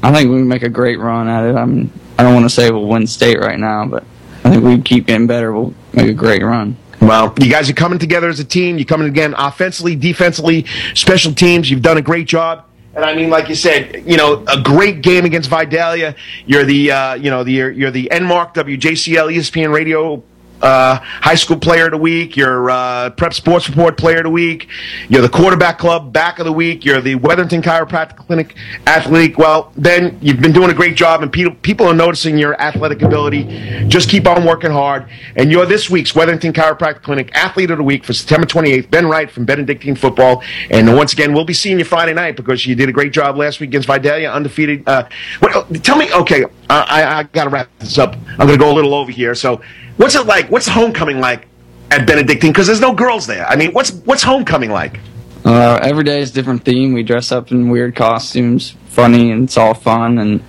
[0.03, 1.55] I think we make a great run at it.
[1.55, 4.03] I'm I don't want to say we'll win state right now, but
[4.43, 5.53] I think we keep getting better.
[5.53, 6.77] We'll make a great run.
[7.01, 8.77] Well, you guys are coming together as a team.
[8.77, 11.69] You're coming again offensively, defensively, special teams.
[11.69, 12.65] You've done a great job.
[12.95, 16.15] And I mean, like you said, you know, a great game against Vidalia.
[16.47, 20.23] You're the, uh, you know, the you're, the Enmark WJCL ESPN Radio
[20.61, 22.35] uh, high school player of the week.
[22.35, 24.67] You're uh, prep sports report player of the week.
[25.09, 26.85] You're the quarterback club back of the week.
[26.85, 28.55] You're the Wetherington Chiropractic Clinic
[28.85, 29.37] athlete.
[29.37, 33.01] Well, then you've been doing a great job, and people people are noticing your athletic
[33.01, 33.87] ability.
[33.87, 35.07] Just keep on working hard.
[35.35, 38.89] And you're this week's Wetherington Chiropractic Clinic athlete of the week for September 28th.
[38.89, 40.43] Ben Wright from Benedictine Football.
[40.69, 43.37] And once again, we'll be seeing you Friday night because you did a great job
[43.37, 44.87] last week against Vidalia, undefeated.
[44.87, 45.07] Uh,
[45.41, 48.15] well, tell me, okay, I, I, I got to wrap this up.
[48.31, 49.35] I'm going to go a little over here.
[49.35, 49.61] So
[49.97, 50.49] What's it like?
[50.49, 51.47] What's homecoming like
[51.91, 52.51] at Benedictine?
[52.51, 53.45] Because there's no girls there.
[53.47, 54.99] I mean, what's what's homecoming like?
[55.43, 56.93] Uh, every day is different theme.
[56.93, 60.19] We dress up in weird costumes, funny, and it's all fun.
[60.19, 60.43] And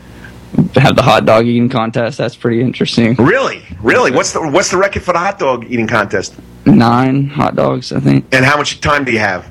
[0.74, 2.18] have the hot dog eating contest.
[2.18, 3.14] That's pretty interesting.
[3.14, 4.11] Really, really.
[4.11, 6.34] What's the what's the record for the hot dog eating contest?
[6.66, 8.26] Nine hot dogs, I think.
[8.32, 9.51] And how much time do you have?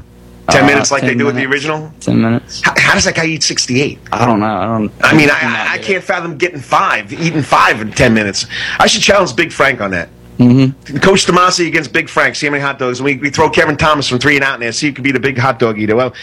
[0.49, 1.91] Ten Uh, minutes like 10 they do with the original?
[1.99, 2.61] Ten minutes.
[2.63, 3.99] How, how does that guy eat 68?
[4.13, 4.45] I don't know.
[4.45, 4.91] I don't.
[5.03, 8.45] I mean, I'm I, I can't fathom getting five, eating five in 10 minutes.
[8.79, 10.09] I should challenge Big Frank on that.
[10.38, 10.97] Mm-hmm.
[10.97, 12.35] Coach DeMasi against Big Frank.
[12.35, 13.01] See how many hot dogs.
[13.01, 14.71] We, we throw Kevin Thomas from three and out in there.
[14.71, 15.95] See who could be the big hot dog eater.
[15.95, 16.13] Well,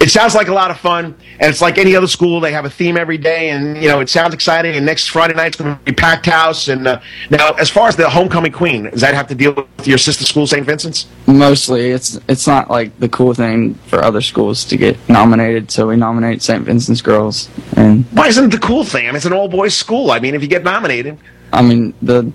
[0.00, 1.06] it sounds like a lot of fun,
[1.40, 2.38] and it's like any other school.
[2.40, 4.76] They have a theme every day, and you know it sounds exciting.
[4.76, 6.68] And next Friday night's going to be packed house.
[6.68, 7.00] And uh,
[7.30, 10.24] now, as far as the homecoming queen, does that have to deal with your sister
[10.24, 10.64] school, St.
[10.64, 11.06] Vincent's?
[11.26, 15.70] Mostly, it's it's not like the cool thing for other schools to get nominated.
[15.72, 16.62] So we nominate St.
[16.64, 19.06] Vincent's girls, and Why isn't it the cool thing?
[19.06, 20.12] I mean, it's an all boys school.
[20.12, 21.18] I mean, if you get nominated.
[21.52, 22.32] I mean the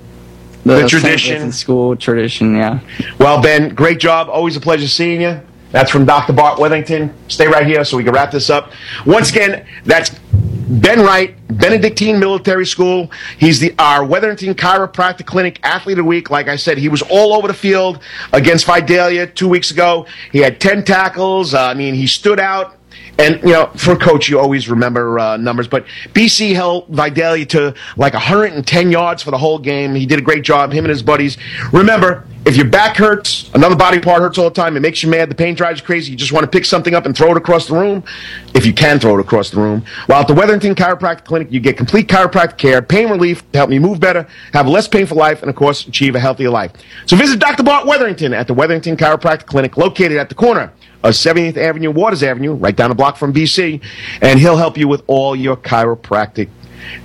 [0.66, 0.90] The St.
[0.90, 1.52] tradition.
[1.52, 2.56] School tradition.
[2.56, 2.80] Yeah.
[3.20, 4.30] Well, Ben, great job.
[4.30, 5.42] Always a pleasure seeing you.
[5.72, 6.34] That's from Dr.
[6.34, 7.14] Bart Wetherington.
[7.28, 8.72] Stay right here so we can wrap this up.
[9.06, 13.12] Once again, that's Ben Wright, Benedictine Military School.
[13.38, 16.30] He's the our Wetherington Chiropractic Clinic Athlete of the Week.
[16.30, 18.02] Like I said, he was all over the field
[18.34, 20.08] against Vidalia two weeks ago.
[20.32, 21.54] He had 10 tackles.
[21.54, 22.76] Uh, I mean, he stood out.
[23.20, 25.68] And you know, for coach, you always remember uh, numbers.
[25.68, 29.94] But BC held Vidalia to like 110 yards for the whole game.
[29.94, 30.72] He did a great job.
[30.72, 31.38] Him and his buddies.
[31.74, 34.78] Remember, if your back hurts, another body part hurts all the time.
[34.78, 35.30] It makes you mad.
[35.30, 36.12] The pain drives you crazy.
[36.12, 38.06] You just want to pick something up and throw it across the room,
[38.54, 39.84] if you can throw it across the room.
[40.06, 43.72] While at the Wetherington Chiropractic Clinic, you get complete chiropractic care, pain relief to help
[43.72, 46.72] you move better, have a less painful life, and of course, achieve a healthier life.
[47.06, 47.64] So visit Dr.
[47.64, 50.72] Bart Wetherington at the Wetherington Chiropractic Clinic, located at the corner
[51.04, 53.82] of 70th Avenue, Waters Avenue, right down the block from BC,
[54.22, 56.50] and he'll help you with all your chiropractic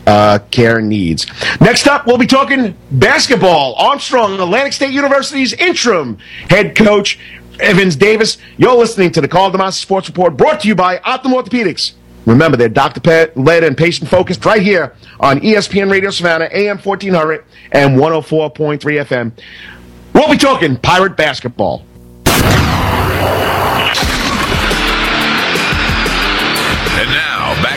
[0.07, 1.27] uh, care needs.
[1.61, 3.75] Next up, we'll be talking basketball.
[3.75, 6.19] Armstrong, Atlantic State University's interim
[6.49, 7.19] head coach,
[7.61, 8.39] Evans Davis.
[8.57, 11.93] You're listening to the Karl DeMasi Sports Report, brought to you by Optim Orthopedics.
[12.27, 17.45] Remember, they're doctor led and patient focused right here on ESPN Radio Savannah, AM 1400
[17.73, 19.33] and 104.3 FM.
[20.15, 21.85] We'll be talking pirate basketball.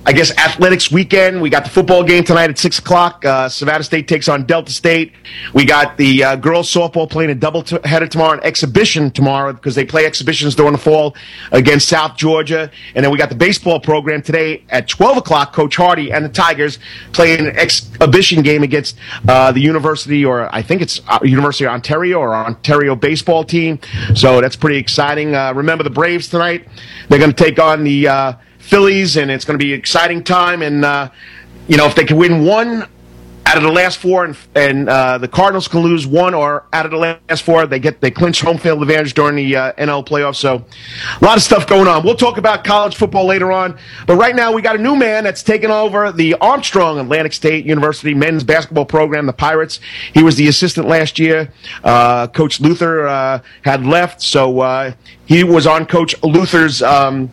[0.08, 1.42] I guess athletics weekend.
[1.42, 3.26] We got the football game tonight at six o'clock.
[3.26, 5.14] Uh, Savannah State takes on Delta State.
[5.52, 9.52] We got the uh, girls softball playing a double t- header tomorrow, an exhibition tomorrow
[9.52, 11.16] because they play exhibitions during the fall
[11.52, 12.70] against South Georgia.
[12.94, 15.54] And then we got the baseball program today at twelve o'clock.
[15.54, 16.78] Coach Hardy and the Tigers
[17.12, 18.98] playing an exhibition game against
[19.28, 23.80] uh, the University, or I think it's uh, University of Ontario or Ontario baseball team.
[24.14, 25.34] So that's pretty exciting.
[25.34, 26.68] Uh, remember the Braves tonight?
[27.10, 28.38] They're going to take on the.
[28.66, 30.62] Phillies, and it's going to be an exciting time.
[30.62, 31.10] And uh,
[31.68, 32.88] you know, if they can win one
[33.46, 36.86] out of the last four, and, and uh, the Cardinals can lose one or out
[36.86, 40.06] of the last four, they get they clinch home field advantage during the uh, NL
[40.06, 40.38] playoffs.
[40.38, 40.66] So,
[41.22, 42.04] a lot of stuff going on.
[42.04, 45.24] We'll talk about college football later on, but right now we got a new man
[45.24, 49.80] that's taken over the Armstrong Atlantic State University men's basketball program, the Pirates.
[50.14, 51.54] He was the assistant last year.
[51.84, 54.94] Uh, Coach Luther uh, had left, so uh,
[55.28, 56.82] he was on Coach Luther's.
[56.82, 57.30] Um,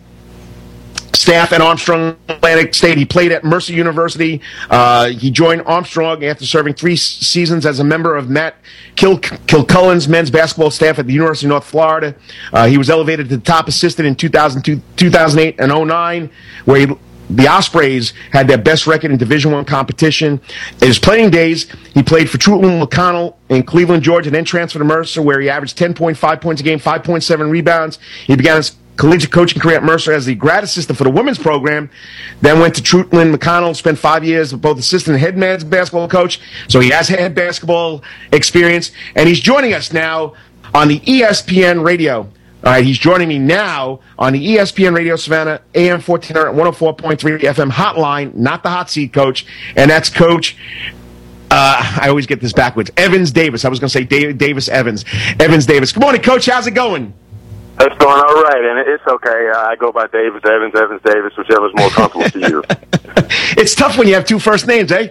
[1.15, 2.99] staff at Armstrong Atlantic State.
[2.99, 4.41] He played at Mercer University.
[4.69, 8.57] Uh, he joined Armstrong after serving three seasons as a member of Matt
[8.97, 12.15] Kil- Kilcullen's men's basketball staff at the University of North Florida.
[12.53, 16.31] Uh, he was elevated to the top assistant in 2002, 2008 and 09,
[16.65, 16.95] where he
[17.31, 20.39] the Ospreys had their best record in Division One competition.
[20.83, 24.81] In his playing days, he played for Truett McConnell in Cleveland, Georgia, and then transferred
[24.81, 27.99] to Mercer, where he averaged 10.5 points a game, 5.7 rebounds.
[28.27, 31.39] He began his collegiate coaching career at Mercer as the grad assistant for the women's
[31.39, 31.91] program.
[32.41, 36.41] Then went to Truett McConnell, spent five years both assistant and head men's basketball coach.
[36.69, 40.35] So he has head basketball experience, and he's joining us now
[40.75, 42.29] on the ESPN radio.
[42.65, 47.71] All right, he's joining me now on the ESPN Radio Savannah AM 1400 104.3 FM
[47.73, 50.57] hotline, not the hot seat coach, and that's Coach.
[51.51, 52.91] Uh, I always get this backwards.
[52.97, 53.65] Evans Davis.
[53.65, 55.05] I was going to say Davis Evans.
[55.39, 55.93] Evans Davis.
[55.93, 56.47] Good morning, Coach.
[56.47, 57.13] How's it going?
[57.79, 59.51] That's going all right, and it's okay.
[59.55, 62.65] Uh, I go by Davis, Evans, Evans, Davis, whichever's more comfortable to you.
[63.55, 65.09] It's tough when you have two first names, eh?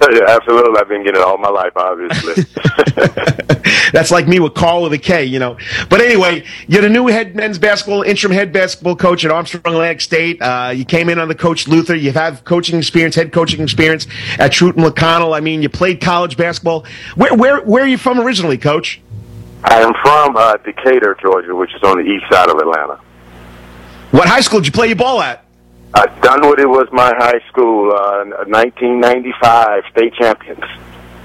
[0.00, 0.78] Yeah, absolutely.
[0.78, 2.44] I've been getting it all my life, obviously.
[3.92, 5.56] That's like me with Karl with a K, you know.
[5.88, 10.00] But anyway, you're the new head men's basketball, interim head basketball coach at Armstrong Atlantic
[10.00, 10.40] State.
[10.40, 11.96] Uh, you came in on the coach Luther.
[11.96, 14.06] You have coaching experience, head coaching experience
[14.38, 15.36] at Truett McConnell.
[15.36, 16.84] I mean, you played college basketball.
[17.16, 19.00] Where, where, where are you from originally, coach?
[19.64, 23.00] I am from uh, Decatur, Georgia, which is on the east side of Atlanta.
[24.10, 25.44] What high school did you play your ball at?
[25.94, 30.64] Uh, Dunwoody was my high school, uh, 1995 state champions.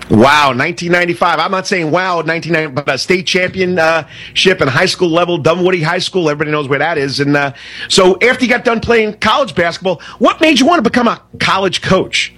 [0.09, 1.39] Wow, 1995.
[1.39, 5.99] I'm not saying wow, 1990, but a state championship and high school level, Dunwoody High
[5.99, 6.29] School.
[6.29, 7.19] Everybody knows where that is.
[7.19, 7.53] And uh,
[7.87, 11.21] so, after you got done playing college basketball, what made you want to become a
[11.39, 12.33] college coach?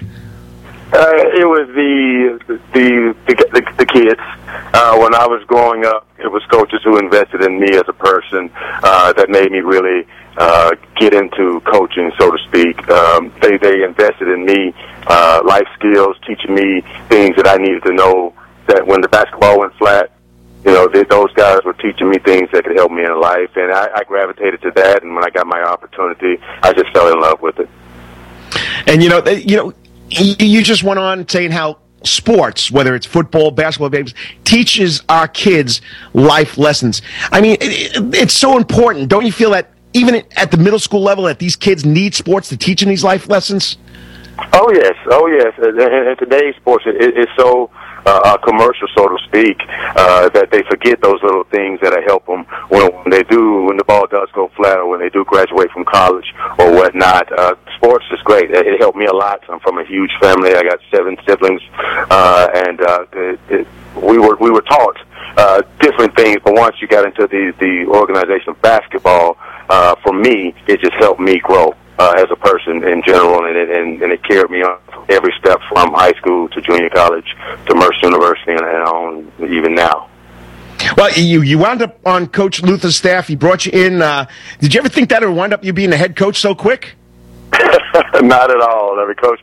[0.95, 4.21] Uh, it was the the the, the, the kids.
[4.73, 7.93] Uh, when I was growing up, it was coaches who invested in me as a
[7.93, 10.07] person uh, that made me really
[10.37, 12.87] uh, get into coaching, so to speak.
[12.87, 14.73] Um, they they invested in me,
[15.07, 18.33] uh, life skills, teaching me things that I needed to know.
[18.67, 20.11] That when the basketball went flat,
[20.63, 23.51] you know, they, those guys were teaching me things that could help me in life,
[23.57, 25.03] and I, I gravitated to that.
[25.03, 27.69] And when I got my opportunity, I just fell in love with it.
[28.87, 29.73] And you know, you know,
[30.09, 34.13] you just went on saying how sports, whether it's football, basketball, games,
[34.43, 35.81] teaches our kids
[36.13, 37.01] life lessons.
[37.31, 37.63] I mean, it,
[37.95, 39.09] it, it's so important.
[39.09, 42.49] Don't you feel that even at the middle school level, that these kids need sports
[42.49, 43.77] to teach them these life lessons?
[44.53, 45.53] Oh yes, oh yes.
[45.57, 47.69] And, and, and today's sports it, so
[48.05, 49.57] uh, commercial, so to speak,
[49.95, 53.77] uh, that they forget those little things that help them when, when they do, when
[53.77, 57.31] the ball does go flat, or when they do graduate from college or whatnot.
[57.31, 58.51] Uh, sports is great.
[58.51, 59.41] It, it helped me a lot.
[59.49, 60.53] I'm from a huge family.
[60.55, 61.61] I got seven siblings,
[62.09, 64.97] uh, and uh, it, it, we were we were taught
[65.37, 66.37] uh, different things.
[66.43, 69.37] But once you got into the the organization of basketball,
[69.69, 73.55] uh, for me, it just helped me grow uh, as a person in general, and
[73.55, 74.79] it, and, and it carried me on
[75.09, 77.35] every step from high school to junior college
[77.67, 80.09] to Mercer University and, and on even now.
[80.97, 83.27] Well, you you wound up on Coach Luther's staff.
[83.27, 84.01] He brought you in.
[84.01, 84.25] Uh,
[84.59, 86.53] did you ever think that it would wind up you being the head coach so
[86.53, 86.95] quick?
[88.21, 88.99] Not at all.
[88.99, 89.39] I mean, Coach,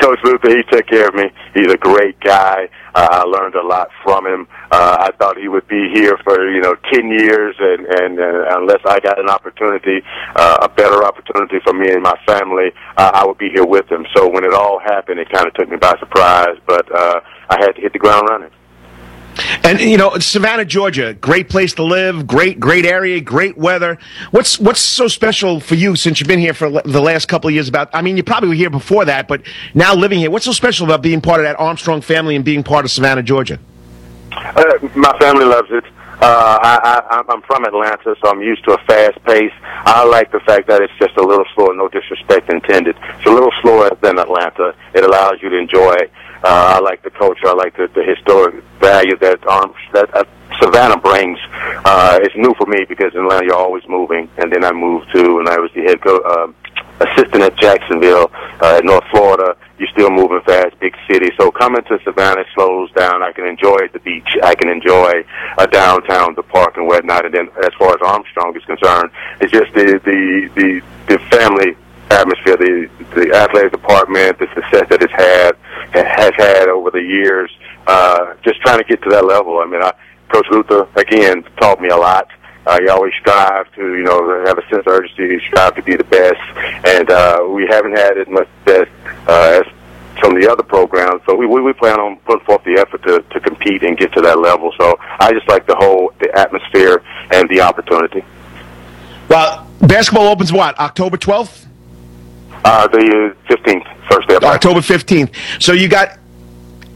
[0.00, 1.30] Coach Luther, he took care of me.
[1.54, 2.68] He's a great guy.
[2.94, 4.46] Uh, I learned a lot from him.
[4.70, 8.58] Uh, I thought he would be here for you know ten years, and and uh,
[8.58, 10.02] unless I got an opportunity,
[10.36, 13.90] uh, a better opportunity for me and my family, uh, I would be here with
[13.90, 14.06] him.
[14.16, 17.20] So when it all happened, it kind of took me by surprise, but uh,
[17.50, 18.50] I had to hit the ground running.
[19.64, 23.98] And you know, Savannah, Georgia, great place to live, great great area, great weather.
[24.30, 27.54] What's what's so special for you since you've been here for the last couple of
[27.54, 27.68] years?
[27.68, 29.42] About, I mean, you probably were here before that, but
[29.74, 32.62] now living here, what's so special about being part of that Armstrong family and being
[32.62, 33.58] part of Savannah, Georgia?
[34.32, 34.64] Uh,
[34.94, 35.84] my family loves it.
[36.20, 39.52] Uh, I, I, I'm from Atlanta, so I'm used to a fast pace.
[39.62, 42.96] I like the fact that it's just a little slower, no disrespect intended.
[43.18, 44.74] It's a little slower than Atlanta.
[44.94, 45.94] It allows you to enjoy.
[46.44, 47.48] Uh, I like the culture.
[47.48, 50.24] I like the, the historic value that um, that uh,
[50.60, 51.38] Savannah brings.
[51.84, 55.10] Uh, it's new for me because in Atlanta you're always moving, and then I moved
[55.14, 56.22] to, and I was the head coach.
[56.24, 56.52] Uh,
[57.00, 59.56] assistant at Jacksonville, uh, North Florida.
[59.78, 61.30] You're still moving fast, big city.
[61.38, 63.22] So coming to Savannah slows down.
[63.22, 64.28] I can enjoy the beach.
[64.42, 65.24] I can enjoy
[65.56, 67.24] uh, downtown, the park and whatnot.
[67.24, 69.10] And then as far as Armstrong is concerned,
[69.40, 71.76] it's just the the the, the family
[72.10, 75.56] atmosphere, the the athletic department, the success that it's had
[75.92, 77.50] has had over the years.
[77.86, 79.58] Uh, just trying to get to that level.
[79.58, 79.92] I mean, I,
[80.32, 82.28] Coach Luther again taught me a lot.
[82.66, 85.96] Uh, you always strive to, you know, have a sense of urgency, strive to be
[85.96, 86.40] the best,
[86.86, 88.90] and uh, we haven't had as much best
[89.26, 89.72] uh, as
[90.20, 91.22] some of the other programs.
[91.24, 94.12] So we, we we plan on putting forth the effort to to compete and get
[94.14, 94.74] to that level.
[94.78, 98.22] So I just like the whole the atmosphere and the opportunity.
[99.30, 101.67] Well, basketball opens what October twelfth,
[102.64, 104.44] Uh, the fifteenth, first day of.
[104.44, 105.32] October fifteenth.
[105.60, 106.18] So you got.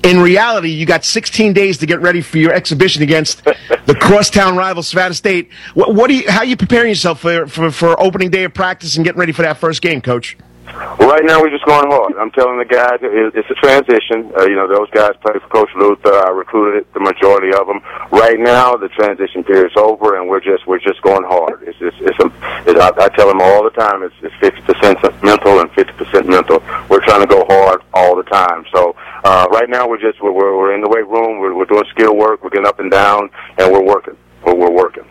[0.04, 3.44] In reality, you got 16 days to get ready for your exhibition against
[3.86, 5.48] the crosstown rival Savannah State.
[5.74, 6.28] What, what do you?
[6.28, 9.30] How are you preparing yourself for, for for opening day of practice and getting ready
[9.30, 10.36] for that first game, Coach?
[10.66, 12.14] Right now, we're just going hard.
[12.16, 14.30] I'm telling the guys it's a transition.
[14.38, 16.14] Uh, you know, those guys play for Coach Luther.
[16.14, 17.82] I recruited the majority of them.
[18.12, 21.62] Right now, the transition period's over, and we're just we're just going hard.
[21.66, 22.30] It's it's, it's, a,
[22.64, 24.02] it's I, I tell them all the time.
[24.02, 26.62] It's it's 50 percent mental and 50 percent mental.
[26.88, 28.64] We're trying to go hard all the time.
[28.72, 28.94] So
[29.24, 31.40] uh, right now, we're just we're we're in the weight room.
[31.40, 32.42] We're we're doing skill work.
[32.42, 34.16] We're getting up and down, and we're working.
[34.46, 35.04] We're, we're working.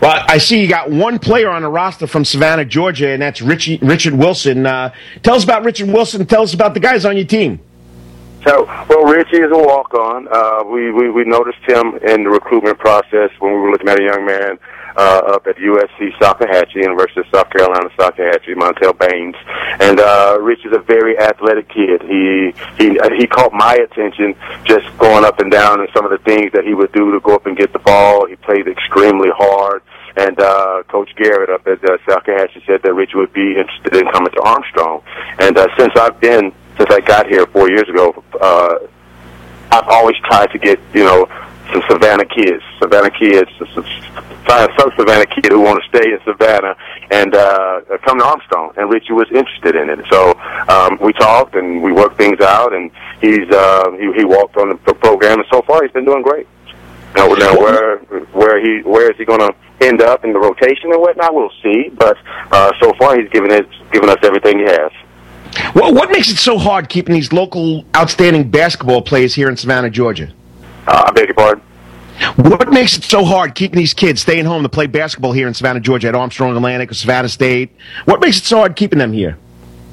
[0.00, 3.40] Well, I see you got one player on the roster from Savannah, Georgia, and that's
[3.40, 4.66] Richie, Richard Wilson.
[4.66, 4.92] Uh,
[5.22, 6.26] tell us about Richard Wilson.
[6.26, 7.60] Tell us about the guys on your team.
[8.46, 10.28] So, well, Richie is a walk-on.
[10.30, 13.98] Uh, we, we we noticed him in the recruitment process when we were looking at
[13.98, 14.58] a young man
[14.96, 19.36] uh, up at USC Salkehatchie, University of South Carolina Salkehatchie, Montel Baines,
[19.80, 22.02] and uh, Rich is a very athletic kid.
[22.02, 26.10] He he uh, he caught my attention just going up and down and some of
[26.10, 28.26] the things that he would do to go up and get the ball.
[28.26, 29.82] He played extremely hard.
[30.18, 34.10] And uh, Coach Garrett up at uh, Salkehatchie said that Rich would be interested in
[34.10, 35.02] coming to Armstrong.
[35.38, 38.76] And uh, since I've been, since I got here four years ago, uh,
[39.70, 41.26] I've always tried to get, you know,
[41.72, 43.50] some Savannah kids, Savannah kids,
[44.46, 46.76] find some Savannah kid who want to stay in Savannah
[47.10, 48.72] and uh, come to Armstrong.
[48.76, 50.00] And Richie was interested in it.
[50.10, 50.32] So
[50.68, 52.90] um, we talked and we worked things out, and
[53.20, 56.46] he's uh, he, he walked on the program, and so far he's been doing great.
[57.16, 57.98] Now, now where
[58.32, 61.34] where he where is he going to end up in the rotation and whatnot?
[61.34, 61.90] We'll see.
[61.90, 62.16] But
[62.52, 64.92] uh, so far he's given it given us everything he has.
[65.74, 69.90] Well, what makes it so hard keeping these local outstanding basketball players here in Savannah,
[69.90, 70.32] Georgia?
[70.86, 71.62] Uh, I beg your pardon?
[72.36, 75.54] What makes it so hard keeping these kids staying home to play basketball here in
[75.54, 77.70] Savannah, Georgia, at Armstrong Atlantic or Savannah State?
[78.06, 79.36] What makes it so hard keeping them here?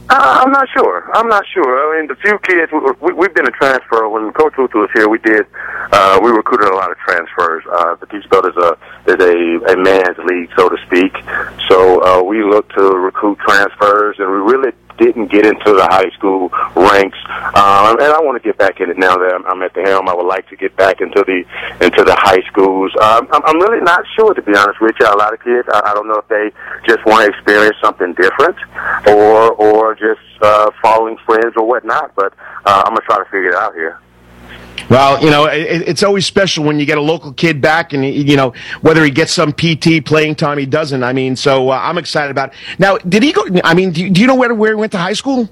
[0.09, 1.09] Uh, I'm not sure.
[1.15, 1.63] I'm not sure.
[1.63, 4.07] I mean, the few kids we, we've been a transfer.
[4.09, 5.45] When Coach Luther was here, we did.
[5.91, 7.63] Uh, we recruited a lot of transfers.
[7.71, 11.15] Uh, the Peach Belt is a is a, a man's league, so to speak.
[11.69, 16.09] So uh, we look to recruit transfers, and we really didn't get into the high
[16.11, 17.17] school ranks,
[17.55, 19.81] um, and I want to get back in it now that I'm, I'm at the
[19.81, 20.07] helm.
[20.09, 21.43] I would like to get back into the
[21.85, 22.91] into the high schools.
[23.01, 25.07] Um, I'm, I'm really not sure, to be honest with you.
[25.07, 26.51] A lot of kids, I, I don't know if they
[26.85, 28.57] just want to experience something different,
[29.07, 32.13] or or just uh, following friends or whatnot.
[32.15, 32.33] But
[32.65, 33.99] uh, I'm gonna try to figure it out here.
[34.89, 38.05] Well, you know, it, it's always special when you get a local kid back, and
[38.05, 41.03] you know whether he gets some PT playing time, he doesn't.
[41.03, 42.49] I mean, so uh, I'm excited about.
[42.49, 42.79] It.
[42.79, 43.45] Now, did he go?
[43.63, 45.49] I mean, do you, do you know where where he went to high school?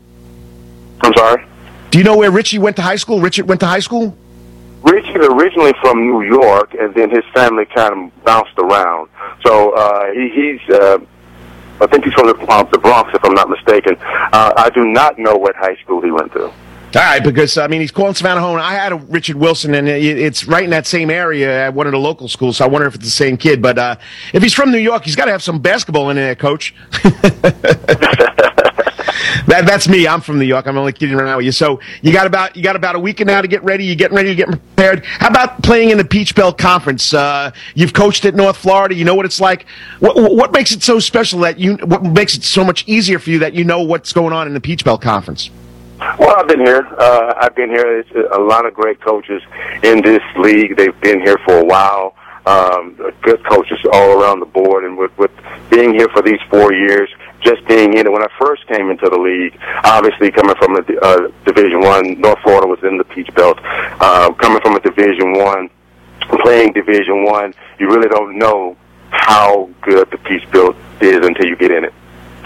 [1.01, 1.45] I'm sorry.
[1.89, 3.19] Do you know where Richie went to high school?
[3.19, 4.17] Richard went to high school.
[4.83, 9.09] Richie's originally from New York, and then his family kind of bounced around.
[9.45, 10.69] So uh, he, he's.
[10.69, 10.99] Uh,
[11.79, 13.97] I think he's from the, uh, the Bronx, if I'm not mistaken.
[13.99, 16.51] Uh, I do not know what high school he went to.
[16.93, 18.59] All right, because I mean he's calling Savannah home.
[18.59, 21.93] I had a Richard Wilson, and it's right in that same area at one of
[21.93, 22.57] the local schools.
[22.57, 23.61] So I wonder if it's the same kid.
[23.61, 23.95] But uh,
[24.33, 26.75] if he's from New York, he's got to have some basketball in there, Coach.
[29.47, 30.05] that, that's me.
[30.05, 30.67] I'm from New York.
[30.67, 31.53] I'm only kidding around with you.
[31.53, 33.85] So you got about you got about a week now to get ready.
[33.85, 35.05] You're getting ready to get prepared.
[35.05, 37.13] How about playing in the Peach Belt Conference?
[37.13, 38.95] Uh, you've coached at North Florida.
[38.95, 39.65] You know what it's like.
[39.99, 41.77] What, what makes it so special that you?
[41.77, 44.53] What makes it so much easier for you that you know what's going on in
[44.53, 45.49] the Peach Belt Conference?
[46.01, 46.87] Well, I've been here.
[46.97, 47.99] Uh, I've been here.
[47.99, 49.41] It's a lot of great coaches
[49.83, 50.75] in this league.
[50.75, 52.15] They've been here for a while.
[52.47, 55.29] Um, good coaches all around the board, and with, with
[55.69, 57.07] being here for these four years,
[57.41, 58.11] just being in it.
[58.11, 62.39] When I first came into the league, obviously coming from a uh, Division One, North
[62.41, 63.59] Florida was in the Peach Belt.
[63.63, 65.69] Uh, coming from a Division One,
[66.41, 68.75] playing Division One, you really don't know
[69.11, 71.93] how good the Peach Belt is until you get in it.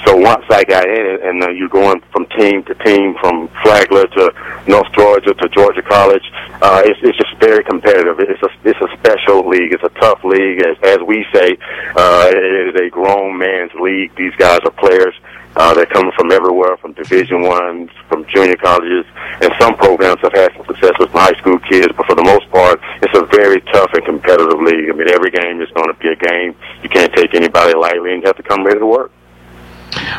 [0.06, 3.48] So once I got in it, and uh, you're going from team to team, from
[3.64, 4.34] Flagler to
[4.68, 6.24] North Georgia to Georgia College,
[6.62, 8.20] uh, it's, it's just very competitive.
[8.20, 9.74] It's a it's a special league.
[9.74, 11.58] It's a tough league, as as we say.
[11.96, 14.16] Uh, it is a grown man's league.
[14.16, 15.16] These guys are players.
[15.56, 19.06] Uh, they're coming from everywhere, from Division One, from junior colleges,
[19.42, 21.88] and some programs have had some success with high school kids.
[21.96, 24.90] But for the most part, it's a very tough and competitive league.
[24.90, 26.56] I mean, every game is going to be a game.
[26.84, 29.12] You can't take anybody lightly, and you have to come ready to work.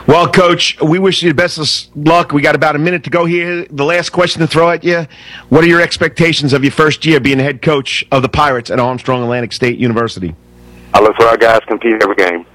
[0.06, 2.32] Well, Coach, we wish you the best of luck.
[2.32, 3.66] We got about a minute to go here.
[3.70, 5.06] The last question to throw at you:
[5.48, 8.78] What are your expectations of your first year being head coach of the Pirates at
[8.78, 10.34] Armstrong Atlantic State University?
[10.94, 12.46] I look for our guys to compete every game.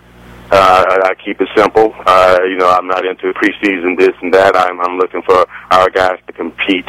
[0.52, 1.94] Uh, I keep it simple.
[2.06, 4.56] Uh, you know, I'm not into preseason this and that.
[4.56, 6.86] I'm, I'm looking for our guys to compete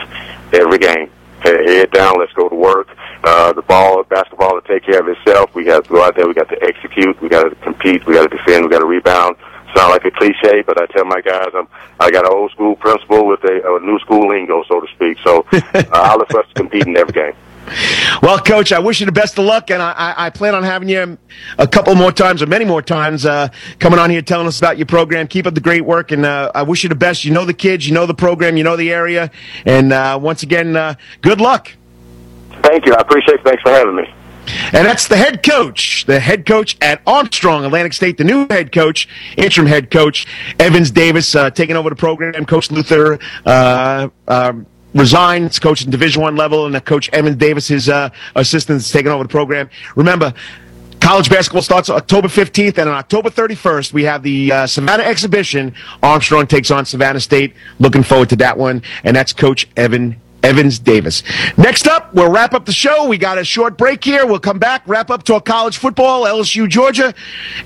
[0.53, 1.11] every game.
[1.43, 2.89] Head down, let's go to work.
[3.23, 5.55] Uh, the ball, basketball, to take care of itself.
[5.55, 6.27] We got to go out there.
[6.27, 7.21] We got to execute.
[7.21, 8.05] We got to compete.
[8.07, 8.65] We got to defend.
[8.65, 9.37] We got to rebound
[9.75, 11.69] sound like a cliche, but I tell my guys I'm
[12.01, 15.19] I got an old school principle with a, a new school lingo, so to speak.
[15.25, 17.35] So uh, I look for us to compete in every game.
[18.23, 20.89] Well, Coach, I wish you the best of luck, and I, I, plan on having
[20.89, 21.17] you
[21.59, 24.79] a couple more times, or many more times, uh, coming on here telling us about
[24.79, 25.29] your program.
[25.29, 27.25] Keep up the great work, and uh, I wish you the best.
[27.25, 29.31] You know the kids, you know the program, you know the area,
[29.65, 31.73] and uh, once again, uh, good luck.
[32.63, 32.95] Thank you.
[32.95, 33.45] I appreciate it.
[33.45, 34.13] Thanks for having me.
[34.47, 38.73] And that's the head coach, the head coach at Armstrong Atlantic State, the new head
[38.73, 40.27] coach, interim head coach,
[40.59, 42.45] Evans Davis, uh, taking over the program.
[42.45, 44.53] Coach Luther uh, uh,
[44.95, 45.47] resigned.
[45.47, 49.23] It's coaching Division One level, and Coach Evans Davis, his uh, assistant, is taking over
[49.23, 49.71] the program.
[49.95, 50.35] Remember,
[51.01, 55.75] College basketball starts October 15th, and on October 31st, we have the uh, Savannah exhibition.
[56.01, 57.55] Armstrong takes on Savannah State.
[57.81, 58.83] Looking forward to that one.
[59.03, 61.23] And that's Coach Evan Evans Davis.
[61.57, 63.07] Next up, we'll wrap up the show.
[63.07, 64.27] We got a short break here.
[64.27, 67.15] We'll come back, wrap up to college football, LSU, Georgia.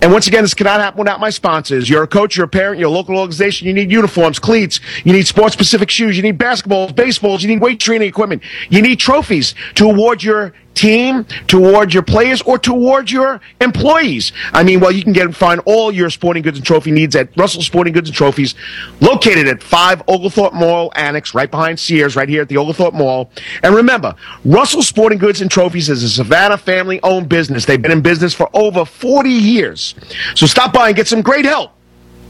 [0.03, 1.89] And once again, this cannot happen without my sponsors.
[1.89, 3.67] You're a coach, you're a parent, you're a local organization.
[3.67, 7.61] You need uniforms, cleats, you need sports specific shoes, you need basketballs, baseballs, you need
[7.61, 13.11] weight training equipment, you need trophies to award your team, towards your players, or towards
[13.11, 14.33] your employees.
[14.53, 17.17] I mean, well, you can get and find all your sporting goods and trophy needs
[17.17, 18.55] at Russell Sporting Goods and Trophies,
[19.01, 23.31] located at 5 Oglethorpe Mall Annex, right behind Sears, right here at the Oglethorpe Mall.
[23.63, 27.65] And remember, Russell Sporting Goods and Trophies is a Savannah family owned business.
[27.65, 29.95] They've been in business for over 40 years.
[30.35, 31.73] So stop by and get some great help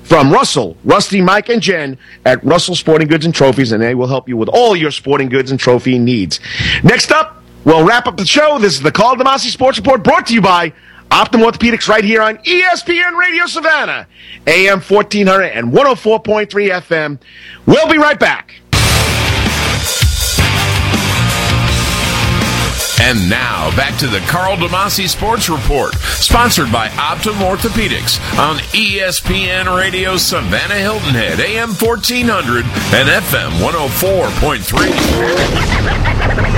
[0.05, 4.07] from Russell, Rusty, Mike, and Jen at Russell Sporting Goods and Trophies, and they will
[4.07, 6.39] help you with all your sporting goods and trophy needs.
[6.85, 7.36] Next up,
[7.67, 8.59] we'll wrap up the show.
[8.59, 10.73] This is the Karl DeMasi Sports Report brought to you by
[11.11, 14.07] Optim Orthopedics right here on ESPN Radio Savannah,
[14.47, 17.19] AM 1400 and 104.3 FM.
[17.67, 18.55] We'll be right back.
[22.99, 29.77] And now back to the Karl DeMasi Sports Report, sponsored by Optim Orthopedics on ESPN
[29.79, 36.53] Radio Savannah Hilton Head, AM 1400 and FM 104.3.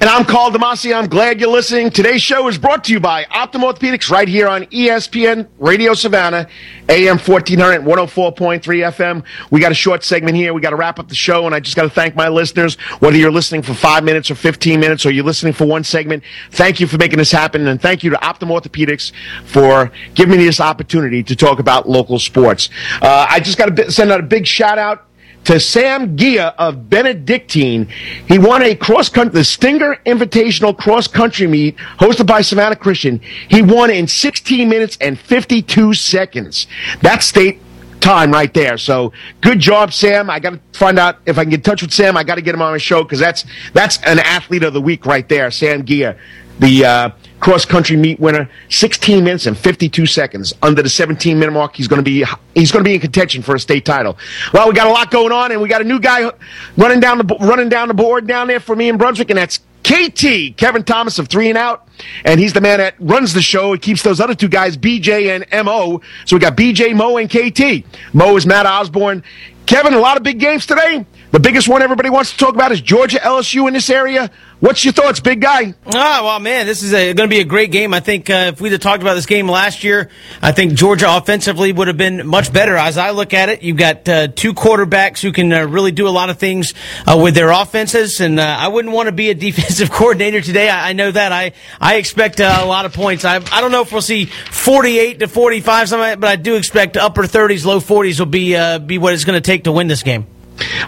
[0.00, 0.96] And I'm Karl DeMasi.
[0.96, 1.90] I'm glad you're listening.
[1.90, 6.48] Today's show is brought to you by Optim Orthopedics right here on ESPN Radio Savannah,
[6.88, 9.22] AM 1400, 104.3 FM.
[9.50, 10.54] We got a short segment here.
[10.54, 12.76] We got to wrap up the show, and I just got to thank my listeners,
[13.00, 16.22] whether you're listening for five minutes or 15 minutes, or you're listening for one segment.
[16.52, 19.12] Thank you for making this happen, and thank you to Optim Orthopedics
[19.44, 22.70] for giving me this opportunity to talk about local sports.
[23.02, 25.09] Uh, I just got to send out a big shout out
[25.44, 27.88] to Sam Gia of Benedictine.
[28.28, 33.20] He won a cross country, the Stinger Invitational cross country meet hosted by Savannah Christian.
[33.48, 36.66] He won in 16 minutes and 52 seconds.
[37.00, 37.60] That's state
[38.00, 38.78] time right there.
[38.78, 40.30] So good job, Sam.
[40.30, 42.16] I got to find out if I can get in touch with Sam.
[42.16, 44.80] I got to get him on my show because that's that's an athlete of the
[44.80, 46.16] week right there, Sam Gia,
[46.58, 47.10] the uh,
[47.40, 51.74] cross country meet winner, 16 minutes and 52 seconds under the 17 minute mark.
[51.74, 54.16] He's going to be he's going to be in contention for a state title.
[54.52, 56.30] Well, we got a lot going on, and we got a new guy
[56.76, 59.60] running down the running down the board down there for me in Brunswick, and that's
[59.82, 61.88] KT Kevin Thomas of Three and Out,
[62.24, 63.72] and he's the man that runs the show.
[63.72, 66.00] He keeps those other two guys, BJ and Mo.
[66.26, 68.14] So we got BJ, Mo, and KT.
[68.14, 69.24] Mo is Matt Osborne.
[69.66, 71.06] Kevin, a lot of big games today.
[71.30, 74.30] The biggest one everybody wants to talk about is Georgia LSU in this area.
[74.60, 75.72] What's your thoughts, big guy?
[75.86, 77.94] Ah, well, man, this is going to be a great game.
[77.94, 80.10] I think uh, if we'd have talked about this game last year,
[80.42, 82.76] I think Georgia offensively would have been much better.
[82.76, 86.06] As I look at it, you've got uh, two quarterbacks who can uh, really do
[86.06, 86.74] a lot of things
[87.06, 90.68] uh, with their offenses, and uh, I wouldn't want to be a defensive coordinator today.
[90.68, 91.32] I, I know that.
[91.32, 93.24] I I expect uh, a lot of points.
[93.24, 96.98] I I don't know if we'll see forty-eight to forty-five, something, but I do expect
[96.98, 100.02] upper thirties, low forties will be be what it's going to take to win this
[100.02, 100.26] game.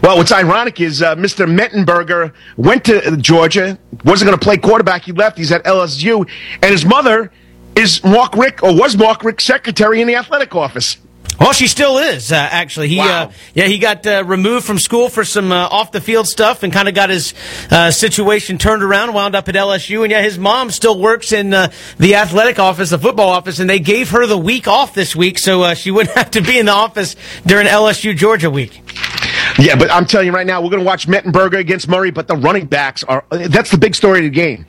[0.03, 1.47] Well, what's ironic is uh, Mr.
[1.47, 5.05] Mettenberger went to Georgia, wasn't going to play quarterback.
[5.05, 5.39] He left.
[5.39, 7.31] He's at LSU, and his mother
[7.75, 10.99] is Mark Richt or was Mark Richt's secretary in the athletic office.
[11.41, 12.89] Well, she still is uh, actually.
[12.89, 13.25] He, wow.
[13.25, 16.63] uh, yeah, he got uh, removed from school for some uh, off the field stuff
[16.63, 17.35] and kind of got his
[17.71, 19.13] uh, situation turned around.
[19.13, 22.91] Wound up at LSU, and yeah, his mom still works in uh, the athletic office,
[22.91, 26.15] the football office, and they gave her the week off this week, so she wouldn't
[26.17, 28.81] have to be in the office during LSU Georgia week.
[29.59, 32.29] Yeah, but I'm telling you right now, we're going to watch Mettenberger against Murray, but
[32.29, 34.67] the running backs are that's the big story of the game.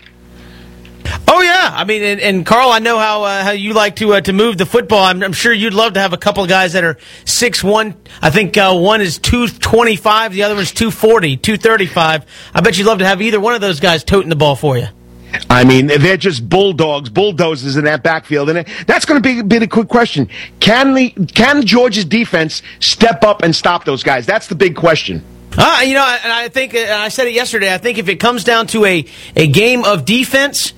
[1.28, 4.14] Oh yeah, I mean, and, and Karl, I know how uh, how you like to
[4.14, 5.04] uh, to move the football.
[5.04, 7.96] I'm, I'm, sure you'd love to have a couple of guys that are six one.
[8.22, 12.26] I think uh, one is two twenty five, the other one's 240, 235.
[12.54, 14.78] I bet you'd love to have either one of those guys toting the ball for
[14.78, 14.88] you.
[15.50, 19.60] I mean, they're just bulldogs, bulldozers in that backfield, and that's going to be, be
[19.60, 20.30] the quick question:
[20.60, 24.26] Can the can Georgia's defense step up and stop those guys?
[24.26, 25.24] That's the big question.
[25.58, 28.16] Uh, you know, and I think, and I said it yesterday, I think if it
[28.16, 29.06] comes down to a,
[29.36, 30.74] a game of defense,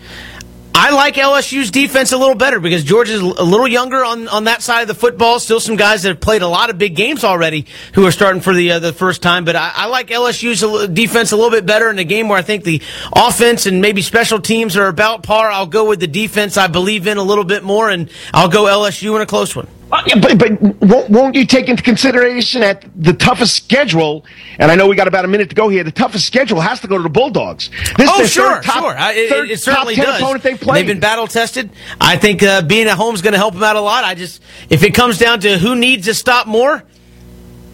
[0.77, 4.61] I like LSU's defense a little better because Georgia's a little younger on, on that
[4.61, 5.39] side of the football.
[5.39, 8.41] Still some guys that have played a lot of big games already who are starting
[8.41, 9.45] for the uh, the first time.
[9.45, 12.41] But I, I, like LSU's defense a little bit better in a game where I
[12.41, 12.81] think the
[13.15, 15.49] offense and maybe special teams are about par.
[15.49, 18.65] I'll go with the defense I believe in a little bit more, and I'll go
[18.65, 19.69] LSU in a close one.
[19.91, 24.25] Uh, yeah, but, but won't, won't, you take into consideration that the toughest schedule,
[24.57, 26.79] and I know we got about a minute to go here, the toughest schedule has
[26.79, 27.69] to go to the Bulldogs.
[27.95, 28.95] This oh, sure, top, sure.
[28.97, 30.19] It, it, certainly does.
[30.19, 31.69] Opponent they've, they've been battle tested.
[32.01, 34.03] I think uh, being at home is going to help them out a lot.
[34.03, 36.83] I just, if it comes down to who needs to stop more,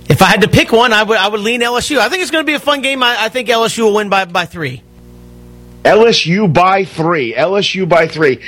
[0.09, 1.97] if I had to pick one, I would I would lean LSU.
[1.97, 3.01] I think it's going to be a fun game.
[3.01, 4.83] I, I think LSU will win by, by three.
[5.83, 7.33] LSU by three.
[7.33, 8.39] LSU by three.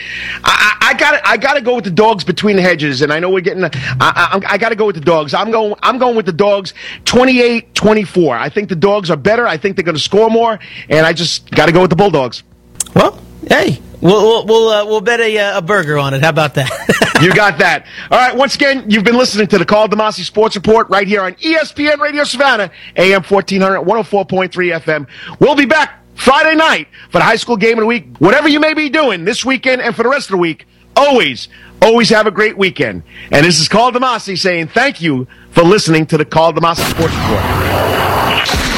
[0.43, 3.30] I, got I got to go with the dogs between the hedges, and I know
[3.30, 3.64] we're getting.
[3.64, 3.69] I,
[3.99, 5.34] I, I got to go with the dogs.
[5.34, 5.73] I'm going.
[5.81, 6.73] I'm going with the dogs.
[7.05, 8.38] 28-24.
[8.38, 9.47] I think the dogs are better.
[9.47, 11.95] I think they're going to score more, and I just got to go with the
[11.95, 12.43] Bulldogs.
[12.95, 16.22] Well, hey, we'll we'll we'll, uh, we'll bet a, uh, a burger on it.
[16.22, 16.69] How about that?
[17.22, 17.88] you got that.
[18.11, 18.35] All right.
[18.35, 21.97] Once again, you've been listening to the Karl DeMasi Sports Report right here on ESPN
[21.97, 25.07] Radio Savannah, AM 1400, 104.3 FM.
[25.39, 28.18] We'll be back Friday night for the high school game of the week.
[28.20, 31.50] Whatever you may be doing this weekend and for the rest of the week, always,
[31.82, 33.04] always have a great weekend.
[33.30, 37.14] And this is Karl DeMasi saying thank you for listening to the Karl DeMasi Sports
[37.14, 38.73] Report.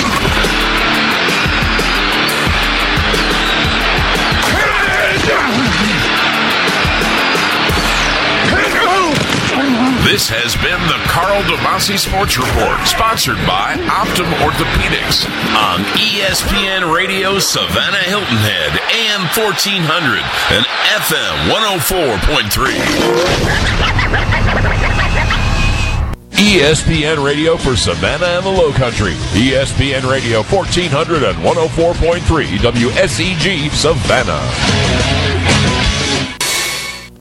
[10.16, 15.28] This has been the Karl DeMasi Sports Report, sponsored by Optim Orthopedics
[15.60, 20.24] on ESPN Radio Savannah Hilton Head, AM 1400
[20.56, 20.64] and
[21.04, 22.48] FM 104.3.
[26.32, 29.20] ESPN Radio for Savannah and the Low Country.
[29.36, 32.24] ESPN Radio 1400 and 104.3
[32.64, 34.48] WSEG Savannah.